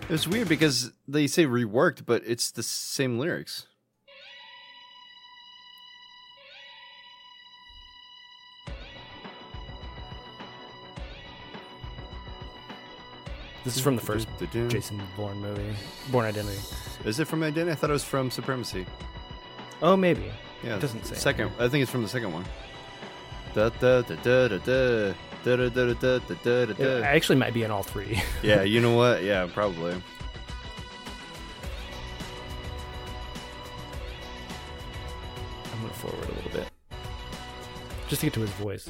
It 0.04 0.10
was 0.10 0.26
weird 0.30 0.48
because 0.48 0.94
they 1.06 1.28
say 1.28 1.46
reworked, 1.46 2.06
but 2.06 2.24
it's 2.26 2.52
the 2.52 2.64
same 2.64 3.20
lyrics. 3.20 3.68
This 13.66 13.76
is 13.76 13.82
from 13.82 13.98
the 13.98 14.02
first 14.02 14.30
Jason 14.70 15.02
Bourne 15.18 15.42
movie, 15.42 15.76
Bourne 16.10 16.28
Identity. 16.28 16.60
Is 17.04 17.20
it 17.20 17.28
from 17.28 17.44
Identity? 17.44 17.72
I 17.74 17.76
thought 17.76 17.90
it 17.90 17.94
was 17.94 18.06
from 18.06 18.32
Supremacy. 18.32 18.86
Oh, 19.82 19.98
maybe. 19.98 20.32
Yeah, 20.64 20.78
It 20.78 20.80
doesn't 20.80 21.06
say. 21.06 21.16
Second, 21.16 21.52
I 21.60 21.68
think 21.68 21.82
it's 21.82 21.92
from 21.92 22.04
the 22.04 22.08
second 22.08 22.32
one. 22.32 22.46
It 27.00 27.04
actually 27.04 27.38
might 27.38 27.54
be 27.54 27.64
in 27.64 27.72
all 27.72 27.84
three. 27.84 28.22
Yeah, 28.44 28.64
you 28.64 28.80
know 28.82 28.96
what? 28.96 29.24
Yeah, 29.24 29.48
probably. 29.52 29.94
I'm 35.74 35.82
gonna 35.82 35.94
forward 35.94 36.30
a 36.30 36.34
little 36.34 36.52
bit 36.52 36.68
just 38.08 38.22
to 38.22 38.28
get 38.28 38.34
to 38.34 38.42
his 38.42 38.50
voice. 38.52 38.90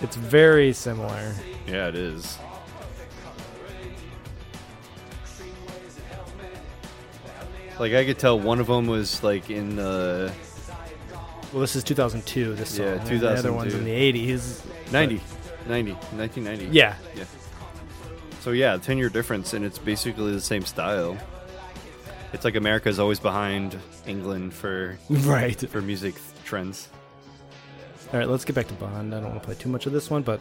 It's 0.00 0.16
very 0.16 0.72
similar. 0.72 1.32
Yeah, 1.66 1.88
it 1.88 1.94
is. 1.94 2.38
Like 7.78 7.92
I 7.92 8.04
could 8.04 8.18
tell 8.18 8.38
one 8.38 8.60
of 8.60 8.66
them 8.68 8.86
was 8.86 9.22
like 9.22 9.50
in 9.50 9.76
the 9.76 10.32
Well, 11.52 11.60
this 11.60 11.76
is 11.76 11.84
2002. 11.84 12.54
This 12.54 12.76
song. 12.76 12.86
Yeah, 12.86 12.92
and 12.92 13.20
The 13.20 13.30
other 13.30 13.52
one's 13.52 13.74
in 13.74 13.84
the 13.84 13.90
80s. 13.90 14.64
90, 14.92 15.20
90, 15.66 15.92
1990. 15.92 16.66
Yeah, 16.66 16.94
Yeah. 17.16 17.24
So 18.40 18.50
yeah, 18.50 18.76
ten 18.76 18.98
year 18.98 19.08
difference, 19.08 19.54
and 19.54 19.64
it's 19.64 19.78
basically 19.78 20.32
the 20.32 20.40
same 20.40 20.66
style. 20.66 21.16
It's 22.34 22.44
like 22.44 22.56
America's 22.56 22.98
always 22.98 23.18
behind 23.18 23.78
England 24.06 24.52
for 24.52 24.98
right. 25.08 25.58
for 25.70 25.80
music 25.80 26.14
trends. 26.44 26.90
All 28.12 28.18
right, 28.18 28.28
let's 28.28 28.44
get 28.44 28.54
back 28.54 28.68
to 28.68 28.74
Bond. 28.74 29.14
I 29.14 29.20
don't 29.20 29.30
want 29.30 29.40
to 29.40 29.46
play 29.46 29.54
too 29.54 29.70
much 29.70 29.86
of 29.86 29.92
this 29.92 30.10
one, 30.10 30.22
but 30.22 30.40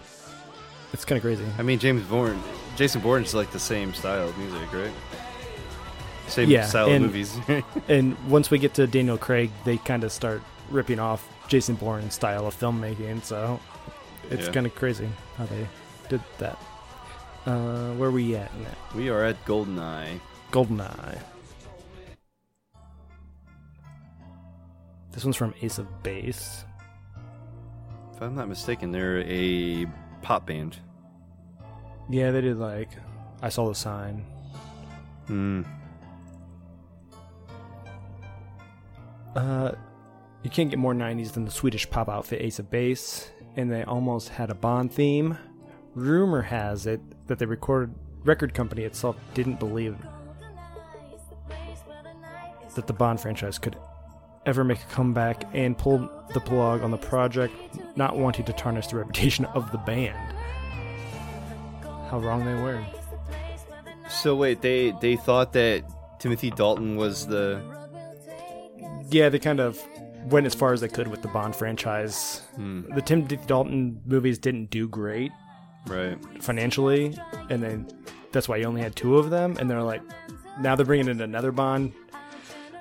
it's 0.91 1.05
kind 1.05 1.15
of 1.15 1.23
crazy. 1.23 1.45
I 1.57 1.63
mean, 1.63 1.79
James 1.79 2.03
Bourne, 2.03 2.43
Jason 2.75 2.99
Bourne's 2.99 3.33
like 3.33 3.51
the 3.51 3.59
same 3.59 3.93
style 3.93 4.27
of 4.27 4.37
music, 4.37 4.73
right? 4.73 4.91
Same 6.33 6.49
Yeah, 6.49 6.65
style 6.65 6.87
and- 6.87 7.05
of 7.05 7.11
movies. 7.11 7.37
And 7.87 8.17
once 8.29 8.49
we 8.49 8.57
get 8.57 8.73
to 8.75 8.87
Daniel 8.87 9.17
Craig, 9.17 9.51
they 9.65 9.77
kind 9.77 10.03
of 10.03 10.11
start 10.11 10.41
ripping 10.71 10.99
off 10.99 11.27
Jason 11.47 11.75
Bourne's 11.75 12.15
style 12.15 12.47
of 12.47 12.55
filmmaking. 12.59 13.23
So 13.23 13.59
it's 14.31 14.47
Yeah. 14.47 14.51
kind 14.53 14.65
of 14.65 14.73
crazy 14.73 15.07
how 15.37 15.45
they 15.45 15.67
did 16.09 16.21
that. 16.39 16.57
Uh, 17.45 17.91
where 17.93 18.09
are 18.09 18.11
we 18.11 18.35
at 18.35 18.51
in 18.53 18.63
that? 18.63 18.77
we 18.95 19.09
are 19.09 19.23
at 19.23 19.43
Goldeneye. 19.45 20.19
Goldeneye. 20.51 21.19
This 25.11 25.23
one's 25.23 25.35
from 25.37 25.53
Ace 25.61 25.77
of 25.77 26.01
Base. 26.03 26.65
If 28.15 28.21
I'm 28.21 28.33
not 28.35 28.47
mistaken, 28.49 28.91
they're 28.91 29.21
a 29.27 29.85
pop 30.23 30.47
band. 30.47 30.77
Yeah, 32.09 32.31
they 32.31 32.41
did 32.41 32.57
like 32.57 32.89
I 33.41 33.49
saw 33.49 33.67
the 33.67 33.75
sign. 33.75 34.25
Hmm. 35.27 35.61
Uh, 39.35 39.71
you 40.43 40.49
can't 40.49 40.69
get 40.69 40.79
more 40.79 40.93
90s 40.93 41.31
than 41.31 41.45
the 41.45 41.51
Swedish 41.51 41.89
pop 41.89 42.09
outfit 42.09 42.41
Ace 42.41 42.59
of 42.59 42.69
Base, 42.69 43.31
and 43.55 43.71
they 43.71 43.83
almost 43.83 44.29
had 44.29 44.49
a 44.49 44.55
Bond 44.55 44.91
theme. 44.91 45.37
Rumor 45.95 46.41
has 46.41 46.85
it 46.85 47.01
that 47.27 47.39
the 47.39 47.47
record 47.47 47.93
record 48.23 48.53
company 48.53 48.83
itself 48.83 49.17
didn't 49.33 49.59
believe 49.59 49.97
that 52.75 52.87
the 52.87 52.93
Bond 52.93 53.19
franchise 53.19 53.59
could 53.59 53.77
ever 54.45 54.63
make 54.63 54.79
a 54.79 54.93
comeback 54.93 55.43
and 55.53 55.77
pulled 55.77 56.09
the 56.33 56.39
plug 56.39 56.81
on 56.81 56.91
the 56.91 56.97
project, 56.97 57.53
not 57.95 58.17
wanting 58.17 58.45
to 58.45 58.53
tarnish 58.53 58.87
the 58.87 58.97
reputation 58.97 59.45
of 59.45 59.71
the 59.71 59.77
band. 59.79 60.17
How 62.09 62.19
wrong 62.19 62.45
they 62.45 62.55
were. 62.55 62.83
So 64.09 64.35
wait, 64.35 64.61
they 64.61 64.91
they 65.01 65.15
thought 65.15 65.53
that 65.53 65.83
Timothy 66.19 66.51
Dalton 66.51 66.95
was 66.97 67.25
the 67.27 67.61
Yeah, 69.09 69.29
they 69.29 69.39
kind 69.39 69.59
of 69.59 69.81
went 70.25 70.45
as 70.45 70.53
far 70.55 70.73
as 70.73 70.81
they 70.81 70.87
could 70.87 71.07
with 71.07 71.21
the 71.21 71.27
Bond 71.27 71.55
franchise. 71.55 72.41
Hmm. 72.55 72.81
The 72.95 73.01
Tim 73.01 73.25
Dalton 73.25 74.01
movies 74.05 74.37
didn't 74.39 74.69
do 74.69 74.87
great, 74.87 75.31
Right. 75.87 76.17
financially, 76.41 77.17
and 77.49 77.61
then 77.61 77.87
that's 78.31 78.47
why 78.47 78.57
you 78.57 78.65
only 78.65 78.81
had 78.81 78.95
two 78.95 79.17
of 79.17 79.29
them. 79.29 79.57
And 79.59 79.69
they're 79.69 79.83
like, 79.83 80.01
now 80.59 80.75
they're 80.75 80.85
bringing 80.85 81.09
in 81.09 81.21
another 81.21 81.51
Bond. 81.51 81.93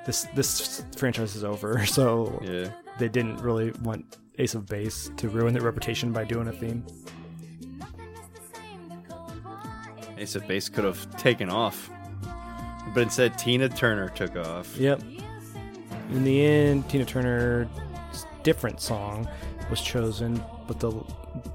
This 0.07 0.27
this 0.35 0.85
franchise 0.97 1.35
is 1.37 1.45
over, 1.45 1.85
so 1.87 2.41
Yeah. 2.45 2.71
they 2.99 3.09
didn't 3.09 3.39
really 3.39 3.73
want 3.83 4.17
Ace 4.39 4.55
of 4.55 4.67
Base 4.67 5.11
to 5.17 5.29
ruin 5.29 5.53
their 5.53 5.63
reputation 5.63 6.13
by 6.13 6.25
doing 6.25 6.49
a 6.49 6.53
theme. 6.53 6.85
Ace 10.19 10.37
of 10.37 10.47
Base 10.47 10.69
could 10.69 10.85
have 10.85 11.17
taken 11.17 11.49
off, 11.51 11.91
but 12.95 13.03
instead 13.03 13.37
Tina 13.39 13.69
Turner 13.69 14.09
took 14.11 14.37
off. 14.37 14.77
Yep. 14.77 15.03
In 16.13 16.25
the 16.25 16.45
end, 16.45 16.89
Tina 16.91 17.07
Turner's 17.07 17.69
different 18.43 18.81
song 18.81 19.27
was 19.71 19.81
chosen, 19.81 20.43
but 20.67 20.79
the 20.79 20.93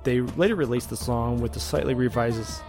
they 0.04 0.22
later 0.22 0.56
released 0.56 0.90
the 0.90 0.98
song 0.98 1.40
with 1.40 1.54
the 1.54 1.60
slightly 1.60 1.94
revised 1.94 2.62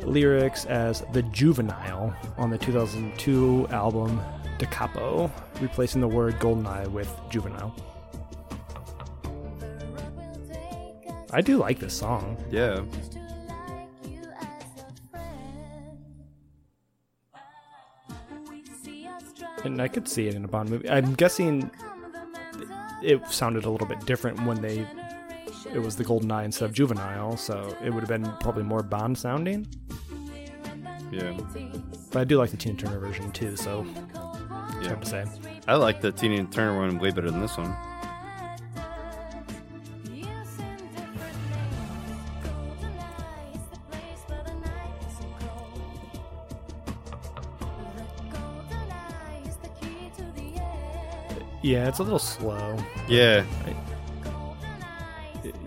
lyrics 0.00 0.66
as 0.66 1.02
"The 1.12 1.22
Juvenile" 1.22 2.14
on 2.36 2.50
the 2.50 2.58
2002 2.58 3.68
album 3.70 4.20
Da 4.58 4.66
Capo, 4.66 5.30
replacing 5.60 6.02
the 6.02 6.08
word 6.08 6.38
"Goldeneye" 6.38 6.88
with 6.88 7.10
"Juvenile." 7.30 7.74
I 11.32 11.40
do 11.40 11.56
like 11.56 11.78
this 11.78 11.94
song. 11.94 12.36
Yeah. 12.50 12.82
And 19.64 19.80
I 19.80 19.88
could 19.88 20.08
see 20.08 20.28
it 20.28 20.34
in 20.34 20.44
a 20.44 20.48
Bond 20.48 20.70
movie. 20.70 20.88
I'm 20.88 21.14
guessing 21.14 21.70
it 23.02 23.26
sounded 23.28 23.64
a 23.64 23.70
little 23.70 23.86
bit 23.86 24.04
different 24.06 24.40
when 24.44 24.60
they 24.60 24.86
it 25.72 25.78
was 25.78 25.94
the 25.96 26.04
Golden 26.04 26.30
Eye 26.32 26.44
instead 26.44 26.64
of 26.64 26.72
Juvenile, 26.72 27.36
so 27.36 27.76
it 27.82 27.90
would 27.90 28.00
have 28.00 28.08
been 28.08 28.30
probably 28.40 28.62
more 28.64 28.82
Bond 28.82 29.16
sounding. 29.16 29.66
Yeah. 31.12 31.36
But 32.10 32.20
I 32.20 32.24
do 32.24 32.38
like 32.38 32.50
the 32.50 32.56
Tina 32.56 32.76
Turner 32.76 32.98
version 32.98 33.30
too, 33.32 33.56
so 33.56 33.86
it's 33.86 34.82
Yeah. 34.82 34.88
hard 34.88 35.02
to 35.02 35.06
say. 35.08 35.24
I 35.68 35.76
like 35.76 36.00
the 36.00 36.10
Tina 36.12 36.44
Turner 36.44 36.76
one 36.78 36.98
way 36.98 37.10
better 37.10 37.30
than 37.30 37.40
this 37.40 37.56
one. 37.56 37.74
Yeah, 51.62 51.88
it's 51.88 51.98
a 51.98 52.02
little 52.02 52.18
slow. 52.18 52.76
Yeah. 53.08 53.44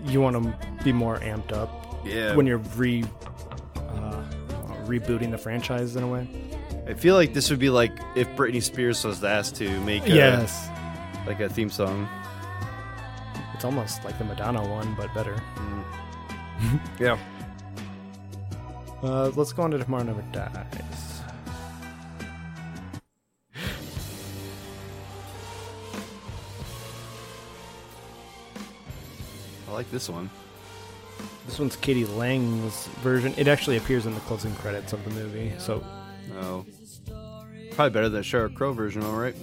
You 0.06 0.20
want 0.20 0.36
to 0.42 0.84
be 0.84 0.92
more 0.92 1.18
amped 1.20 1.52
up 1.52 1.70
Yeah. 2.04 2.34
when 2.34 2.46
you're 2.46 2.58
re 2.76 3.04
uh, 3.76 4.22
rebooting 4.86 5.30
the 5.30 5.38
franchise 5.38 5.96
in 5.96 6.02
a 6.02 6.08
way. 6.08 6.28
I 6.86 6.94
feel 6.94 7.14
like 7.14 7.32
this 7.32 7.48
would 7.50 7.58
be 7.58 7.70
like 7.70 7.92
if 8.14 8.28
Britney 8.36 8.62
Spears 8.62 9.04
was 9.04 9.24
asked 9.24 9.56
to 9.56 9.80
make 9.80 10.04
a, 10.06 10.10
Yes, 10.10 10.68
like 11.26 11.40
a 11.40 11.48
theme 11.48 11.70
song. 11.70 12.06
it's 13.54 13.64
almost 13.64 14.04
like 14.04 14.18
the 14.18 14.24
Madonna 14.24 14.62
one, 14.68 14.94
but 14.96 15.12
better. 15.14 15.40
Yeah. 17.00 17.18
Uh, 19.02 19.30
let's 19.36 19.52
go 19.52 19.62
on 19.64 19.70
to 19.72 19.78
Tomorrow 19.78 20.04
Never 20.04 20.22
Dies. 20.32 20.66
This 29.94 30.08
one. 30.08 30.28
This 31.46 31.60
one's 31.60 31.76
k.d. 31.76 32.04
lang's 32.06 32.88
version. 33.04 33.32
It 33.36 33.46
actually 33.46 33.76
appears 33.76 34.06
in 34.06 34.14
the 34.14 34.20
closing 34.22 34.52
credits 34.56 34.92
of 34.92 35.04
the 35.04 35.10
movie. 35.10 35.52
So 35.58 35.84
Oh. 36.40 36.66
Probably 37.74 37.90
better 37.90 38.08
than 38.08 38.24
Sheryl 38.24 38.52
Crow 38.52 38.72
version, 38.72 39.04
all 39.04 39.16
right? 39.16 39.36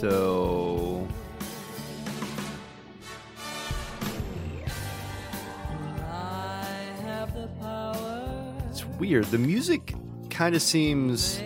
So 0.00 0.33
The 9.22 9.38
music 9.38 9.94
kind 10.30 10.54
of 10.54 10.62
seems 10.62 11.40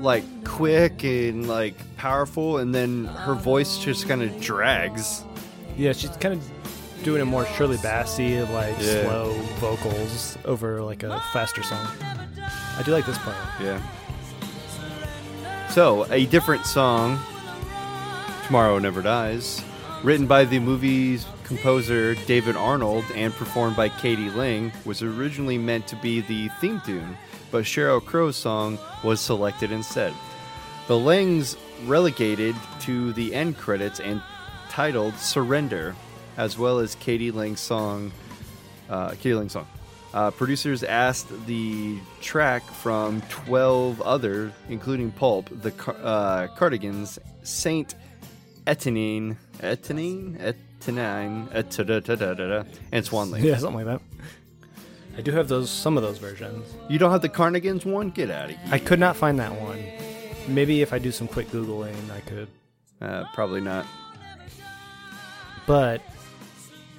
like 0.00 0.24
quick 0.44 1.04
and 1.04 1.46
like 1.48 1.74
powerful, 1.96 2.58
and 2.58 2.74
then 2.74 3.04
her 3.04 3.34
voice 3.34 3.78
just 3.78 4.08
kind 4.08 4.22
of 4.22 4.40
drags. 4.40 5.24
yeah, 5.76 5.92
she's 5.92 6.10
kind 6.16 6.34
of 6.34 6.50
doing 7.04 7.22
a 7.22 7.24
more 7.24 7.46
Shirley 7.46 7.76
Bassey, 7.78 8.40
like 8.52 8.76
Yeah. 8.80 9.02
slow 9.04 9.32
vocals 9.58 10.36
over 10.44 10.82
like 10.82 11.02
a 11.02 11.20
faster 11.32 11.62
song. 11.62 11.86
I 12.78 12.82
do 12.84 12.92
like 12.92 13.06
this 13.06 13.18
part. 13.18 13.36
Yeah. 13.62 13.80
So, 15.70 16.04
a 16.10 16.26
different 16.26 16.66
song, 16.66 17.18
Tomorrow 18.46 18.78
Never 18.80 19.02
Dies, 19.02 19.62
written 20.02 20.26
by 20.26 20.44
the 20.44 20.58
movie's 20.58 21.24
composer 21.50 22.14
David 22.26 22.54
Arnold 22.54 23.04
and 23.12 23.34
performed 23.34 23.74
by 23.74 23.88
k.d. 23.88 24.30
lang, 24.30 24.70
was 24.84 25.02
originally 25.02 25.58
meant 25.58 25.84
to 25.88 25.96
be 25.96 26.20
the 26.20 26.46
theme 26.60 26.80
tune, 26.86 27.18
but 27.50 27.64
Sheryl 27.64 28.00
Crow's 28.00 28.36
song 28.36 28.78
was 29.02 29.20
selected 29.20 29.72
instead. 29.72 30.14
The 30.86 30.96
Langs 30.96 31.56
relegated 31.86 32.54
to 32.82 33.12
the 33.14 33.34
end 33.34 33.58
credits 33.58 33.98
and 33.98 34.22
titled 34.68 35.16
Surrender, 35.16 35.96
as 36.36 36.56
well 36.56 36.78
as 36.78 36.94
k.d. 36.94 37.32
lang's 37.32 37.58
song 37.58 38.12
uh, 38.88 39.10
k.d. 39.10 39.34
lang's 39.34 39.50
song. 39.50 39.66
Uh, 40.14 40.30
producers 40.30 40.84
asked 40.84 41.30
the 41.46 41.98
track 42.20 42.62
from 42.62 43.22
12 43.22 44.00
other, 44.02 44.52
including 44.68 45.10
Pulp, 45.10 45.48
the 45.50 45.72
Car- 45.72 45.96
uh, 46.00 46.46
Cardigans, 46.54 47.18
Saint 47.42 47.96
Etienne, 48.70 49.36
Etienne, 49.60 50.36
Etienne, 50.38 51.48
Etadadadada, 51.52 52.64
and 52.92 53.04
Swan 53.04 53.32
Lake. 53.32 53.42
Yeah, 53.42 53.56
something 53.58 53.84
like 53.84 53.98
that. 53.98 54.00
I 55.18 55.22
do 55.22 55.32
have 55.32 55.48
those 55.48 55.68
some 55.68 55.96
of 55.96 56.04
those 56.04 56.18
versions. 56.18 56.72
You 56.88 56.96
don't 57.00 57.10
have 57.10 57.20
the 57.20 57.28
Cardigans 57.28 57.84
one? 57.84 58.10
Get 58.10 58.30
out 58.30 58.44
of 58.44 58.50
here. 58.50 58.60
I 58.70 58.78
could 58.78 59.00
not 59.00 59.16
find 59.16 59.40
that 59.40 59.60
one. 59.60 59.82
Maybe 60.46 60.82
if 60.82 60.92
I 60.92 61.00
do 61.00 61.10
some 61.10 61.26
quick 61.26 61.48
googling, 61.48 61.96
I 62.12 62.20
could. 62.20 62.48
Uh, 63.00 63.24
probably 63.34 63.60
not. 63.60 63.86
But 65.66 66.00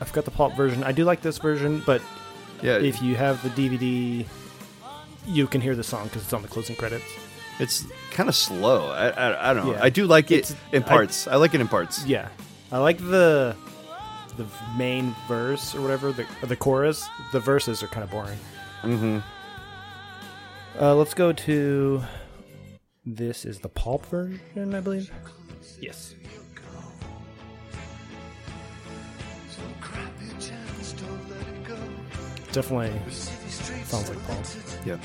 I've 0.02 0.12
got 0.12 0.26
the 0.26 0.32
pulp 0.32 0.56
version. 0.58 0.84
I 0.84 0.92
do 0.92 1.06
like 1.06 1.22
this 1.22 1.38
version, 1.38 1.84
but 1.86 2.02
Yeah, 2.62 2.80
if 2.80 3.02
you 3.02 3.16
have 3.16 3.42
the 3.44 3.50
DVD, 3.50 4.26
you 5.26 5.48
can 5.48 5.62
hear 5.62 5.76
the 5.76 5.84
song 5.84 6.06
because 6.08 6.24
it's 6.24 6.34
on 6.34 6.42
the 6.42 6.48
closing 6.50 6.76
credits. 6.76 7.06
It's 7.60 7.86
kind 8.12 8.30
of 8.30 8.36
slow. 8.36 8.88
I, 8.90 9.10
I, 9.10 9.52
I 9.52 9.54
don't 9.54 9.66
know. 9.68 9.74
Yeah. 9.74 9.84
I 9.84 9.90
do 9.90 10.06
like 10.08 10.32
it 10.32 10.40
It's- 10.50 10.56
in 10.72 10.84
I- 10.84 10.88
parts. 10.88 11.28
I, 11.28 11.36
like 11.36 11.54
it 11.54 11.62
in 11.62 11.68
parts. 11.68 12.06
Yeah, 12.06 12.30
I 12.72 12.78
like 12.80 12.98
the 12.98 13.56
the 14.38 14.46
main 14.78 15.14
verse 15.28 15.76
or 15.76 15.82
whatever 15.82 16.12
the 16.12 16.26
the 16.44 16.56
chorus. 16.56 17.08
The 17.32 17.40
verses 17.40 17.84
are 17.84 17.88
kind 17.88 18.04
of 18.04 18.10
boring. 18.12 18.40
Mm-hmm. 18.84 19.20
Uh, 20.82 20.96
let's 20.96 21.14
go 21.14 21.34
to 21.34 22.02
this 23.06 23.46
is 23.46 23.60
the 23.60 23.70
pulp 23.70 24.06
version, 24.06 24.74
I 24.74 24.80
believe. 24.80 25.12
Yes. 25.80 26.16
Definitely 32.52 32.92
sounds 33.10 34.10
like 34.10 34.24
pulp. 34.28 34.46
Yeah. 34.86 34.98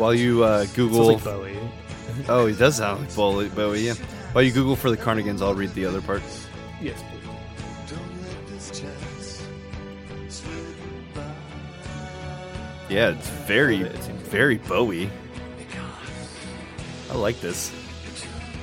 While 0.00 0.14
you 0.14 0.44
uh, 0.44 0.64
Google, 0.74 1.12
like 1.12 1.22
Bowie. 1.22 1.58
oh, 2.28 2.46
he 2.46 2.54
does 2.54 2.76
sound 2.76 3.02
like 3.02 3.14
Bowie, 3.14 3.50
Bowie. 3.50 3.80
Yeah. 3.80 3.94
While 4.32 4.42
you 4.42 4.50
Google 4.50 4.74
for 4.74 4.88
the 4.88 4.96
Cardigans, 4.96 5.42
I'll 5.42 5.54
read 5.54 5.74
the 5.74 5.84
other 5.84 6.00
part. 6.00 6.22
Yes, 6.80 7.02
please. 7.10 7.20
Yeah, 12.88 13.10
it's 13.10 13.28
very, 13.28 13.82
very 13.82 14.56
Bowie. 14.56 15.10
I 17.10 17.14
like 17.14 17.38
this. 17.42 17.70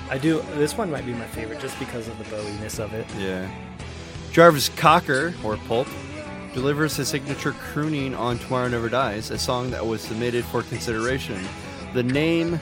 I 0.10 0.18
do. 0.18 0.42
This 0.56 0.76
one 0.76 0.90
might 0.90 1.06
be 1.06 1.14
my 1.14 1.28
favorite 1.28 1.60
just 1.60 1.78
because 1.78 2.08
of 2.08 2.18
the 2.18 2.24
Bowie-ness 2.36 2.80
of 2.80 2.94
it. 2.96 3.06
Yeah. 3.20 3.48
Jarvis 4.32 4.70
Cocker, 4.70 5.36
or 5.44 5.58
Pulp, 5.58 5.88
delivers 6.58 6.96
his 6.96 7.08
signature 7.08 7.52
crooning 7.52 8.16
on 8.16 8.40
Tomorrow 8.40 8.70
Never 8.70 8.90
Dies, 8.90 9.30
a 9.30 9.38
song 9.38 9.70
that 9.70 9.86
was 9.86 10.02
submitted 10.02 10.44
for 10.44 10.64
consideration. 10.64 11.40
The 11.94 12.02
name 12.02 12.60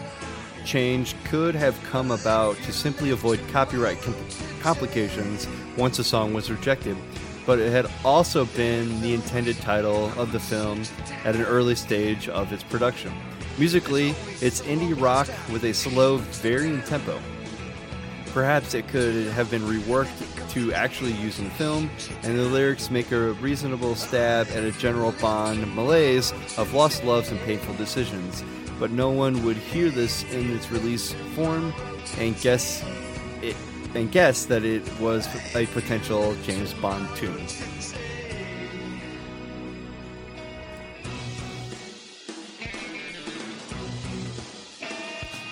change 0.65 1.15
could 1.23 1.55
have 1.55 1.81
come 1.85 2.11
about 2.11 2.57
to 2.57 2.73
simply 2.73 3.11
avoid 3.11 3.39
copyright 3.53 4.01
com- 4.01 4.13
complications 4.59 5.47
once 5.77 5.95
the 5.95 6.03
song 6.03 6.33
was 6.33 6.51
rejected, 6.51 6.97
but 7.45 7.57
it 7.57 7.71
had 7.71 7.89
also 8.03 8.43
been 8.47 8.99
the 8.99 9.13
intended 9.13 9.55
title 9.59 10.11
of 10.19 10.33
the 10.33 10.41
film 10.41 10.83
at 11.23 11.37
an 11.37 11.43
early 11.43 11.73
stage 11.73 12.27
of 12.27 12.51
its 12.51 12.63
production. 12.63 13.13
Musically, 13.57 14.09
it's 14.41 14.59
indie 14.63 14.99
rock 14.99 15.29
with 15.53 15.63
a 15.63 15.73
slow, 15.73 16.17
varying 16.17 16.81
tempo. 16.81 17.17
Perhaps 18.35 18.73
it 18.73 18.89
could 18.89 19.27
have 19.27 19.49
been 19.49 19.61
reworked 19.61 20.49
to 20.51 20.73
actually 20.73 21.13
use 21.13 21.39
in 21.39 21.49
film, 21.51 21.89
and 22.21 22.37
the 22.37 22.43
lyrics 22.43 22.91
make 22.91 23.09
a 23.13 23.31
reasonable 23.35 23.95
stab 23.95 24.47
at 24.49 24.61
a 24.61 24.73
general 24.73 25.13
Bond 25.21 25.73
malaise 25.73 26.33
of 26.57 26.73
lost 26.73 27.05
loves 27.05 27.31
and 27.31 27.39
painful 27.39 27.75
decisions. 27.75 28.43
But 28.77 28.91
no 28.91 29.09
one 29.09 29.41
would 29.45 29.55
hear 29.55 29.89
this 29.89 30.23
in 30.33 30.53
its 30.53 30.69
release 30.69 31.13
form 31.33 31.73
and 32.17 32.37
guess 32.41 32.83
it 33.41 33.55
and 33.93 34.11
guess 34.11 34.43
that 34.47 34.65
it 34.65 34.83
was 34.99 35.29
a 35.55 35.65
potential 35.67 36.35
James 36.43 36.73
Bond 36.73 37.07
tune. 37.15 37.37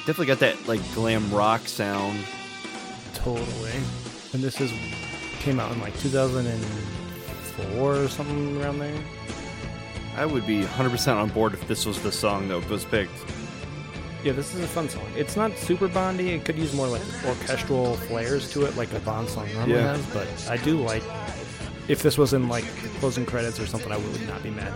Definitely 0.05 0.25
got 0.25 0.39
that 0.39 0.67
like 0.67 0.81
glam 0.93 1.33
rock 1.33 1.65
sound. 1.65 2.19
Totally. 3.23 3.71
And 4.33 4.43
this 4.43 4.59
is 4.59 4.71
came 5.39 5.59
out 5.59 5.71
in 5.71 5.79
like 5.81 5.97
2004 5.99 7.95
or 7.95 8.07
something 8.07 8.61
around 8.61 8.79
there. 8.79 8.95
I 10.15 10.25
would 10.25 10.45
be 10.45 10.61
100% 10.61 11.15
on 11.15 11.29
board 11.29 11.53
if 11.53 11.67
this 11.67 11.85
was 11.85 12.01
the 12.01 12.11
song 12.11 12.47
that 12.49 12.69
was 12.69 12.85
picked. 12.85 13.11
Yeah, 14.23 14.31
this 14.33 14.53
is 14.55 14.61
a 14.63 14.67
fun 14.67 14.87
song. 14.87 15.05
It's 15.17 15.35
not 15.35 15.57
super 15.57 15.87
Bondy. 15.87 16.29
It 16.29 16.45
could 16.45 16.57
use 16.57 16.73
more 16.73 16.87
like 16.87 17.01
orchestral 17.25 17.95
flares 17.95 18.49
to 18.53 18.65
it, 18.65 18.77
like 18.77 18.93
a 18.93 18.99
Bond 18.99 19.27
song 19.27 19.51
normally 19.53 19.73
Yeah. 19.73 19.97
has. 19.97 20.05
But 20.07 20.27
I 20.49 20.57
do 20.57 20.77
like. 20.77 21.03
If 21.89 22.01
this 22.03 22.17
was 22.17 22.31
in 22.31 22.47
like 22.47 22.63
closing 22.99 23.25
credits 23.25 23.59
or 23.59 23.65
something, 23.65 23.91
I 23.91 23.97
would 23.97 24.27
not 24.27 24.41
be 24.41 24.49
mad. 24.49 24.73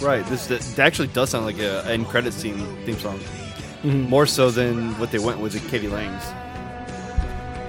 Right. 0.00 0.24
This 0.26 0.48
it 0.50 0.78
actually 0.78 1.08
does 1.08 1.30
sound 1.30 1.46
like 1.46 1.58
a 1.58 1.84
end 1.86 2.06
credit 2.06 2.32
scene 2.32 2.58
theme 2.84 2.98
song. 2.98 3.18
Mm-hmm. 3.82 4.08
More 4.08 4.26
so 4.26 4.50
than 4.50 4.96
what 5.00 5.10
they 5.10 5.18
went 5.18 5.40
with 5.40 5.54
the 5.54 5.60
k.d. 5.68 5.88
lang's. 5.88 6.22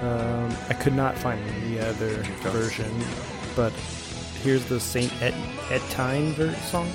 Um, 0.02 0.50
I 0.68 0.74
could 0.74 0.94
not 0.94 1.16
find 1.16 1.40
the 1.70 1.78
other 1.78 2.08
version, 2.50 2.90
but 3.54 3.70
here's 4.42 4.64
the 4.64 4.80
Saint 4.80 5.12
Et- 5.22 5.32
Etienne 5.70 6.32
ver- 6.32 6.52
song. 6.54 6.88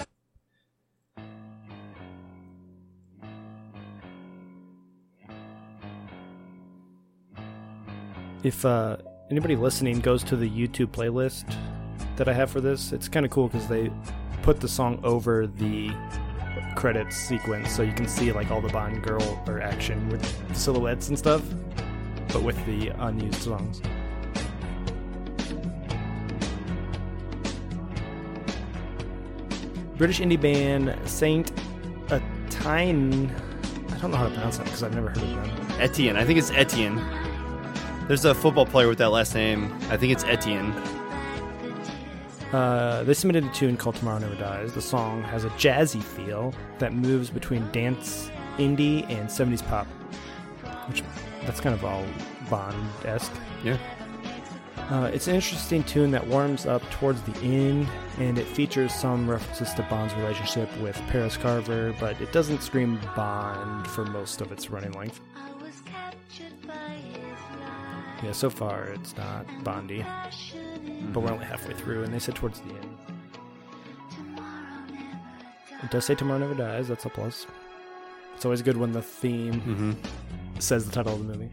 If 8.43 8.65
uh, 8.65 8.97
anybody 9.31 9.55
listening 9.55 10.01
goes 10.01 10.21
to 10.25 10.35
the 10.35 10.49
YouTube 10.49 10.87
playlist 10.87 11.45
that 12.17 12.27
I 12.27 12.33
have 12.33 12.51
for 12.51 12.59
this, 12.59 12.91
it's 12.91 13.07
kind 13.07 13.25
of 13.25 13.31
cool 13.31 13.47
because 13.47 13.69
they 13.69 13.89
put 14.41 14.59
the 14.59 14.67
song 14.67 14.99
over 15.05 15.47
the 15.47 15.91
credits 16.75 17.15
sequence 17.15 17.71
so 17.71 17.83
you 17.83 17.93
can 17.93 18.07
see 18.07 18.33
like 18.33 18.51
all 18.51 18.59
the 18.59 18.67
Bond 18.69 19.01
girl 19.01 19.41
or 19.47 19.61
action 19.61 20.09
with 20.09 20.57
silhouettes 20.57 21.07
and 21.07 21.17
stuff 21.17 21.41
but 22.37 22.43
with 22.43 22.65
the 22.67 22.89
unused 23.03 23.41
songs. 23.41 23.81
British 29.97 30.19
indie 30.19 30.39
band 30.39 30.95
Saint 31.09 31.51
Etienne. 32.11 33.33
I 33.89 33.97
don't 33.97 34.11
know 34.11 34.17
how 34.17 34.27
to 34.27 34.29
pronounce 34.29 34.57
that 34.57 34.65
because 34.65 34.83
I've 34.83 34.93
never 34.93 35.09
heard 35.09 35.17
of 35.17 35.29
them. 35.29 35.81
Etienne. 35.81 36.15
I 36.15 36.25
think 36.25 36.37
it's 36.37 36.51
Etienne. 36.51 37.03
There's 38.07 38.23
a 38.23 38.35
football 38.35 38.67
player 38.67 38.87
with 38.87 38.99
that 38.99 39.09
last 39.09 39.33
name. 39.33 39.75
I 39.89 39.97
think 39.97 40.13
it's 40.13 40.23
Etienne. 40.25 40.71
Uh, 42.53 43.03
they 43.03 43.15
submitted 43.15 43.45
a 43.45 43.49
tune 43.49 43.77
called 43.77 43.95
Tomorrow 43.95 44.19
Never 44.19 44.35
Dies. 44.35 44.73
The 44.73 44.81
song 44.81 45.23
has 45.23 45.43
a 45.43 45.49
jazzy 45.51 46.03
feel 46.03 46.53
that 46.77 46.93
moves 46.93 47.31
between 47.31 47.69
dance, 47.71 48.29
indie, 48.59 49.09
and 49.09 49.27
70s 49.27 49.67
pop, 49.67 49.87
which 50.87 51.01
that's 51.47 51.59
kind 51.59 51.73
of 51.73 51.83
all 51.83 52.05
Bond 52.49 52.75
esque. 53.05 53.33
Yeah. 53.63 53.77
Uh, 54.91 55.09
it's 55.13 55.27
an 55.27 55.35
interesting 55.35 55.83
tune 55.83 56.11
that 56.11 56.25
warms 56.27 56.65
up 56.65 56.81
towards 56.91 57.21
the 57.23 57.35
end, 57.41 57.87
and 58.19 58.37
it 58.37 58.45
features 58.45 58.93
some 58.93 59.29
references 59.29 59.73
to 59.73 59.81
Bond's 59.89 60.13
relationship 60.13 60.69
with 60.79 60.95
Paris 61.09 61.35
Carver, 61.35 61.93
but 61.99 62.19
it 62.21 62.31
doesn't 62.31 62.61
scream 62.61 62.99
Bond 63.15 63.85
for 63.87 64.05
most 64.05 64.39
of 64.39 64.51
its 64.51 64.69
running 64.69 64.91
length. 64.91 65.19
Yeah, 68.23 68.31
so 68.31 68.49
far 68.49 68.85
it's 68.85 69.15
not 69.17 69.45
Bondy, 69.63 70.05
but 71.11 71.19
we're 71.21 71.31
only 71.31 71.45
halfway 71.45 71.73
through, 71.73 72.03
and 72.03 72.13
they 72.13 72.19
said 72.19 72.35
towards 72.35 72.61
the 72.61 72.69
end. 72.69 72.97
It 75.83 75.91
does 75.91 76.05
say 76.05 76.15
Tomorrow 76.15 76.39
Never 76.39 76.55
Dies, 76.55 76.87
that's 76.87 77.05
a 77.05 77.09
plus. 77.09 77.45
It's 78.35 78.45
always 78.45 78.61
good 78.61 78.77
when 78.77 78.91
the 78.93 79.01
theme 79.01 79.53
Mm-hmm. 79.61 79.91
Says 80.63 80.85
the 80.85 80.91
title 80.91 81.13
of 81.13 81.19
the 81.19 81.33
movie. 81.33 81.49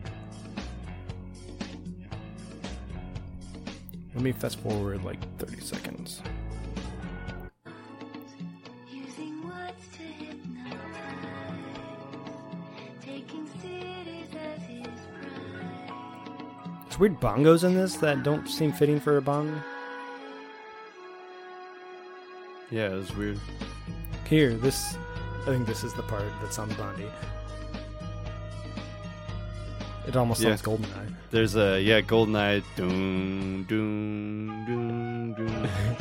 Let 4.14 4.22
me 4.22 4.32
fast 4.32 4.58
forward 4.60 5.04
like 5.04 5.18
30 5.38 5.60
seconds. 5.60 6.22
Using 8.90 9.46
words 9.46 9.88
to 9.92 10.02
hypnotize, 10.02 10.78
taking 13.02 13.46
cities 13.60 14.28
as 14.34 14.62
his 14.62 14.86
pride. 14.86 15.90
There's 16.84 16.98
weird 16.98 17.20
bongos 17.20 17.64
in 17.64 17.74
this 17.74 17.96
that 17.96 18.22
don't 18.22 18.48
seem 18.48 18.72
fitting 18.72 19.00
for 19.00 19.16
a 19.16 19.22
Bond. 19.22 19.60
Yeah, 22.70 22.92
it 22.92 22.94
was 22.94 23.14
weird. 23.16 23.40
Here, 24.28 24.54
this. 24.54 24.96
I 25.42 25.46
think 25.46 25.66
this 25.66 25.84
is 25.84 25.92
the 25.92 26.02
part 26.02 26.24
that 26.40 26.54
sounds 26.54 26.74
Bondy. 26.74 27.06
It 30.06 30.16
almost 30.16 30.40
Yeah. 30.42 30.54
sounds 30.54 30.62
Goldeneye. 30.62 31.14
There's 31.30 31.56
a 31.56 31.80
yeah, 31.80 32.00
Goldeneye. 32.00 32.62
Doom, 32.76 33.64
doom, 33.68 34.64
doom, 34.66 35.34
doom. 35.34 35.68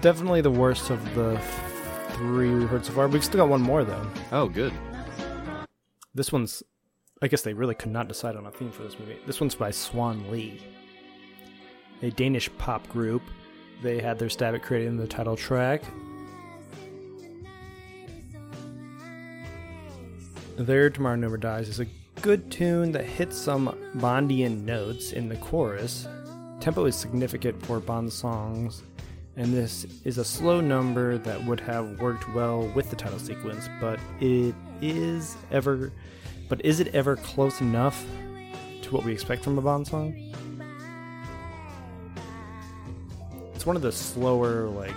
Definitely 0.00 0.40
the 0.42 0.50
worst 0.50 0.90
of 0.90 1.02
the 1.14 1.40
three 2.10 2.50
we've 2.54 2.68
heard 2.68 2.84
so 2.84 2.92
far. 2.92 3.08
We've 3.08 3.24
still 3.24 3.40
got 3.40 3.48
one 3.48 3.62
more 3.62 3.84
though. 3.84 4.06
oh, 4.32 4.48
good. 4.48 4.72
This 6.14 6.30
one's. 6.30 6.62
I 7.22 7.28
guess 7.28 7.42
they 7.42 7.54
really 7.54 7.74
could 7.74 7.90
not 7.90 8.06
decide 8.08 8.36
on 8.36 8.44
a 8.46 8.50
theme 8.50 8.70
for 8.70 8.82
this 8.82 8.98
movie. 8.98 9.16
This 9.26 9.40
one's 9.40 9.54
by 9.54 9.70
Swan 9.70 10.30
Lee, 10.30 10.60
a 12.02 12.10
Danish 12.10 12.50
pop 12.58 12.86
group. 12.88 13.22
They 13.82 13.98
had 14.00 14.18
their 14.18 14.28
stab 14.28 14.54
at 14.54 14.62
creating 14.62 14.98
the 14.98 15.06
title 15.06 15.36
track. 15.36 15.82
Their 20.56 20.88
Tomorrow 20.88 21.16
Never 21.16 21.36
Dies 21.36 21.68
is 21.68 21.80
a 21.80 21.86
good 22.22 22.48
tune 22.50 22.92
that 22.92 23.04
hits 23.04 23.36
some 23.36 23.76
Bondian 23.96 24.62
notes 24.62 25.12
in 25.12 25.28
the 25.28 25.36
chorus. 25.36 26.06
Tempo 26.60 26.84
is 26.84 26.94
significant 26.94 27.60
for 27.66 27.80
Bond 27.80 28.12
songs, 28.12 28.84
and 29.36 29.52
this 29.52 29.84
is 30.04 30.18
a 30.18 30.24
slow 30.24 30.60
number 30.60 31.18
that 31.18 31.44
would 31.44 31.58
have 31.60 32.00
worked 32.00 32.32
well 32.32 32.70
with 32.74 32.88
the 32.88 32.94
title 32.94 33.18
sequence, 33.18 33.68
but 33.80 33.98
it 34.20 34.54
is 34.80 35.36
ever 35.50 35.92
but 36.48 36.64
is 36.64 36.78
it 36.78 36.94
ever 36.94 37.16
close 37.16 37.60
enough 37.60 38.04
to 38.82 38.94
what 38.94 39.02
we 39.04 39.12
expect 39.12 39.42
from 39.42 39.58
a 39.58 39.62
Bond 39.62 39.88
song? 39.88 40.14
It's 43.54 43.66
one 43.66 43.76
of 43.76 43.82
the 43.82 43.90
slower, 43.90 44.68
like 44.68 44.94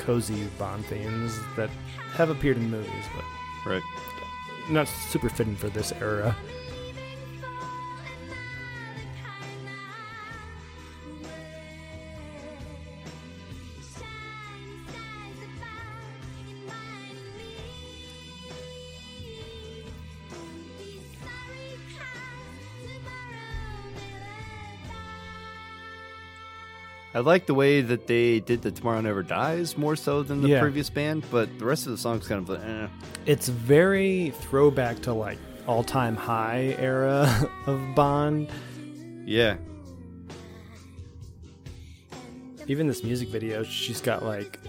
cozy 0.00 0.44
Bond 0.58 0.84
themes 0.86 1.38
that 1.56 1.70
have 2.12 2.28
appeared 2.28 2.58
in 2.58 2.70
movies, 2.70 3.04
but 3.14 3.24
Right. 3.68 3.82
Not 4.70 4.88
super 4.88 5.28
fitting 5.28 5.56
for 5.56 5.68
this 5.68 5.92
era. 6.00 6.36
I 27.18 27.20
like 27.20 27.46
the 27.46 27.54
way 27.54 27.80
that 27.80 28.06
they 28.06 28.38
did 28.38 28.62
the 28.62 28.70
Tomorrow 28.70 29.00
Never 29.00 29.24
Dies 29.24 29.76
more 29.76 29.96
so 29.96 30.22
than 30.22 30.40
the 30.40 30.50
Yeah. 30.50 30.60
previous 30.60 30.88
band, 30.88 31.24
but 31.32 31.48
the 31.58 31.64
rest 31.64 31.84
of 31.86 31.90
the 31.90 31.98
song's 31.98 32.28
kind 32.28 32.40
of 32.40 32.48
like, 32.48 32.60
eh. 32.64 32.86
It's 33.26 33.48
very 33.48 34.30
throwback 34.42 35.00
to 35.02 35.12
like 35.12 35.38
all 35.66 35.82
time 35.82 36.14
high 36.14 36.76
era 36.78 37.28
of 37.66 37.80
Bond. 37.96 38.46
Yeah. 39.26 39.56
Even 42.68 42.86
this 42.86 43.02
music 43.02 43.30
video, 43.30 43.64
she's 43.64 44.00
got 44.00 44.24
like 44.24 44.60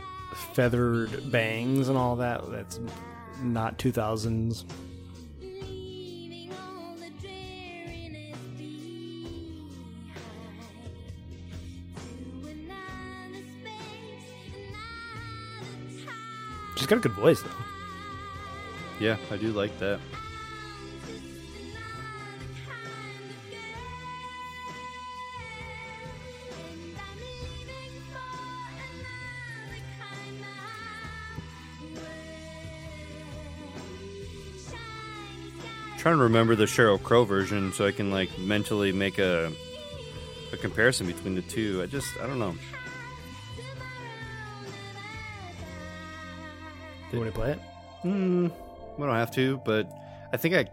feathered 0.55 1.31
bangs 1.31 1.87
and 1.87 1.99
all 1.99 2.15
that. 2.15 2.49
That's 2.49 2.79
not 3.43 3.77
2000s. 3.77 4.65
She's 16.79 16.87
got 16.87 16.99
a 16.99 17.01
good 17.01 17.11
voice 17.11 17.41
though. 17.41 17.49
Yeah, 19.01 19.17
I 19.29 19.35
do 19.35 19.51
like 19.51 19.77
that. 19.79 19.99
trying 35.97 36.15
to 36.15 36.23
remember 36.23 36.55
the 36.55 36.63
Sheryl 36.63 37.01
Crow 37.03 37.25
version 37.25 37.73
so 37.73 37.85
I 37.85 37.91
can 37.91 38.09
like 38.09 38.39
mentally 38.39 38.93
make 38.93 39.19
a 39.19 39.51
a 40.53 40.57
comparison 40.57 41.07
between 41.07 41.35
the 41.35 41.41
two. 41.41 41.81
I 41.83 41.87
just 41.87 42.17
I 42.21 42.25
don't 42.25 42.39
know. 42.39 42.55
You 47.11 47.19
want 47.19 47.31
to 47.33 47.39
play 47.39 47.51
it? 47.51 47.59
Mm, 48.03 48.51
we 48.97 49.05
don't 49.05 49.15
have 49.15 49.31
to, 49.31 49.57
but 49.65 49.91
I 50.31 50.37
think 50.37 50.55
I 50.55 50.69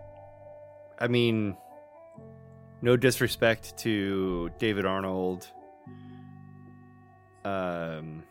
I 0.98 1.08
mean 1.08 1.56
no 2.82 2.96
disrespect 2.96 3.76
to 3.78 4.50
David 4.58 4.84
Arnold 4.84 5.50
um 7.44 8.22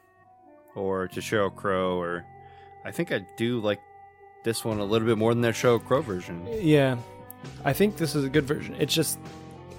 or 0.76 1.08
to 1.08 1.20
Sheryl 1.20 1.54
Crow 1.54 1.98
or 2.00 2.26
I 2.84 2.92
think 2.92 3.12
I 3.12 3.26
do 3.38 3.60
like 3.60 3.80
this 4.44 4.64
one 4.64 4.80
a 4.80 4.86
little 4.86 5.08
bit 5.08 5.18
more 5.18 5.34
than 5.34 5.42
that 5.42 5.56
Sheryl 5.56 5.84
Crow 5.84 6.02
version. 6.02 6.48
Yeah, 6.62 6.98
I 7.64 7.74
think 7.74 7.98
this 7.98 8.16
is 8.16 8.24
a 8.24 8.30
good 8.30 8.46
version. 8.46 8.76
It's 8.80 8.94
just 8.94 9.18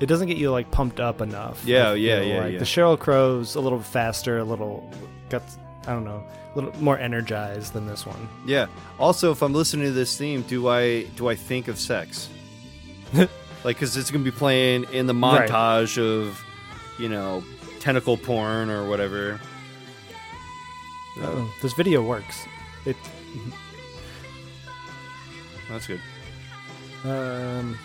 it 0.00 0.06
doesn't 0.06 0.26
get 0.26 0.36
you 0.36 0.50
like 0.50 0.70
pumped 0.70 1.00
up 1.00 1.20
enough. 1.20 1.64
Yeah, 1.64 1.90
I 1.90 1.94
yeah, 1.94 2.18
feel 2.20 2.28
yeah, 2.28 2.40
like. 2.40 2.52
yeah. 2.54 2.58
The 2.58 2.64
Sheryl 2.64 2.98
Crow's 2.98 3.54
a 3.54 3.60
little 3.60 3.80
faster, 3.80 4.38
a 4.38 4.44
little 4.44 4.90
got 5.30 5.42
I 5.86 5.92
don't 5.92 6.04
know, 6.04 6.22
a 6.52 6.54
little 6.58 6.74
more 6.82 6.98
energized 6.98 7.72
than 7.72 7.86
this 7.86 8.04
one. 8.06 8.28
Yeah. 8.44 8.66
Also, 8.98 9.30
if 9.32 9.42
I'm 9.42 9.54
listening 9.54 9.86
to 9.86 9.92
this 9.92 10.16
theme, 10.18 10.42
do 10.42 10.68
I 10.68 11.04
do 11.16 11.28
I 11.28 11.34
think 11.36 11.68
of 11.68 11.78
sex? 11.78 12.28
like, 13.14 13.28
because 13.64 13.96
it's 13.96 14.10
gonna 14.10 14.24
be 14.24 14.30
playing 14.30 14.84
in 14.92 15.06
the 15.06 15.14
Right. 15.14 15.48
montage 15.48 15.98
of, 15.98 16.42
you 16.98 17.08
know, 17.08 17.42
tentacle 17.80 18.16
porn 18.16 18.70
or 18.70 18.88
whatever. 18.88 19.40
Oh, 21.18 21.50
this 21.62 21.72
video 21.74 22.02
works. 22.02 22.44
It 22.84 22.96
That's 25.68 25.86
good. 25.86 26.00
um, 27.04 27.78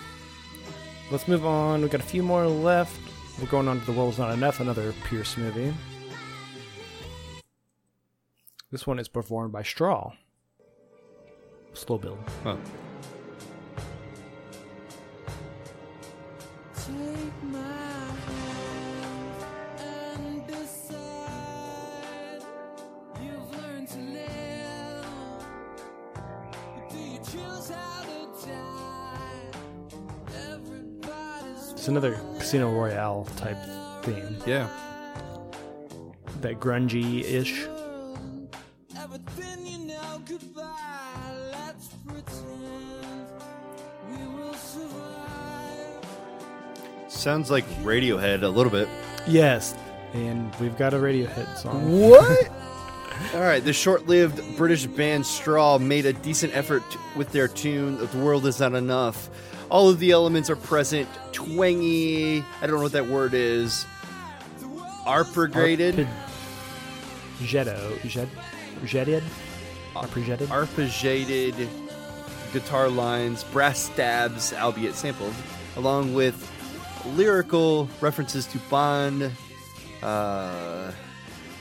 let's 1.12 1.28
move 1.28 1.46
on. 1.46 1.82
We 1.82 1.88
got 1.90 2.02
a 2.02 2.04
few 2.04 2.24
more 2.24 2.48
left. 2.48 3.00
We're 3.40 3.48
going 3.48 3.68
on 3.68 3.80
to 3.80 3.86
the 3.86 3.92
world's 3.92 4.20
not 4.20 4.34
enough, 4.34 4.60
another 4.60 4.94
Pierce 5.06 5.38
movie. 5.38 5.74
This 8.72 8.88
one 8.88 9.00
is 9.00 9.10
performed 9.10 9.52
by 9.52 9.64
Straw. 9.64 10.14
Slow 11.74 11.98
build. 11.98 12.20
Huh. 12.44 12.56
Take 16.74 17.44
my 17.44 17.60
hand 17.60 19.46
and 19.78 20.48
decide 20.48 21.00
you've 23.22 23.52
learned 23.62 23.90
to 23.90 23.98
live. 24.00 25.06
But 26.16 26.90
do 26.90 26.98
you 26.98 27.18
choose 27.18 27.70
how 27.70 28.04
to 28.04 28.48
die? 28.48 29.52
Everybody's 30.50 31.72
It's 31.74 31.88
another 31.90 32.20
Casino 32.40 32.72
Royale 32.72 33.28
type 33.36 33.58
theme. 34.04 34.38
Yeah. 34.46 34.70
That 36.40 36.60
grungy 36.62 37.24
ish. 37.24 37.68
Everything 39.72 39.90
you 39.90 39.96
know. 39.96 40.22
Goodbye. 40.26 41.52
Let's 41.52 41.88
pretend 42.06 43.28
we 44.10 44.28
will 44.38 44.54
survive. 44.54 46.06
Sounds 47.08 47.52
like 47.52 47.66
Radiohead 47.84 48.44
a 48.44 48.48
little 48.48 48.72
bit. 48.72 48.88
Yes. 49.28 49.76
And 50.14 50.54
we've 50.56 50.78
got 50.78 50.94
a 50.94 50.98
Radiohead 50.98 51.58
song. 51.58 52.10
What? 52.10 52.50
All 53.36 53.42
right, 53.42 53.64
the 53.64 53.74
short-lived 53.74 54.58
British 54.58 54.88
band 54.88 55.26
Straw 55.26 55.78
made 55.78 56.06
a 56.08 56.14
decent 56.14 56.56
effort 56.56 56.84
with 57.16 57.32
their 57.32 57.48
tune 57.48 57.98
"The 57.98 58.18
World 58.18 58.46
Is 58.48 58.60
Not 58.60 58.74
Enough." 58.74 59.30
All 59.70 59.90
of 59.90 60.00
the 60.00 60.12
elements 60.12 60.50
are 60.50 60.56
present, 60.56 61.08
twangy. 61.32 62.44
I 62.62 62.68
don't 62.68 62.78
know 62.78 62.82
what 62.82 62.92
that 62.94 63.08
word 63.08 63.34
is. 63.34 63.86
Arpeggiated, 65.06 66.08
Arpeggetto. 67.40 68.08
Jet, 68.08 68.28
jetted? 68.86 69.24
Arpeggetted? 69.96 70.48
arpeggiated 70.48 71.68
guitar 72.54 72.90
lines, 72.90 73.44
brass 73.46 73.80
stabs, 73.80 74.54
albeit 74.54 74.96
sampled, 74.96 75.34
along 75.76 76.14
with 76.14 76.50
lyrical 77.16 77.90
references 78.00 78.46
to 78.48 78.58
Bond. 78.70 79.32
Uh, 80.02 80.92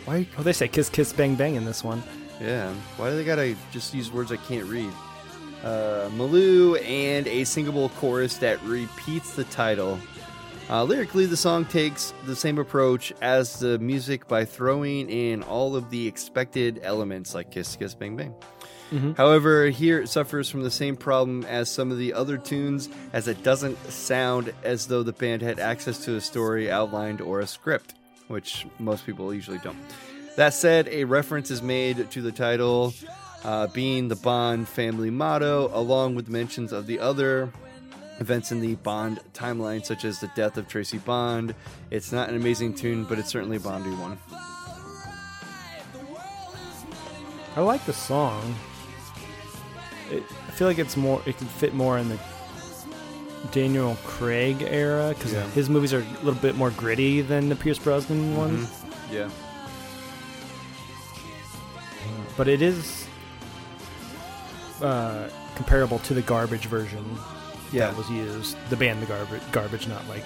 why 0.05 0.27
oh, 0.39 0.43
they 0.43 0.53
say 0.53 0.69
kiss, 0.69 0.89
kiss, 0.89 1.13
bang, 1.13 1.35
bang 1.35 1.55
in 1.55 1.65
this 1.65 1.85
one. 1.85 2.03
Yeah. 2.41 2.73
Why 2.97 3.11
do 3.11 3.17
they 3.17 3.25
gotta 3.25 3.55
just 3.71 3.95
use 3.95 4.11
words 4.11 4.33
I 4.33 4.37
can't 4.37 4.67
read? 4.67 4.91
Uh, 5.63 6.09
Malou 6.17 6.83
and 6.83 7.27
a 7.27 7.45
singable 7.45 7.91
chorus 7.91 8.39
that 8.39 8.63
repeats 8.63 9.35
the 9.35 9.45
title. 9.45 9.99
Uh, 10.71 10.85
lyrically, 10.85 11.27
the 11.27 11.37
song 11.37 11.65
takes 11.65 12.15
the 12.27 12.37
same 12.37 12.57
approach 12.57 13.13
as 13.21 13.59
the 13.59 13.77
music 13.81 14.29
by 14.29 14.45
throwing 14.45 15.11
in 15.11 15.43
all 15.43 15.75
of 15.75 15.91
the 15.91 16.07
expected 16.07 16.79
elements 16.85 17.35
like 17.35 17.51
kiss, 17.51 17.75
kiss, 17.75 17.93
bang, 17.93 18.17
bang. 18.17 18.33
However, 19.17 19.67
here 19.69 20.03
it 20.03 20.09
suffers 20.09 20.49
from 20.49 20.63
the 20.63 20.71
same 20.71 20.97
problem 20.97 21.45
as 21.47 21.69
some 21.69 21.91
of 21.91 21.99
the 21.99 22.13
other 22.13 22.39
tunes, 22.39 22.89
as 23.13 23.27
it 23.27 23.43
doesn't 23.43 23.79
sound 23.91 24.53
as 24.63 24.87
though 24.87 25.03
the 25.03 25.13
band 25.13 25.43
had 25.43 25.59
access 25.59 26.05
to 26.05 26.15
a 26.15 26.21
story 26.21 26.71
outlined 26.71 27.21
or 27.21 27.41
a 27.41 27.49
script, 27.49 27.95
which 28.29 28.65
most 28.79 29.05
people 29.05 29.35
usually 29.35 29.59
don't. 29.59 29.79
That 30.37 30.55
said, 30.55 30.87
a 30.89 31.03
reference 31.03 31.51
is 31.51 31.63
made 31.63 32.11
to 32.13 32.23
the 32.23 32.33
title 32.33 32.95
uh, 33.45 33.67
being 33.69 34.07
the 34.07 34.17
Bond 34.17 34.69
family 34.69 35.11
motto, 35.11 35.71
along 35.73 36.15
with 36.15 36.29
mentions 36.29 36.73
of 36.73 36.87
the 36.87 37.01
other 37.01 37.53
events 38.21 38.53
in 38.53 38.61
the 38.61 38.75
Bond 38.77 39.19
timeline, 39.33 39.85
such 39.85 40.05
as 40.05 40.21
the 40.21 40.29
death 40.37 40.57
of 40.57 40.69
Tracy 40.69 40.99
Bond. 40.99 41.55
It's 41.91 42.13
not 42.13 42.29
an 42.29 42.37
amazing 42.37 42.75
tune, 42.75 43.05
but 43.05 43.19
it's 43.19 43.29
certainly 43.31 43.57
a 43.57 43.61
Bondy 43.61 43.91
one. 43.91 44.19
I 47.57 47.61
like 47.63 47.85
the 47.87 47.93
song. 47.93 48.55
It, 50.11 50.23
I 50.49 50.51
feel 50.53 50.69
like 50.69 50.79
it's 50.79 50.97
more. 50.97 51.21
It 51.27 51.37
could 51.39 51.49
fit 51.49 51.75
more 51.75 51.99
in 51.99 52.09
the 52.09 52.19
Daniel 53.53 53.97
Craig 54.05 54.63
era 54.63 55.15
because 55.17 55.33
Yeah. 55.33 55.49
his 55.51 55.69
movies 55.69 55.93
are 55.93 56.01
a 56.01 56.25
little 56.25 56.41
bit 56.41 56.55
more 56.57 56.71
gritty 56.71 57.23
than 57.23 57.49
the 57.49 57.57
Pierce 57.57 57.79
Brosnan 57.79 58.37
ones. 58.37 58.71
Yeah. 59.11 59.29
But 62.37 62.49
it 62.49 62.63
is 62.63 63.07
uh, 64.81 65.29
comparable 65.57 65.99
to 66.01 66.15
the 66.15 66.23
garbage 66.23 66.67
version 66.67 67.05
Yeah. 67.73 67.87
that 67.89 67.97
was 67.97 68.11
used. 68.11 68.57
The 68.71 68.77
band, 68.77 69.01
the 69.03 69.07
garbage, 69.07 69.43
garbage, 69.53 69.87
not 69.89 70.07
like 70.09 70.25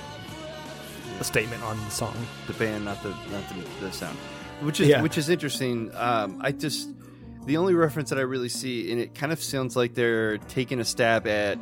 a 1.20 1.24
statement 1.24 1.62
on 1.62 1.76
the 1.84 1.90
song. 1.90 2.14
the 2.47 2.53
band, 2.55 2.84
not 2.84 3.03
the 3.03 3.11
not 3.30 3.49
the, 3.49 3.86
the 3.86 3.92
sound, 3.92 4.16
which 4.62 4.80
is 4.80 4.88
Yeah. 4.88 5.03
which 5.03 5.16
is 5.18 5.28
interesting. 5.28 5.90
Um, 5.95 6.38
I 6.42 6.53
just 6.53 6.88
the 7.47 7.57
only 7.59 7.74
reference 7.74 8.09
that 8.11 8.18
I 8.18 8.22
really 8.22 8.49
see, 8.49 8.90
and 8.90 9.01
it 9.01 9.14
kind 9.14 9.30
of 9.32 9.42
sounds 9.42 9.76
like 9.76 9.95
they're 9.95 10.38
taking 10.38 10.80
a 10.80 10.84
stab 10.84 11.26
at 11.26 11.59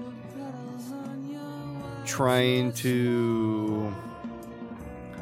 trying 2.05 2.73
to, 2.73 3.95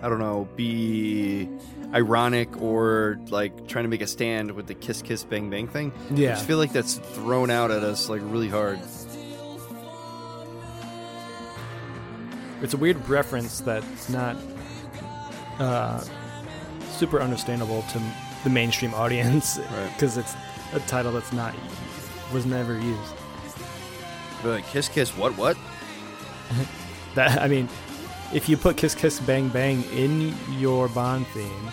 I 0.03 0.09
don't 0.09 0.19
know, 0.19 0.49
be 0.57 1.49
ironic 1.93 2.61
or 2.63 3.19
like 3.31 3.67
trying 3.67 3.85
to 3.85 3.89
make 3.89 4.01
a 4.01 4.07
stand 4.07 4.53
with 4.53 4.67
the 4.67 4.75
kiss 4.75 5.03
kiss 5.03 5.25
bang 5.25 5.51
bang 5.51 5.67
thing. 5.69 5.93
I 6.11 6.15
Yeah. 6.15 6.31
just 6.35 6.47
feel 6.47 6.59
like 6.59 6.73
that's 6.73 6.95
thrown 6.95 7.51
out 7.51 7.71
at 7.71 7.83
us 7.83 8.09
like 8.09 8.21
really 8.25 8.49
hard. 8.49 8.79
It's 12.63 12.75
a 12.75 12.77
weird 12.77 13.09
reference 13.09 13.61
that's 13.61 14.09
not 14.09 14.37
uh, 15.59 16.03
super 16.91 17.21
understandable 17.21 17.83
to 17.93 18.01
the 18.45 18.51
mainstream 18.51 18.95
audience 18.95 19.59
Right. 19.73 19.91
because 19.95 20.17
it's 20.17 20.35
a 20.73 20.81
title 20.81 21.13
that's 21.13 21.33
not 21.33 21.55
was 22.33 22.47
never 22.47 22.75
used. 22.79 23.15
But 24.43 24.51
like 24.51 24.67
kiss 24.69 24.89
kiss 24.89 25.17
what 25.17 25.37
what? 25.37 25.57
That 27.17 27.43
I 27.43 27.49
mean, 27.49 27.69
if 28.33 28.49
you 28.49 28.57
put 28.57 28.77
"Kiss 28.77 28.95
Kiss 28.95 29.19
Bang 29.19 29.49
Bang" 29.49 29.83
in 29.93 30.33
your 30.61 30.87
Bond 30.89 31.27
theme, 31.29 31.71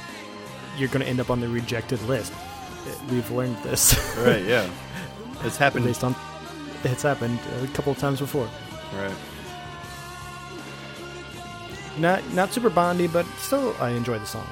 you're 0.79 0.89
going 0.89 1.01
to 1.03 1.07
end 1.07 1.19
up 1.19 1.29
on 1.29 1.39
the 1.39 1.47
rejected 1.47 2.01
list. 2.03 2.33
We've 3.11 3.29
learned 3.29 3.55
this 3.61 3.93
Right? 4.17 4.43
Yeah, 4.43 4.67
it's 5.43 5.55
happened. 5.57 5.85
based 5.85 6.03
on 6.03 6.15
it's 6.83 7.03
happened 7.03 7.37
a 7.61 7.67
couple 7.67 7.91
of 7.91 7.99
times 7.99 8.19
before. 8.19 8.49
Right. 8.95 9.13
Not 11.97 12.21
not 12.33 12.51
super 12.53 12.69
Bondy, 12.69 13.07
but 13.07 13.25
still 13.37 13.75
I 13.79 13.89
enjoy 13.91 14.19
the 14.19 14.25
song. 14.25 14.47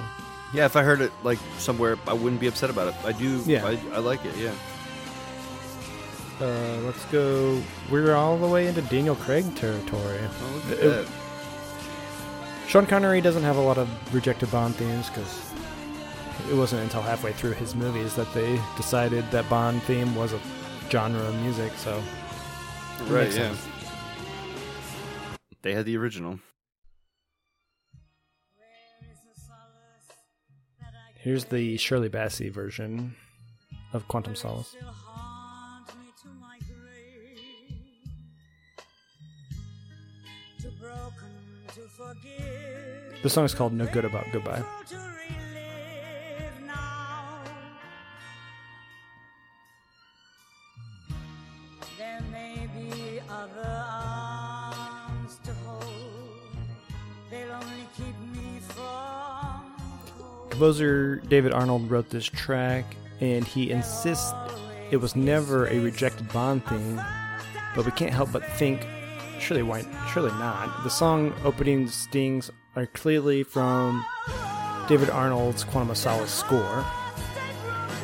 Yeah, 0.53 0.65
if 0.65 0.75
I 0.75 0.83
heard 0.83 1.01
it 1.01 1.11
like 1.23 1.39
somewhere, 1.57 1.97
I 2.07 2.13
wouldn't 2.13 2.39
be 2.41 2.47
upset 2.47 2.69
about 2.69 2.87
it. 2.87 2.95
I 3.05 3.11
do. 3.11 3.41
Yeah. 3.45 3.65
I, 3.65 3.79
I 3.93 3.99
like 3.99 4.23
it. 4.25 4.35
Yeah. 4.37 4.53
Uh, 6.39 6.77
let's 6.85 7.03
go. 7.05 7.61
We're 7.91 8.13
all 8.15 8.37
the 8.37 8.47
way 8.47 8.67
into 8.67 8.81
Daniel 8.83 9.15
Craig 9.15 9.55
territory. 9.55 10.19
Oh, 10.21 10.61
look 10.69 10.79
at 10.79 10.83
It- 10.85 11.05
that. 11.05 11.07
Sean 12.67 12.85
Connery 12.85 13.21
doesn't 13.21 13.43
have 13.43 13.57
a 13.57 13.61
lot 13.61 13.77
of 13.77 13.87
rejected 14.13 14.51
Bond 14.51 14.75
themes 14.75 15.09
because 15.09 15.51
it 16.49 16.55
wasn't 16.55 16.81
until 16.81 17.01
halfway 17.01 17.31
through 17.31 17.51
his 17.51 17.75
movies 17.75 18.15
that 18.15 18.31
they 18.33 18.59
decided 18.75 19.29
that 19.31 19.47
Bond 19.49 19.81
theme 19.83 20.15
was 20.15 20.33
a 20.33 20.39
genre 20.89 21.21
of 21.21 21.35
music. 21.41 21.71
So 21.77 22.01
Right, 23.03 23.27
yeah. 23.27 23.31
sense. 23.53 23.67
They 25.61 25.73
had 25.73 25.85
the 25.85 25.95
original. 25.97 26.39
Here's 31.26 31.45
the 31.45 31.76
Shirley 31.78 32.07
Bassey 32.07 32.51
version 32.51 33.15
of 33.93 34.07
Quantum 34.07 34.36
Solace. 34.36 34.76
The 43.23 43.30
song 43.32 43.45
is 43.45 43.55
called 43.55 43.73
No 43.73 43.88
Good 43.88 44.05
About 44.05 44.28
Goodbye. 44.32 44.63
Composer 60.56 61.18
David 61.18 61.51
Arnold 61.51 61.91
wrote 61.91 62.10
this 62.10 62.24
track, 62.24 62.95
and 63.20 63.43
he 63.43 63.72
insists 63.72 64.34
it 64.89 64.95
was 64.95 65.14
never 65.14 65.68
a 65.68 65.80
rejected 65.80 66.32
Bond 66.32 66.66
theme, 66.66 67.01
but 67.76 67.84
we 67.84 67.91
can't 67.91 68.14
help 68.14 68.32
but 68.32 68.41
think, 68.53 68.88
surely 69.38 69.64
why, 69.64 69.84
surely 70.14 70.32
not. 70.39 70.82
The 70.86 70.89
song 70.89 71.34
opening 71.43 71.89
stings 71.89 72.51
are 72.78 72.86
clearly 72.86 73.43
from 73.43 74.06
David 74.88 75.10
Arnold's 75.10 75.66
Quantum 75.66 75.89
of 75.89 75.97
Solace 75.97 76.32
score, 76.32 76.86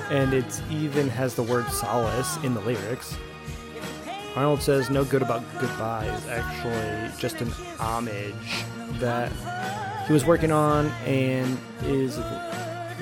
and 0.09 0.33
it 0.33 0.61
even 0.69 1.07
has 1.07 1.35
the 1.35 1.43
word 1.43 1.65
solace 1.69 2.35
in 2.43 2.53
the 2.53 2.59
lyrics. 2.59 3.15
Arnold 4.35 4.61
says 4.61 4.89
No 4.89 5.05
Good 5.05 5.21
About 5.21 5.41
Goodbye 5.61 6.07
is 6.07 6.27
actually 6.27 7.17
just 7.17 7.39
an 7.39 7.49
homage 7.79 8.65
that 8.99 9.31
he 10.07 10.13
was 10.13 10.25
working 10.25 10.51
on 10.51 10.87
and 11.05 11.57
is 11.83 12.17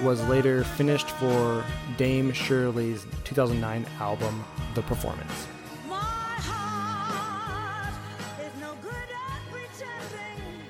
was 0.04 0.22
later 0.28 0.64
finished 0.64 1.10
for 1.12 1.64
Dame 1.98 2.32
Shirley's 2.32 3.06
2009 3.26 3.86
album 4.00 4.46
The 4.74 4.82
Performance. 4.84 5.48
My 5.90 5.96
heart 5.98 7.94
is 8.42 8.62
no 8.62 8.74
good 8.82 8.94
at 8.94 9.42
pretending. 9.52 10.64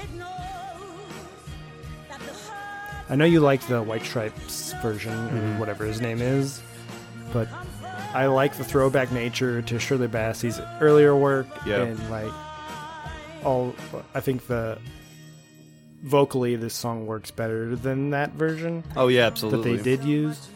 It 0.00 0.10
knows 0.18 0.28
that 2.10 2.18
the 2.20 2.26
hurt 2.50 3.04
I 3.10 3.14
know 3.16 3.24
you 3.24 3.40
like 3.40 3.66
the 3.68 3.82
White 3.82 4.04
Stripes 4.04 4.74
version 4.82 5.12
or 5.14 5.58
whatever 5.58 5.86
his 5.86 6.00
name 6.02 6.20
is, 6.20 6.60
but 7.32 7.48
I 8.12 8.26
like 8.26 8.56
the 8.58 8.64
throwback 8.64 9.12
nature 9.12 9.62
to 9.62 9.78
Shirley 9.78 10.08
Bassey's 10.08 10.60
earlier 10.82 11.16
work 11.16 11.46
Yeah. 11.64 11.84
and 11.84 12.10
like 12.10 12.32
all 13.44 13.74
I 14.14 14.20
think 14.20 14.46
the 14.46 14.76
vocally 16.02 16.56
this 16.56 16.74
song 16.74 17.06
works 17.06 17.30
better 17.30 17.76
than 17.76 18.10
that 18.10 18.32
version 18.32 18.82
Oh 18.96 19.08
yeah, 19.08 19.26
absolutely. 19.26 19.76
that 19.76 19.84
they 19.84 19.96
did 19.96 20.04
use. 20.04 20.48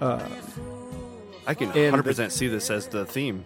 Uh, 0.00 0.20
I 1.46 1.54
can 1.54 1.68
100 1.68 2.02
percent 2.02 2.32
see 2.32 2.48
this 2.48 2.70
as 2.70 2.88
the 2.88 3.04
theme. 3.06 3.44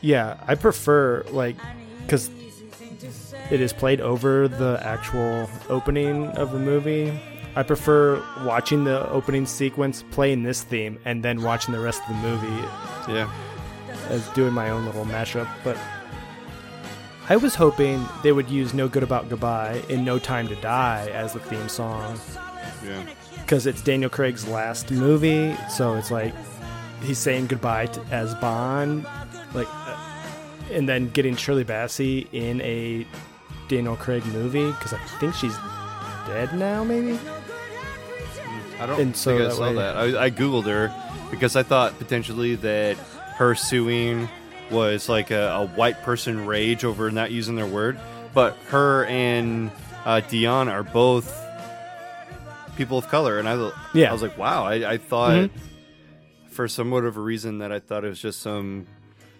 yeah, 0.00 0.42
I 0.46 0.54
prefer 0.56 1.24
like 1.30 1.56
because 2.02 2.30
it 3.50 3.60
is 3.60 3.72
played 3.72 4.00
over 4.00 4.48
the 4.48 4.80
actual 4.82 5.48
opening 5.68 6.26
of 6.28 6.52
the 6.52 6.58
movie. 6.58 7.18
I 7.56 7.62
prefer 7.64 8.22
watching 8.44 8.84
the 8.84 9.08
opening 9.10 9.44
sequence, 9.46 10.04
playing 10.12 10.42
this 10.44 10.62
theme, 10.62 10.98
and 11.04 11.24
then 11.24 11.42
watching 11.42 11.72
the 11.74 11.80
rest 11.80 12.00
of 12.02 12.08
the 12.08 12.22
movie 12.28 12.68
Yeah. 13.12 13.30
as 14.08 14.28
doing 14.30 14.52
my 14.52 14.70
own 14.70 14.84
little 14.86 15.04
mashup. 15.04 15.48
But 15.64 15.76
I 17.30 17.36
was 17.36 17.54
hoping 17.54 18.04
they 18.22 18.32
would 18.32 18.50
use 18.50 18.74
"No 18.74 18.88
Good 18.88 19.02
About 19.02 19.28
Goodbye" 19.30 19.82
and 19.88 20.04
"No 20.04 20.18
Time 20.18 20.48
to 20.48 20.56
Die" 20.56 21.08
as 21.14 21.32
the 21.32 21.40
theme 21.40 21.68
song. 21.68 22.18
Yeah. 22.84 23.02
because 23.36 23.66
it's 23.66 23.82
Daniel 23.82 24.08
Craig's 24.10 24.46
last 24.48 24.90
movie, 24.90 25.54
so 25.70 25.94
it's 25.96 26.10
like 26.10 26.32
he's 27.02 27.18
saying 27.18 27.46
goodbye 27.48 27.86
to, 27.86 28.00
as 28.10 28.32
Bond, 28.36 29.04
like, 29.54 29.66
uh, 29.70 29.96
and 30.72 30.88
then 30.88 31.08
getting 31.10 31.34
Shirley 31.36 31.64
Bassey 31.64 32.26
in 32.32 32.60
a 32.62 33.06
Daniel 33.68 33.96
Craig 33.96 34.24
movie 34.26 34.66
because 34.70 34.92
I 34.92 34.98
think 35.18 35.34
she's 35.34 35.56
dead 36.26 36.54
now, 36.56 36.84
maybe. 36.84 37.18
I 38.80 38.86
don't 38.86 39.00
And 39.00 39.16
so 39.16 39.30
think 39.32 39.42
I 39.42 39.44
that 39.48 39.54
saw 39.54 39.68
way- 39.68 39.74
that. 39.74 39.96
I, 39.96 40.24
I 40.26 40.30
googled 40.30 40.64
her 40.66 40.92
because 41.30 41.54
I 41.56 41.62
thought 41.62 41.98
potentially 41.98 42.54
that 42.56 42.96
her 43.36 43.54
suing 43.54 44.28
was 44.70 45.08
like 45.08 45.30
a, 45.30 45.48
a 45.48 45.66
white 45.66 46.02
person 46.02 46.46
rage 46.46 46.84
over 46.84 47.10
not 47.10 47.30
using 47.30 47.56
their 47.56 47.66
word, 47.66 47.98
but 48.34 48.56
her 48.68 49.04
and 49.06 49.70
uh, 50.04 50.20
Dion 50.20 50.68
are 50.68 50.82
both 50.82 51.36
people 52.76 52.98
of 52.98 53.08
color, 53.08 53.38
and 53.38 53.48
I, 53.48 53.54
Yeah. 53.54 53.70
Mm-hmm. 53.72 54.04
I 54.08 54.12
was 54.12 54.22
like, 54.22 54.38
wow. 54.38 54.64
I, 54.64 54.92
I 54.92 54.98
thought 54.98 55.50
for 56.48 56.68
some 56.68 56.90
whatever 56.90 57.22
reason 57.22 57.58
that 57.58 57.72
I 57.72 57.78
thought 57.80 58.04
it 58.04 58.08
was 58.08 58.20
just 58.20 58.40
some 58.40 58.86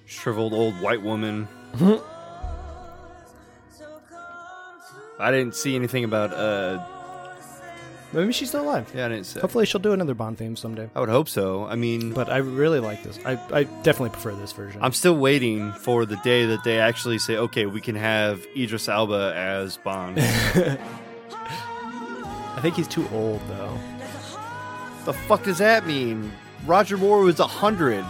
shriveled 0.07 0.53
old 0.53 0.81
white 0.81 1.03
woman. 1.03 1.49
I 5.18 5.31
didn't 5.31 5.55
see 5.55 5.74
anything 5.76 6.05
about. 6.05 6.33
uh 6.33 6.87
Maybe 8.13 8.33
she's 8.33 8.49
still 8.49 8.63
alive. 8.65 8.91
Yeah, 8.95 9.07
I 9.07 9.09
didn't 9.11 9.27
see. 9.27 9.39
Hopefully, 9.41 9.65
she'll 9.67 9.81
do 9.81 9.93
another 9.93 10.15
Bond 10.15 10.37
theme 10.37 10.57
someday. 10.57 10.91
I 10.97 11.01
would 11.01 11.09
hope 11.09 11.29
so. 11.29 11.67
I 11.67 11.77
mean, 11.77 12.13
But 12.13 12.29
I 12.29 12.39
really 12.39 12.81
like 12.81 13.03
this. 13.05 13.19
I, 13.25 13.33
I 13.53 13.63
definitely 13.83 14.11
prefer 14.11 14.33
this 14.33 14.53
version. 14.53 14.81
I'm 14.83 14.93
still 14.93 15.17
waiting 15.17 15.73
for 15.75 16.05
the 16.07 16.17
day 16.17 16.47
that 16.47 16.65
they 16.65 16.81
actually 16.81 17.19
say, 17.19 17.37
okay, 17.37 17.67
we 17.67 17.81
can 17.81 17.95
have 17.95 18.45
Idris 18.57 18.89
Elba 18.89 19.33
as 19.37 19.77
Bond. 19.77 20.19
I 21.33 22.59
think 22.63 22.75
he's 22.77 22.89
too 22.89 23.09
old 23.13 23.41
though. 23.49 23.79
the 25.05 25.13
fuck 25.13 25.45
does 25.45 25.59
that 25.59 25.87
mean? 25.87 26.33
Roger 26.67 26.97
Moore 26.99 27.21
was 27.23 27.39
100. 27.39 28.05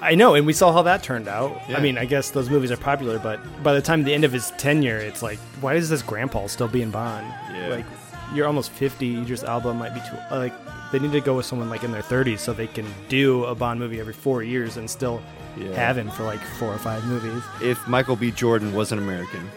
I 0.00 0.16
know, 0.16 0.34
and 0.34 0.44
we 0.44 0.52
saw 0.52 0.72
how 0.72 0.82
that 0.82 1.04
turned 1.04 1.28
out. 1.28 1.56
Yeah. 1.68 1.76
I 1.76 1.80
mean, 1.80 1.96
I 1.96 2.04
guess 2.06 2.30
those 2.30 2.50
movies 2.50 2.72
are 2.72 2.76
popular, 2.76 3.20
but 3.20 3.38
by 3.62 3.72
the 3.74 3.80
time 3.82 4.02
the 4.02 4.12
end 4.12 4.24
of 4.24 4.32
his 4.32 4.50
tenure, 4.52 4.96
it's 4.98 5.22
like, 5.22 5.38
why 5.60 5.74
is 5.74 5.88
this 5.88 6.02
grandpa 6.02 6.48
still 6.48 6.66
being 6.66 6.90
Bond? 6.90 7.24
Yeah. 7.54 7.68
Like, 7.68 7.86
you're 8.34 8.46
almost 8.46 8.70
50. 8.72 9.20
Idris 9.22 9.42
Elba 9.44 9.74
might 9.74 9.94
be 9.94 10.00
too. 10.00 10.16
Like, 10.30 10.52
they 10.92 10.98
need 10.98 11.12
to 11.12 11.20
go 11.20 11.36
with 11.36 11.46
someone 11.46 11.70
like 11.70 11.84
in 11.84 11.92
their 11.92 12.02
30s 12.02 12.38
so 12.40 12.52
they 12.52 12.66
can 12.66 12.86
do 13.08 13.44
a 13.44 13.54
Bond 13.54 13.78
movie 13.80 13.98
every 14.00 14.12
four 14.12 14.42
years 14.42 14.76
and 14.76 14.88
still 14.90 15.22
Yeah. 15.56 15.74
have 15.74 15.96
him 15.98 16.10
for 16.10 16.22
like 16.24 16.40
four 16.58 16.72
or 16.72 16.78
five 16.78 17.04
movies. 17.04 17.42
If 17.60 17.86
Michael 17.88 18.16
B. 18.16 18.30
Jordan 18.30 18.72
was 18.74 18.92
an 18.92 18.98
American. 18.98 19.50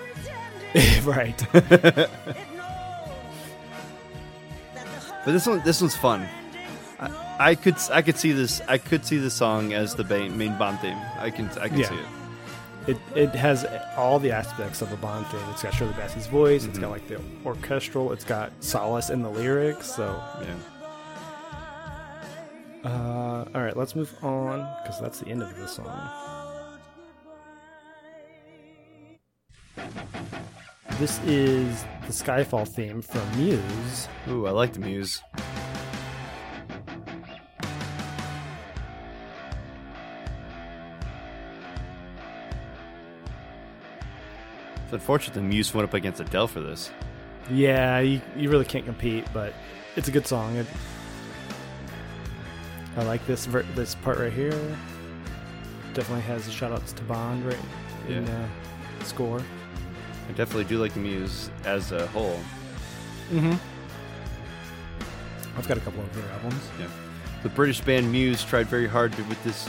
right. 1.04 1.42
But 5.26 5.32
this 5.32 5.48
one, 5.48 5.62
this 5.66 5.82
one's 5.82 5.96
fun. 5.96 6.28
I, 7.00 7.10
I 7.40 7.56
could, 7.56 7.76
I 7.92 8.04
could 8.04 8.16
see 8.18 8.32
this. 8.32 8.62
I 8.68 8.78
could 8.78 9.04
see 9.06 9.18
the 9.18 9.32
song 9.32 9.74
as 9.74 9.96
the 9.96 10.04
main 10.04 10.56
Bond 10.60 10.80
theme. 10.82 10.98
I 11.18 11.32
can, 11.32 11.50
I 11.60 11.68
can 11.68 11.80
Yeah. 11.80 11.90
see 11.90 11.96
it. 11.96 12.06
It, 12.88 12.98
it 13.16 13.30
has 13.30 13.66
all 13.98 14.20
the 14.20 14.32
aspects 14.32 14.82
of 14.84 14.92
a 14.92 14.98
Bond 14.98 15.26
thing. 15.28 15.42
It's 15.52 15.64
got 15.64 15.74
Shirley 15.74 15.94
Bassey's 15.94 16.28
voice. 16.28 16.66
It's 16.66 16.74
Mm-hmm. 16.74 16.82
got 16.82 16.92
like 16.92 17.08
the 17.08 17.20
orchestral. 17.46 18.12
It's 18.12 18.24
got 18.24 18.52
solace 18.64 19.10
in 19.10 19.24
the 19.24 19.30
lyrics. 19.30 19.88
So, 19.96 20.22
Yeah. 20.42 20.56
uh, 22.84 23.46
all 23.56 23.62
right, 23.64 23.76
let's 23.76 23.96
move 23.96 24.14
on 24.24 24.60
because 24.84 25.02
that's 25.02 25.20
the 25.20 25.30
end 25.30 25.42
of 25.42 25.56
the 25.58 25.68
song. 25.68 26.10
This 31.00 31.20
is 31.26 31.84
the 32.06 32.14
Skyfall 32.14 32.68
theme 32.68 33.02
from 33.02 33.22
Muse. 33.38 34.08
Ooh, 34.30 34.46
I 34.48 34.52
like 34.52 34.74
the 34.74 34.80
Muse. 34.80 35.22
It's 44.86 44.94
unfortunate 44.94 45.34
the 45.34 45.42
Muse 45.42 45.74
went 45.74 45.88
up 45.88 45.96
against 45.96 46.20
Adele 46.20 46.48
for 46.48 46.62
this. 46.62 46.92
Yeah, 47.50 48.00
you, 48.00 48.22
you 48.36 48.52
really 48.52 48.66
can't 48.66 48.86
compete, 48.86 49.26
but 49.34 49.54
it's 49.96 50.08
a 50.08 50.12
good 50.12 50.28
song. 50.28 50.56
It, 50.56 50.68
I 52.96 53.04
like 53.04 53.26
this 53.26 53.48
ver- 53.48 53.66
this 53.74 53.96
part 53.96 54.20
right 54.20 54.32
here. 54.32 54.52
Definitely 55.96 56.22
has 56.24 56.46
the 56.46 56.52
shout 56.52 56.72
outs 56.72 56.94
to 56.94 57.04
Bond 57.04 57.46
right 57.46 57.58
in 58.08 58.26
the 58.26 59.06
score. 59.06 59.42
I 60.30 60.32
definitely 60.34 60.66
do 60.66 60.78
like 60.78 60.94
the 60.94 61.00
Muse 61.00 61.50
as 61.66 61.92
a 61.92 62.06
whole. 62.08 62.40
Mm-hmm. 63.32 63.54
I've 65.58 65.68
got 65.68 65.78
a 65.78 65.82
couple 65.82 66.02
of 66.02 66.16
their 66.16 66.32
albums. 66.34 66.62
Yeah. 66.80 66.88
The 67.42 67.50
British 67.50 67.82
band 67.82 68.12
Muse 68.12 68.44
tried 68.44 68.68
very 68.68 68.88
hard 68.88 69.14
to 69.14 69.24
with 69.24 69.44
this 69.44 69.68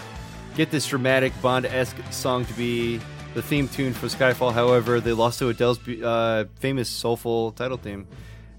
get 0.56 0.70
this 0.70 0.86
dramatic 0.86 1.32
Bond-esque 1.40 1.96
song 2.10 2.44
to 2.44 2.52
be 2.54 3.00
the 3.36 3.42
theme 3.42 3.68
tune 3.68 3.92
for 3.92 4.06
Skyfall. 4.06 4.54
However, 4.54 4.98
they 4.98 5.12
lost 5.12 5.40
to 5.40 5.50
Adele's 5.50 5.78
uh, 5.86 6.46
famous 6.54 6.88
soulful 6.88 7.52
title 7.52 7.76
theme. 7.76 8.06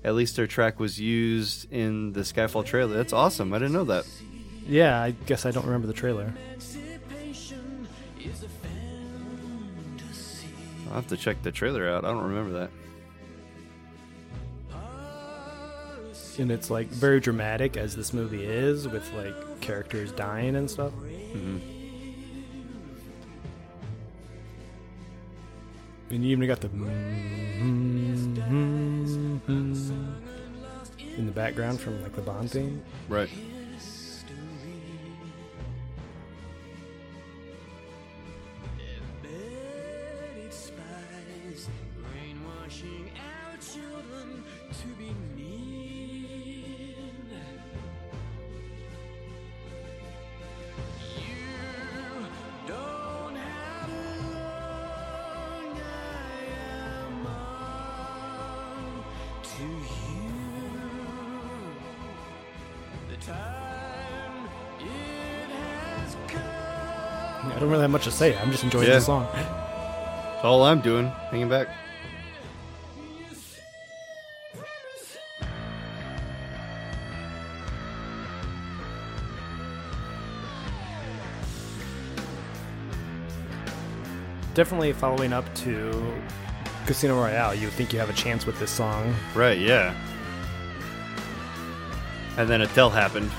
At 0.03 0.13
least 0.13 0.36
their 0.36 0.45
track 0.45 0.80
was 0.80 0.99
used 0.99 1.69
in 1.73 2.13
the 2.13 2.19
Skyfall 2.19 2.63
trailer. 2.63 2.95
That's 2.95 3.11
awesome. 3.11 3.55
I 3.55 3.57
didn't 3.57 3.73
know 3.73 3.86
that. 3.86 4.05
Yeah, 4.67 5.01
I 5.01 5.11
guess 5.25 5.47
I 5.47 5.51
don't 5.51 5.65
remember 5.65 5.88
the 5.88 5.93
trailer. 5.93 6.32
I'll 10.89 10.93
have 10.93 11.07
to 11.07 11.17
check 11.17 11.41
the 11.41 11.51
trailer 11.51 11.89
out. 11.89 12.05
I 12.05 12.09
don't 12.09 12.25
remember 12.25 12.59
that. 12.59 12.69
And 16.38 16.51
it's 16.51 16.69
like 16.69 16.86
very 16.89 17.19
dramatic 17.19 17.78
as 17.78 17.95
this 17.95 18.13
movie 18.13 18.45
is, 18.45 18.88
with 18.88 19.11
like 19.13 19.59
characters 19.59 20.11
dying 20.11 20.55
and 20.55 20.69
stuff. 20.69 20.93
And 26.10 26.24
you 26.24 26.32
even 26.32 26.47
got 26.47 26.62
the 26.62 26.70
in 31.18 31.26
the 31.26 31.32
background 31.32 31.80
from 31.80 32.01
like 32.01 32.16
the 32.16 32.22
Bond 32.22 32.51
theme. 32.51 32.82
Right. 33.10 33.30
Much 67.97 68.05
to 68.05 68.11
say. 68.11 68.37
I'm 68.37 68.51
just 68.51 68.63
enjoying 68.63 68.87
Yeah. 68.87 68.95
the 68.95 69.01
song. 69.01 69.27
That's 69.33 70.45
all 70.45 70.63
I'm 70.63 70.81
doing. 70.81 71.07
Hanging 71.31 71.49
back. 71.49 71.67
Definitely 84.53 84.93
following 84.93 85.33
up 85.33 85.53
to 85.55 86.13
Casino 86.87 87.15
Royale. 87.15 87.53
You 87.53 87.69
think 87.69 87.93
you 87.93 87.99
have 87.99 88.09
a 88.09 88.13
chance 88.13 88.45
with 88.45 88.59
this 88.59 88.71
song. 88.71 89.13
Right, 89.35 89.59
yeah. 89.59 89.93
And 92.37 92.49
then 92.49 92.61
Adele 92.61 92.89
happened. 92.89 93.31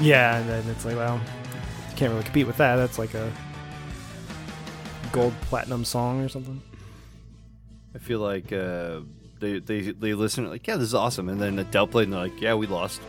Yeah, 0.00 0.38
and 0.38 0.48
then 0.48 0.66
it's 0.68 0.84
like, 0.84 0.96
well, 0.96 1.20
you 1.90 1.96
can't 1.96 2.10
really 2.12 2.24
compete 2.24 2.46
with 2.46 2.56
that. 2.56 2.76
That's 2.76 2.98
like 2.98 3.12
a 3.14 3.30
gold 5.12 5.34
platinum 5.42 5.84
song 5.84 6.22
or 6.22 6.28
something. 6.28 6.60
I 7.94 7.98
feel 7.98 8.20
like 8.20 8.52
uh, 8.52 9.00
they, 9.40 9.58
they 9.58 9.80
they 9.92 10.14
listen 10.14 10.48
like, 10.50 10.66
yeah, 10.66 10.76
this 10.76 10.88
is 10.88 10.94
awesome. 10.94 11.28
And 11.28 11.40
then 11.40 11.58
Adele 11.58 11.86
played 11.86 12.04
and 12.04 12.12
they're 12.12 12.20
like, 12.20 12.40
yeah, 12.40 12.54
we 12.54 12.66
lost. 12.66 13.00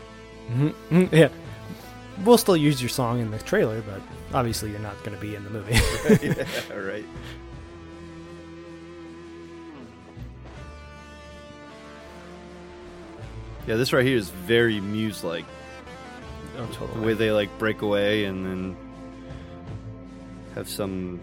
Mm, 0.50 1.12
yeah. 1.12 1.28
We'll 2.24 2.38
still 2.38 2.56
use 2.56 2.80
your 2.82 2.88
song 2.88 3.20
in 3.20 3.30
the 3.30 3.38
trailer, 3.38 3.80
but 3.82 4.00
obviously 4.34 4.70
you're 4.70 4.80
not 4.80 4.96
going 5.04 5.14
to 5.14 5.20
be 5.20 5.34
in 5.36 5.44
the 5.44 5.50
movie. 5.50 5.74
yeah, 6.26 6.74
right. 6.76 7.04
Yeah, 13.66 13.76
this 13.76 13.92
right 13.92 14.04
here 14.04 14.16
is 14.16 14.30
very 14.30 14.80
Muse 14.80 15.22
like. 15.22 15.44
oh, 16.56 16.90
The 16.94 17.00
way 17.02 17.14
they 17.14 17.30
like 17.30 17.56
break 17.58 17.82
away 17.82 18.24
and 18.24 18.44
then 18.44 18.76
have 20.54 20.68
some 20.68 21.20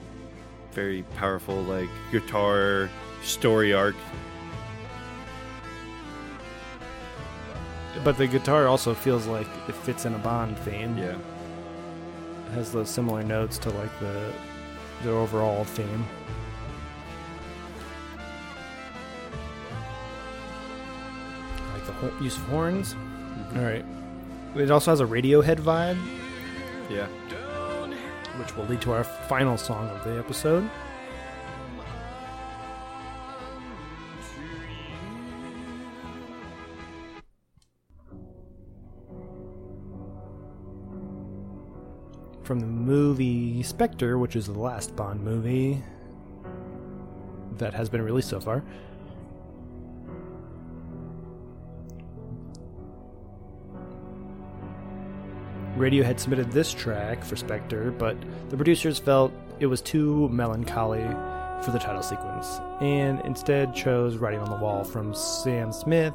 very 0.75 1.03
powerful 1.15 1.63
like 1.63 1.89
guitar 2.11 2.89
story 3.23 3.73
arc. 3.73 3.95
But 8.03 8.17
the 8.17 8.27
guitar 8.27 8.67
also 8.67 8.93
feels 8.93 9.25
like 9.25 9.47
it 9.69 9.73
fits 9.73 10.05
in 10.05 10.13
a 10.13 10.17
Bond 10.19 10.57
theme. 10.59 10.97
Yeah. 10.97 11.15
It 12.47 12.51
has 12.53 12.71
those 12.71 12.89
similar 12.89 13.23
notes 13.23 13.57
to 13.59 13.69
like 13.71 13.99
the 13.99 14.31
the 15.03 15.11
overall 15.11 15.63
theme. 15.63 16.05
Like 21.73 21.85
the 21.85 21.91
ho- 21.93 22.13
use 22.21 22.35
of 22.37 22.43
horns. 22.43 22.93
Mm-hmm. 22.93 23.59
All 23.59 23.65
right. 23.65 23.85
It 24.55 24.71
also 24.71 24.91
has 24.91 25.01
a 25.01 25.05
Radiohead 25.05 25.57
vibe, 25.59 25.97
Yeah. 26.89 27.07
Which 28.39 28.55
will 28.55 28.65
lead 28.65 28.81
to 28.81 28.91
our 28.91 29.03
final 29.03 29.57
song 29.57 29.89
of 29.89 30.03
the 30.03 30.17
episode. 30.17 30.69
From 42.43 42.59
the 42.59 42.67
movie 42.67 43.63
Spectre, 43.63 44.19
which 44.19 44.35
is 44.35 44.45
the 44.45 44.59
last 44.59 44.95
Bond 44.95 45.23
movie 45.23 45.81
that 47.57 47.73
has 47.73 47.89
been 47.89 48.01
released 48.01 48.29
so 48.29 48.39
far. 48.39 48.63
Radiohead 55.75 56.19
submitted 56.19 56.51
this 56.51 56.73
track 56.73 57.23
for 57.23 57.35
Spectre, 57.35 57.91
but 57.91 58.17
the 58.49 58.55
producers 58.55 58.97
felt 58.97 59.33
it 59.59 59.65
was 59.65 59.81
too 59.81 60.29
melancholy 60.29 61.05
for 61.63 61.71
the 61.71 61.79
title 61.79 62.01
sequence, 62.01 62.59
and 62.81 63.19
instead 63.21 63.73
chose 63.73 64.17
Writing 64.17 64.39
on 64.39 64.49
the 64.49 64.57
Wall 64.57 64.83
from 64.83 65.13
Sam 65.13 65.71
Smith. 65.71 66.13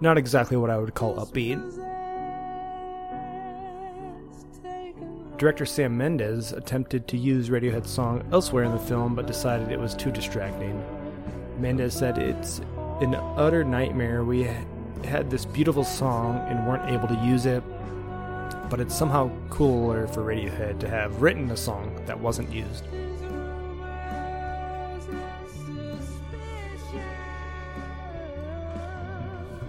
Not 0.00 0.18
exactly 0.18 0.56
what 0.56 0.70
I 0.70 0.78
would 0.78 0.94
call 0.94 1.16
upbeat. 1.16 1.62
Director 5.38 5.66
Sam 5.66 5.96
Mendes 5.96 6.52
attempted 6.52 7.06
to 7.08 7.16
use 7.16 7.50
Radiohead's 7.50 7.90
song 7.90 8.26
elsewhere 8.32 8.64
in 8.64 8.72
the 8.72 8.78
film, 8.78 9.14
but 9.14 9.26
decided 9.26 9.70
it 9.70 9.78
was 9.78 9.94
too 9.94 10.10
distracting. 10.10 10.82
Mendes 11.58 11.94
said 11.94 12.18
it's 12.18 12.60
an 13.00 13.14
utter 13.14 13.62
nightmare. 13.62 14.24
We 14.24 14.48
had 15.04 15.30
this 15.30 15.44
beautiful 15.44 15.84
song 15.84 16.38
and 16.48 16.66
weren't 16.66 16.90
able 16.90 17.08
to 17.08 17.24
use 17.24 17.46
it, 17.46 17.62
but 18.68 18.80
it's 18.80 18.94
somehow 18.94 19.30
cooler 19.50 20.06
for 20.08 20.22
Radiohead 20.22 20.78
to 20.80 20.88
have 20.88 21.22
written 21.22 21.50
a 21.50 21.56
song 21.56 22.00
that 22.06 22.18
wasn't 22.18 22.52
used. 22.52 22.84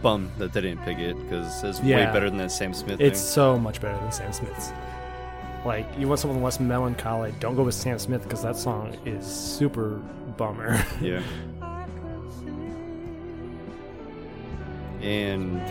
Bum 0.02 0.32
that 0.38 0.54
they 0.54 0.62
didn't 0.62 0.84
pick 0.84 1.00
it 1.00 1.20
because 1.24 1.64
it's 1.64 1.80
way 1.82 2.06
better 2.06 2.30
than 2.30 2.38
that 2.38 2.52
Sam 2.52 2.74
Smith 2.74 3.02
It's 3.02 3.20
thing. 3.20 3.30
so 3.30 3.58
much 3.58 3.82
better 3.82 3.98
than 3.98 4.12
Sam 4.12 4.32
Smith's. 4.32 4.72
Like, 5.66 5.88
you 5.98 6.08
want 6.08 6.20
something 6.20 6.42
less 6.44 6.60
melancholy, 6.60 7.34
don't 7.40 7.56
go 7.56 7.64
with 7.64 7.74
Sam 7.74 7.98
Smith 7.98 8.22
because 8.24 8.44
that 8.44 8.56
song 8.56 8.96
is 9.06 9.26
super 9.26 9.96
bummer. 10.38 10.84
Yeah. 11.02 11.22
And 15.00 15.62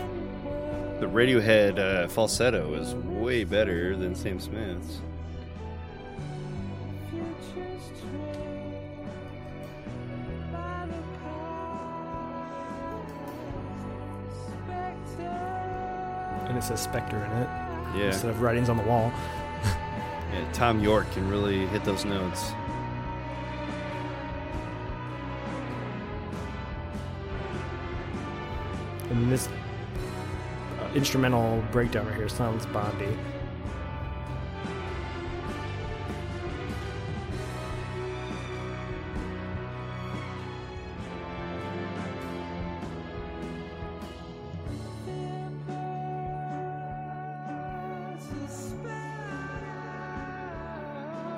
the 0.99 1.05
Radiohead 1.05 1.77
uh, 1.77 2.07
falsetto 2.07 2.73
is 2.73 2.95
way 2.95 3.43
better 3.43 3.95
than 3.95 4.15
Sam 4.15 4.39
Smith's. 4.39 4.99
and 16.47 16.57
it 16.57 16.63
says 16.63 16.81
Spectre 16.81 17.17
in 17.17 17.31
it 17.31 17.49
Yeah. 17.97 18.05
instead 18.07 18.29
of 18.29 18.41
writings 18.41 18.69
on 18.69 18.77
the 18.77 18.83
wall. 18.83 19.11
yeah. 19.63 20.51
Thom 20.53 20.79
Yorke 20.79 21.11
can 21.11 21.29
really 21.29 21.65
hit 21.67 21.83
those 21.83 22.05
notes. 22.05 22.51
And 29.09 29.31
this 29.31 29.47
instrumental 30.97 31.63
breakdown 31.71 32.07
right 32.07 32.15
here. 32.15 32.27
Sounds 32.27 32.65
Bondy. 32.65 33.15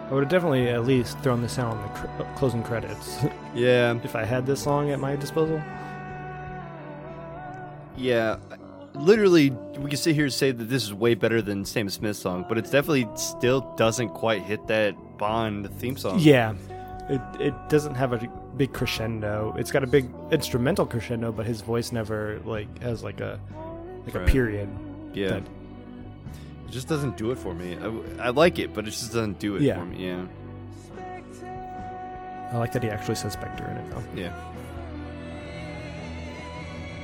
I 0.10 0.14
would 0.14 0.24
have 0.24 0.30
definitely 0.30 0.70
at 0.70 0.86
least 0.86 1.20
thrown 1.20 1.42
this 1.44 1.60
out 1.60 1.76
on 1.76 1.82
the 1.84 2.00
cr- 2.00 2.24
closing 2.36 2.64
credits. 2.64 3.20
yeah. 3.54 3.94
if 4.04 4.16
I 4.16 4.24
had 4.24 4.46
this 4.46 4.64
song 4.64 4.90
at 4.90 5.00
my 5.00 5.16
disposal. 5.18 5.62
Yeah, 7.96 8.38
Literally, 8.96 9.52
we 9.78 9.90
can 9.90 9.98
sit 9.98 10.16
here 10.16 10.26
and 10.26 10.34
say 10.34 10.52
that 10.52 10.64
this 10.66 10.84
is 10.84 10.94
way 10.94 11.14
better 11.16 11.42
than 11.42 11.64
Sam 11.66 11.90
Smith's 11.90 12.20
song, 12.20 12.46
but 12.50 12.58
it 12.58 12.66
definitely 12.66 13.08
still 13.16 13.62
doesn't 13.78 14.10
quite 14.10 14.42
hit 14.44 14.68
that 14.68 14.96
Bond 15.18 15.70
theme 15.80 15.96
song. 15.98 16.18
Yeah, 16.20 16.54
it 17.10 17.22
it 17.40 17.54
doesn't 17.70 17.96
have 17.96 18.14
a 18.14 18.28
big 18.58 18.74
crescendo. 18.74 19.54
It's 19.58 19.72
got 19.72 19.84
a 19.84 19.88
big 19.88 20.10
instrumental 20.32 20.86
crescendo, 20.86 21.32
but 21.32 21.46
his 21.46 21.62
voice 21.62 21.92
never 21.92 22.40
like 22.46 22.82
has 22.82 23.04
like 23.04 23.20
a 23.22 23.40
like 24.06 24.16
Right. 24.16 24.28
a 24.28 24.32
period. 24.32 24.70
yeah. 25.14 25.28
that- 25.30 25.44
It 26.68 26.72
just 26.72 26.88
doesn't 26.88 27.18
do 27.18 27.32
it 27.32 27.38
for 27.38 27.54
me. 27.54 27.78
I, 28.20 28.28
I 28.28 28.30
like 28.30 28.60
it, 28.60 28.74
but 28.74 28.88
it 28.88 28.92
just 28.92 29.08
doesn't 29.14 29.40
do 29.40 29.56
it 29.56 29.62
Yeah. 29.62 29.80
for 29.80 29.86
me. 29.86 30.06
Yeah, 30.08 30.26
I 32.52 32.58
like 32.58 32.72
that 32.74 32.84
he 32.84 32.90
actually 32.90 33.16
says 33.16 33.34
Spectre 33.34 33.66
in 33.66 33.78
it 33.78 33.90
though. 33.92 34.04
yeah. 34.16 34.34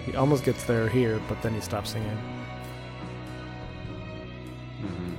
He 0.05 0.15
almost 0.15 0.43
gets 0.43 0.63
there 0.65 0.87
here, 0.87 1.19
but 1.27 1.41
then 1.41 1.53
he 1.53 1.61
stops 1.61 1.91
singing. 1.91 2.17
Mhm. 4.81 5.15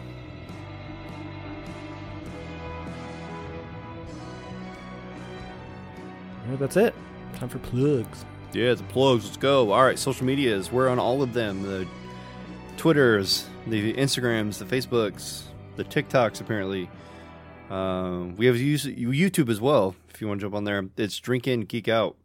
Yeah, 6.51 6.57
that's 6.57 6.77
it. 6.77 6.95
Time 7.35 7.49
for 7.49 7.59
plugs. 7.59 8.25
Yeah, 8.53 8.75
the 8.75 8.85
plugs. 8.85 9.25
Let's 9.25 9.37
go. 9.37 9.73
All 9.73 9.83
right, 9.83 9.99
social 9.99 10.25
medias. 10.25 10.71
We're 10.71 10.89
on 10.89 10.99
all 10.99 11.23
of 11.23 11.33
them. 11.33 11.63
The 11.63 11.87
Twitters, 12.77 13.47
the 13.67 13.93
Instagrams, 13.95 14.59
the 14.59 14.65
Facebooks, 14.65 15.43
the 15.77 15.85
TikToks. 15.85 16.41
Apparently, 16.41 16.89
um, 17.71 18.37
we 18.37 18.47
have 18.47 18.57
YouTube 18.57 19.49
as 19.51 19.61
well. 19.61 19.95
If 20.11 20.21
you 20.21 20.29
want 20.29 20.41
to 20.41 20.45
jump 20.45 20.55
on 20.55 20.65
there, 20.65 20.85
it's 20.97 21.19
Drink 21.19 21.47
In 21.49 21.63
Geek 21.63 21.89
Out. 21.89 22.17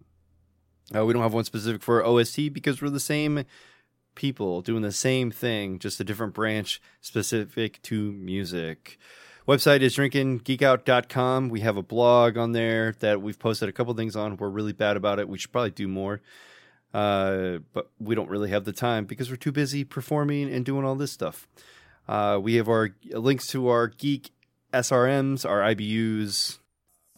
Uh, 0.96 1.06
we 1.06 1.14
don't 1.14 1.22
have 1.22 1.34
one 1.34 1.44
specific 1.44 1.82
for 1.82 2.06
OST 2.06 2.54
because 2.54 2.82
we're 2.82 2.89
the 2.89 3.00
same 3.00 3.46
people 4.16 4.62
doing 4.62 4.82
the 4.82 4.92
same 4.92 5.32
thing, 5.32 5.80
just 5.80 6.00
a 6.00 6.04
different 6.04 6.34
branch 6.34 6.82
specific 7.00 7.82
to 7.84 8.12
music. 8.12 8.98
Website 9.48 9.82
is 9.82 9.96
drinkingeekout.com. 9.96 11.50
We 11.50 11.62
have 11.62 11.78
a 11.78 11.82
blog 11.82 12.38
on 12.38 12.52
there 12.52 12.94
that 13.00 13.22
we've 13.22 13.39
posted 13.39 13.70
a 13.70 13.72
couple 13.72 13.94
things 13.94 14.16
on. 14.16 14.38
We're 14.38 14.50
really 14.50 14.74
bad 14.74 14.98
about 14.98 15.20
it. 15.20 15.28
We 15.28 15.38
should 15.38 15.52
probably 15.52 15.72
do 15.72 15.88
more. 15.88 16.22
Uh, 16.94 17.60
but 17.74 17.89
we 18.00 18.16
don't 18.16 18.30
really 18.30 18.50
have 18.50 18.66
the 18.66 18.74
time 18.74 19.06
because 19.06 19.30
we're 19.30 19.38
too 19.38 19.52
busy 19.52 19.84
performing 19.84 20.52
and 20.52 20.66
doing 20.66 20.86
all 20.86 20.96
this 20.96 21.12
stuff. 21.12 21.48
Uh, 22.08 22.38
we 22.42 22.56
have 22.56 22.68
our 22.68 22.94
links 23.10 23.48
to 23.48 23.70
our 23.70 23.88
geek 23.88 24.32
SRMs, 24.74 25.50
our 25.50 25.62
IBUs, 25.62 26.60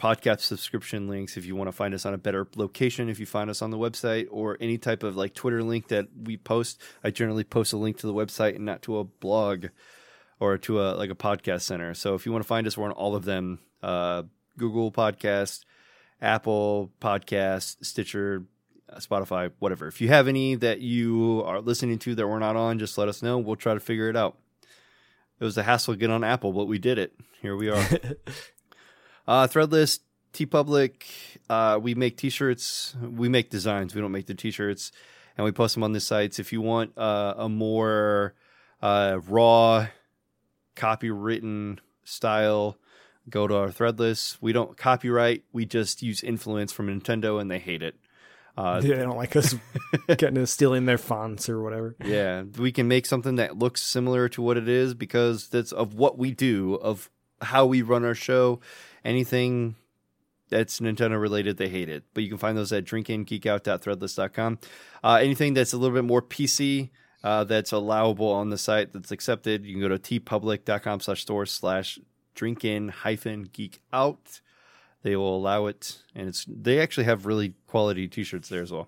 podcast 0.03 0.41
subscription 0.41 1.07
links 1.07 1.37
if 1.37 1.45
you 1.45 1.55
want 1.55 1.69
to 1.69 1.71
find 1.71 1.93
us 1.93 2.05
on 2.05 2.13
a 2.13 2.17
better 2.17 2.45
location 2.57 3.07
if 3.07 3.21
you 3.21 3.25
find 3.25 3.49
us 3.49 3.61
on 3.61 3.71
the 3.71 3.77
website 3.77 4.27
or 4.31 4.57
any 4.59 4.77
type 4.77 5.01
of 5.01 5.15
like 5.15 5.33
twitter 5.33 5.63
link 5.63 5.87
that 5.87 6.07
we 6.25 6.35
post. 6.35 6.81
I 7.05 7.09
generally 7.09 7.45
post 7.45 7.71
a 7.71 7.77
link 7.77 7.99
to 7.99 8.07
the 8.07 8.13
website 8.13 8.55
and 8.55 8.65
not 8.65 8.81
to 8.81 8.97
a 8.97 9.05
blog 9.05 9.67
or 10.41 10.57
to 10.57 10.81
a 10.81 10.95
like 10.95 11.09
a 11.09 11.15
podcast 11.15 11.61
center. 11.61 11.93
So 11.93 12.15
if 12.15 12.25
you 12.25 12.33
want 12.33 12.43
to 12.43 12.47
find 12.47 12.67
us 12.67 12.77
we're 12.77 12.83
on 12.83 12.91
all 12.91 13.15
of 13.15 13.23
them 13.23 13.59
uh, 13.81 14.23
google 14.57 14.91
podcast 14.91 15.63
apple 16.21 16.91
podcast 16.99 17.85
stitcher 17.85 18.43
uh, 18.89 18.97
spotify 18.97 19.53
whatever. 19.59 19.87
If 19.87 20.01
you 20.01 20.09
have 20.09 20.27
any 20.27 20.55
that 20.55 20.81
you 20.81 21.43
are 21.45 21.61
listening 21.61 21.97
to 21.99 22.15
that 22.15 22.27
we're 22.27 22.39
not 22.39 22.57
on 22.57 22.77
just 22.77 22.97
let 22.97 23.07
us 23.07 23.23
know. 23.23 23.37
We'll 23.37 23.55
try 23.55 23.73
to 23.73 23.79
figure 23.79 24.09
it 24.09 24.17
out. 24.17 24.37
It 25.39 25.45
was 25.45 25.57
a 25.57 25.63
hassle 25.63 25.93
to 25.93 25.97
get 25.97 26.09
on 26.09 26.25
apple 26.25 26.51
but 26.51 26.65
we 26.65 26.77
did 26.77 26.97
it. 26.97 27.13
Here 27.41 27.55
we 27.55 27.69
are 27.69 27.87
uh, 29.27 29.47
Threadless, 29.47 29.99
TeePublic, 30.33 30.93
uh, 31.49 31.79
we 31.81 31.95
make 31.95 32.17
T-shirts. 32.17 32.95
We 33.01 33.29
make 33.29 33.49
designs. 33.49 33.93
We 33.95 34.01
don't 34.01 34.11
make 34.11 34.27
the 34.27 34.35
T-shirts, 34.35 34.91
and 35.37 35.45
we 35.45 35.51
post 35.51 35.75
them 35.75 35.83
on 35.83 35.93
the 35.93 35.99
sites. 35.99 36.39
If 36.39 36.51
you 36.51 36.61
want 36.61 36.97
uh, 36.97 37.35
a 37.37 37.49
more 37.49 38.33
uh, 38.81 39.19
raw, 39.27 39.87
copywritten 40.75 41.79
style, 42.03 42.77
go 43.29 43.47
to 43.47 43.55
our 43.55 43.69
Threadless. 43.69 44.37
We 44.41 44.53
don't 44.53 44.75
copyright. 44.75 45.43
We 45.53 45.65
just 45.65 46.01
use 46.01 46.23
influence 46.23 46.71
from 46.71 46.87
Nintendo, 46.87 47.39
and 47.39 47.49
they 47.49 47.59
hate 47.59 47.83
it. 47.83 47.95
Uh, 48.57 48.81
they 48.81 48.89
don't 48.89 49.17
like 49.17 49.35
us 49.35 49.55
getting 50.17 50.37
us 50.37 50.51
stealing 50.51 50.85
their 50.85 50.97
fonts 50.97 51.49
or 51.49 51.61
whatever. 51.61 51.95
yeah, 52.03 52.43
we 52.57 52.71
can 52.71 52.87
make 52.87 53.05
something 53.05 53.35
that 53.35 53.57
looks 53.57 53.81
similar 53.81 54.29
to 54.29 54.41
what 54.41 54.57
it 54.57 54.67
is 54.67 54.93
because 54.93 55.49
that's 55.49 55.71
of 55.71 55.93
what 55.93 56.17
we 56.17 56.31
do, 56.31 56.75
of 56.75 57.09
how 57.41 57.65
we 57.65 57.81
run 57.81 58.05
our 58.05 58.15
show. 58.15 58.59
Anything 59.05 59.75
that's 60.49 60.79
Nintendo 60.79 61.19
related, 61.19 61.57
they 61.57 61.69
hate 61.69 61.89
it. 61.89 62.03
But 62.13 62.23
you 62.23 62.29
can 62.29 62.37
find 62.37 62.57
those 62.57 62.71
at 62.71 62.85
drinkingeekout.threadless.com. 62.85 64.59
Uh, 65.03 65.15
anything 65.15 65.53
that's 65.53 65.73
a 65.73 65.77
little 65.77 65.95
bit 65.95 66.05
more 66.05 66.21
PC, 66.21 66.89
uh, 67.23 67.43
that's 67.43 67.71
allowable 67.71 68.29
on 68.29 68.49
the 68.49 68.57
site, 68.57 68.93
that's 68.93 69.11
accepted, 69.11 69.65
you 69.65 69.73
can 69.73 69.81
go 69.81 69.87
to 69.87 69.97
teepublic.com 69.97 70.99
slash 70.99 71.21
store 71.21 71.45
slash 71.45 71.99
drinkin 72.35 72.89
hyphen 72.89 73.49
geek 73.51 73.81
out. 73.91 74.41
They 75.03 75.15
will 75.15 75.35
allow 75.35 75.65
it, 75.65 76.01
and 76.15 76.29
it's 76.29 76.45
they 76.47 76.79
actually 76.79 77.03
have 77.05 77.25
really 77.25 77.55
quality 77.67 78.07
t-shirts 78.07 78.47
there 78.47 78.61
as 78.61 78.71
well. 78.71 78.87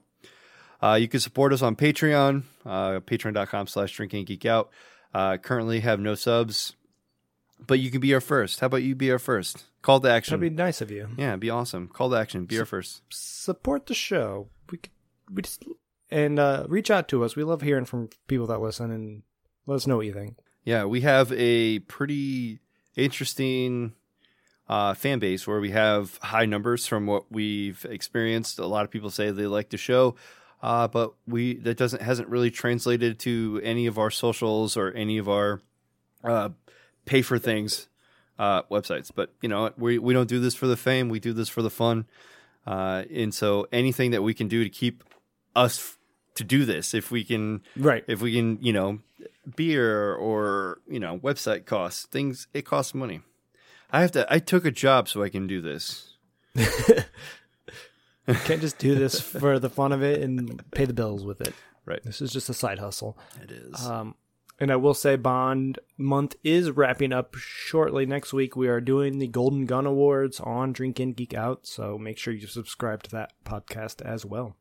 Uh, 0.82 0.93
you 0.93 1.07
can 1.07 1.20
support 1.20 1.51
us 1.51 1.61
on 1.61 1.76
Patreon, 1.76 2.43
uh, 2.66 2.99
patreon.com 3.01 3.68
slash 3.68 3.93
drinking 3.93 4.26
geek 4.26 4.45
out. 4.45 4.70
Uh, 5.13 5.38
currently 5.38 5.82
have 5.82 5.99
no 5.99 6.16
subs, 6.16 6.76
but 7.68 7.80
you 7.80 7.91
can 7.91 8.01
be 8.01 8.13
our 8.13 8.22
first. 8.22 8.59
How 8.59 8.68
about 8.68 8.84
you 8.84 8.95
be 8.95 9.11
our 9.11 9.20
first? 9.20 9.66
Call 9.82 9.99
to 9.99 10.09
action. 10.09 10.39
That'd 10.39 10.51
be 10.51 10.55
nice 10.55 10.82
of 10.82 10.91
you. 10.91 11.09
yeah, 11.18 11.30
it'd 11.30 11.39
be 11.39 11.49
awesome. 11.49 11.88
Call 11.88 12.09
to 12.09 12.16
action. 12.16 12.45
Be 12.45 12.59
our 12.59 12.66
first. 12.66 13.01
Support 13.09 13.86
the 13.86 13.93
show. 13.93 14.47
We 14.72 14.80
could, 14.80 14.91
we 15.32 15.41
just 15.43 15.63
and 16.11 16.39
uh, 16.39 16.66
reach 16.68 16.89
out 16.91 17.07
to 17.09 17.24
us. 17.24 17.36
We 17.36 17.43
love 17.43 17.61
hearing 17.61 17.86
from 17.86 18.09
people 18.28 18.47
that 18.47 18.59
listen 18.61 18.91
and 18.91 19.24
let 19.66 19.76
us 19.76 19.88
know 19.88 19.97
what 19.97 20.05
you 20.05 20.13
think. 20.13 20.38
Yeah, 20.63 20.86
we 20.86 21.01
have 21.01 21.32
a 21.34 21.80
pretty 21.80 22.59
interesting 22.95 23.93
uh, 24.68 24.93
fan 24.93 25.20
base 25.20 25.45
where 25.47 25.60
we 25.60 25.72
have 25.72 26.18
high 26.18 26.45
numbers 26.45 26.88
from 26.88 27.06
what 27.06 27.31
we've 27.31 27.85
experienced. 27.90 28.60
A 28.60 28.65
lot 28.65 28.85
of 28.85 28.91
people 28.91 29.10
say 29.10 29.30
they 29.30 29.45
like 29.48 29.69
the 29.69 29.77
show, 29.77 30.15
uh, 30.61 30.88
but 30.88 31.14
we 31.27 31.56
that 31.57 31.77
doesn't 31.77 32.02
hasn't 32.02 32.30
really 32.30 32.49
translated 32.52 33.19
to 33.19 33.61
any 33.64 33.85
of 33.85 33.99
our 33.99 34.10
socials 34.10 34.76
or 34.76 34.91
any 34.91 35.18
of 35.19 35.30
our 35.30 35.61
uh, 36.23 36.49
pay 37.06 37.22
for 37.22 37.38
things 37.40 37.88
uh, 38.40 38.64
websites. 38.64 39.11
But 39.14 39.34
you 39.41 39.49
know, 39.49 39.72
we 39.77 39.98
we 39.99 40.14
don't 40.14 40.27
do 40.30 40.40
this 40.40 40.56
for 40.56 40.68
the 40.68 40.77
fame. 40.77 41.10
We 41.10 41.19
do 41.19 41.34
this 41.34 41.49
for 41.49 41.61
the 41.61 41.69
fun. 41.69 42.06
Uh, 42.68 43.03
and 43.14 43.34
so 43.34 43.68
anything 43.72 44.11
that 44.11 44.23
we 44.23 44.34
can 44.34 44.48
do 44.48 44.64
to 44.64 44.69
keep 44.69 45.03
us 45.56 45.77
f- 45.80 45.98
to 46.36 46.44
do 46.44 46.65
this, 46.65 46.94
if 46.94 47.11
we 47.11 47.23
can 47.23 47.61
Right. 47.77 48.03
if 48.07 48.22
we 48.22 48.34
can, 48.34 48.57
you 48.61 48.73
know, 48.73 48.99
beer 49.56 50.14
or 50.15 50.80
you 50.88 50.99
know, 50.99 51.19
website 51.19 51.65
costs, 51.65 52.06
things 52.07 52.48
it 52.53 52.65
costs 52.65 52.94
money. 52.95 53.22
I 53.91 54.02
have 54.02 54.11
to. 54.14 54.26
I 54.34 54.40
took 54.40 54.65
a 54.65 54.72
job 54.72 55.07
so 55.07 55.22
I 55.23 55.30
can 55.30 55.45
do 55.48 55.61
this. 55.61 56.14
Can't 58.45 58.60
just 58.61 58.80
do 58.80 58.95
this 58.95 59.22
for 59.22 59.60
the 59.60 59.69
fun 59.69 59.91
of 59.91 60.02
it 60.02 60.22
and 60.22 60.64
pay 60.72 60.86
the 60.86 60.94
bills 60.94 61.23
with 61.23 61.41
it. 61.41 61.53
Right. 61.86 62.03
This 62.03 62.22
is 62.22 62.32
just 62.32 62.49
a 62.49 62.53
side 62.56 62.80
hustle. 62.80 63.18
It 63.44 63.52
is. 63.52 63.86
Um, 63.86 64.15
and 64.60 64.72
I 64.72 64.76
will 64.76 64.94
say 64.94 65.15
Bond 65.15 65.80
month 65.98 66.36
is 66.44 66.72
wrapping 66.72 67.11
up 67.11 67.36
shortly. 67.36 68.06
Next 68.06 68.34
week 68.34 68.56
we 68.56 68.68
are 68.68 68.82
doing 68.82 69.19
the 69.19 69.27
Golden 69.27 69.65
Gun 69.65 69.86
Awards 69.86 70.40
on 70.40 70.73
Drink 70.73 70.99
In 70.99 71.14
Geek 71.14 71.34
Out, 71.34 71.68
so 71.68 71.98
make 71.98 72.18
sure 72.18 72.34
you 72.34 72.48
subscribe 72.48 73.03
to 73.03 73.11
that 73.11 73.34
podcast 73.45 74.02
as 74.02 74.26
well. 74.26 74.56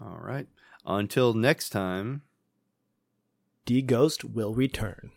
All 0.00 0.18
right. 0.20 0.46
Until 0.86 1.34
next 1.34 1.70
time. 1.70 2.22
D 3.64 3.82
Ghost 3.82 4.24
will 4.24 4.54
return. 4.54 5.10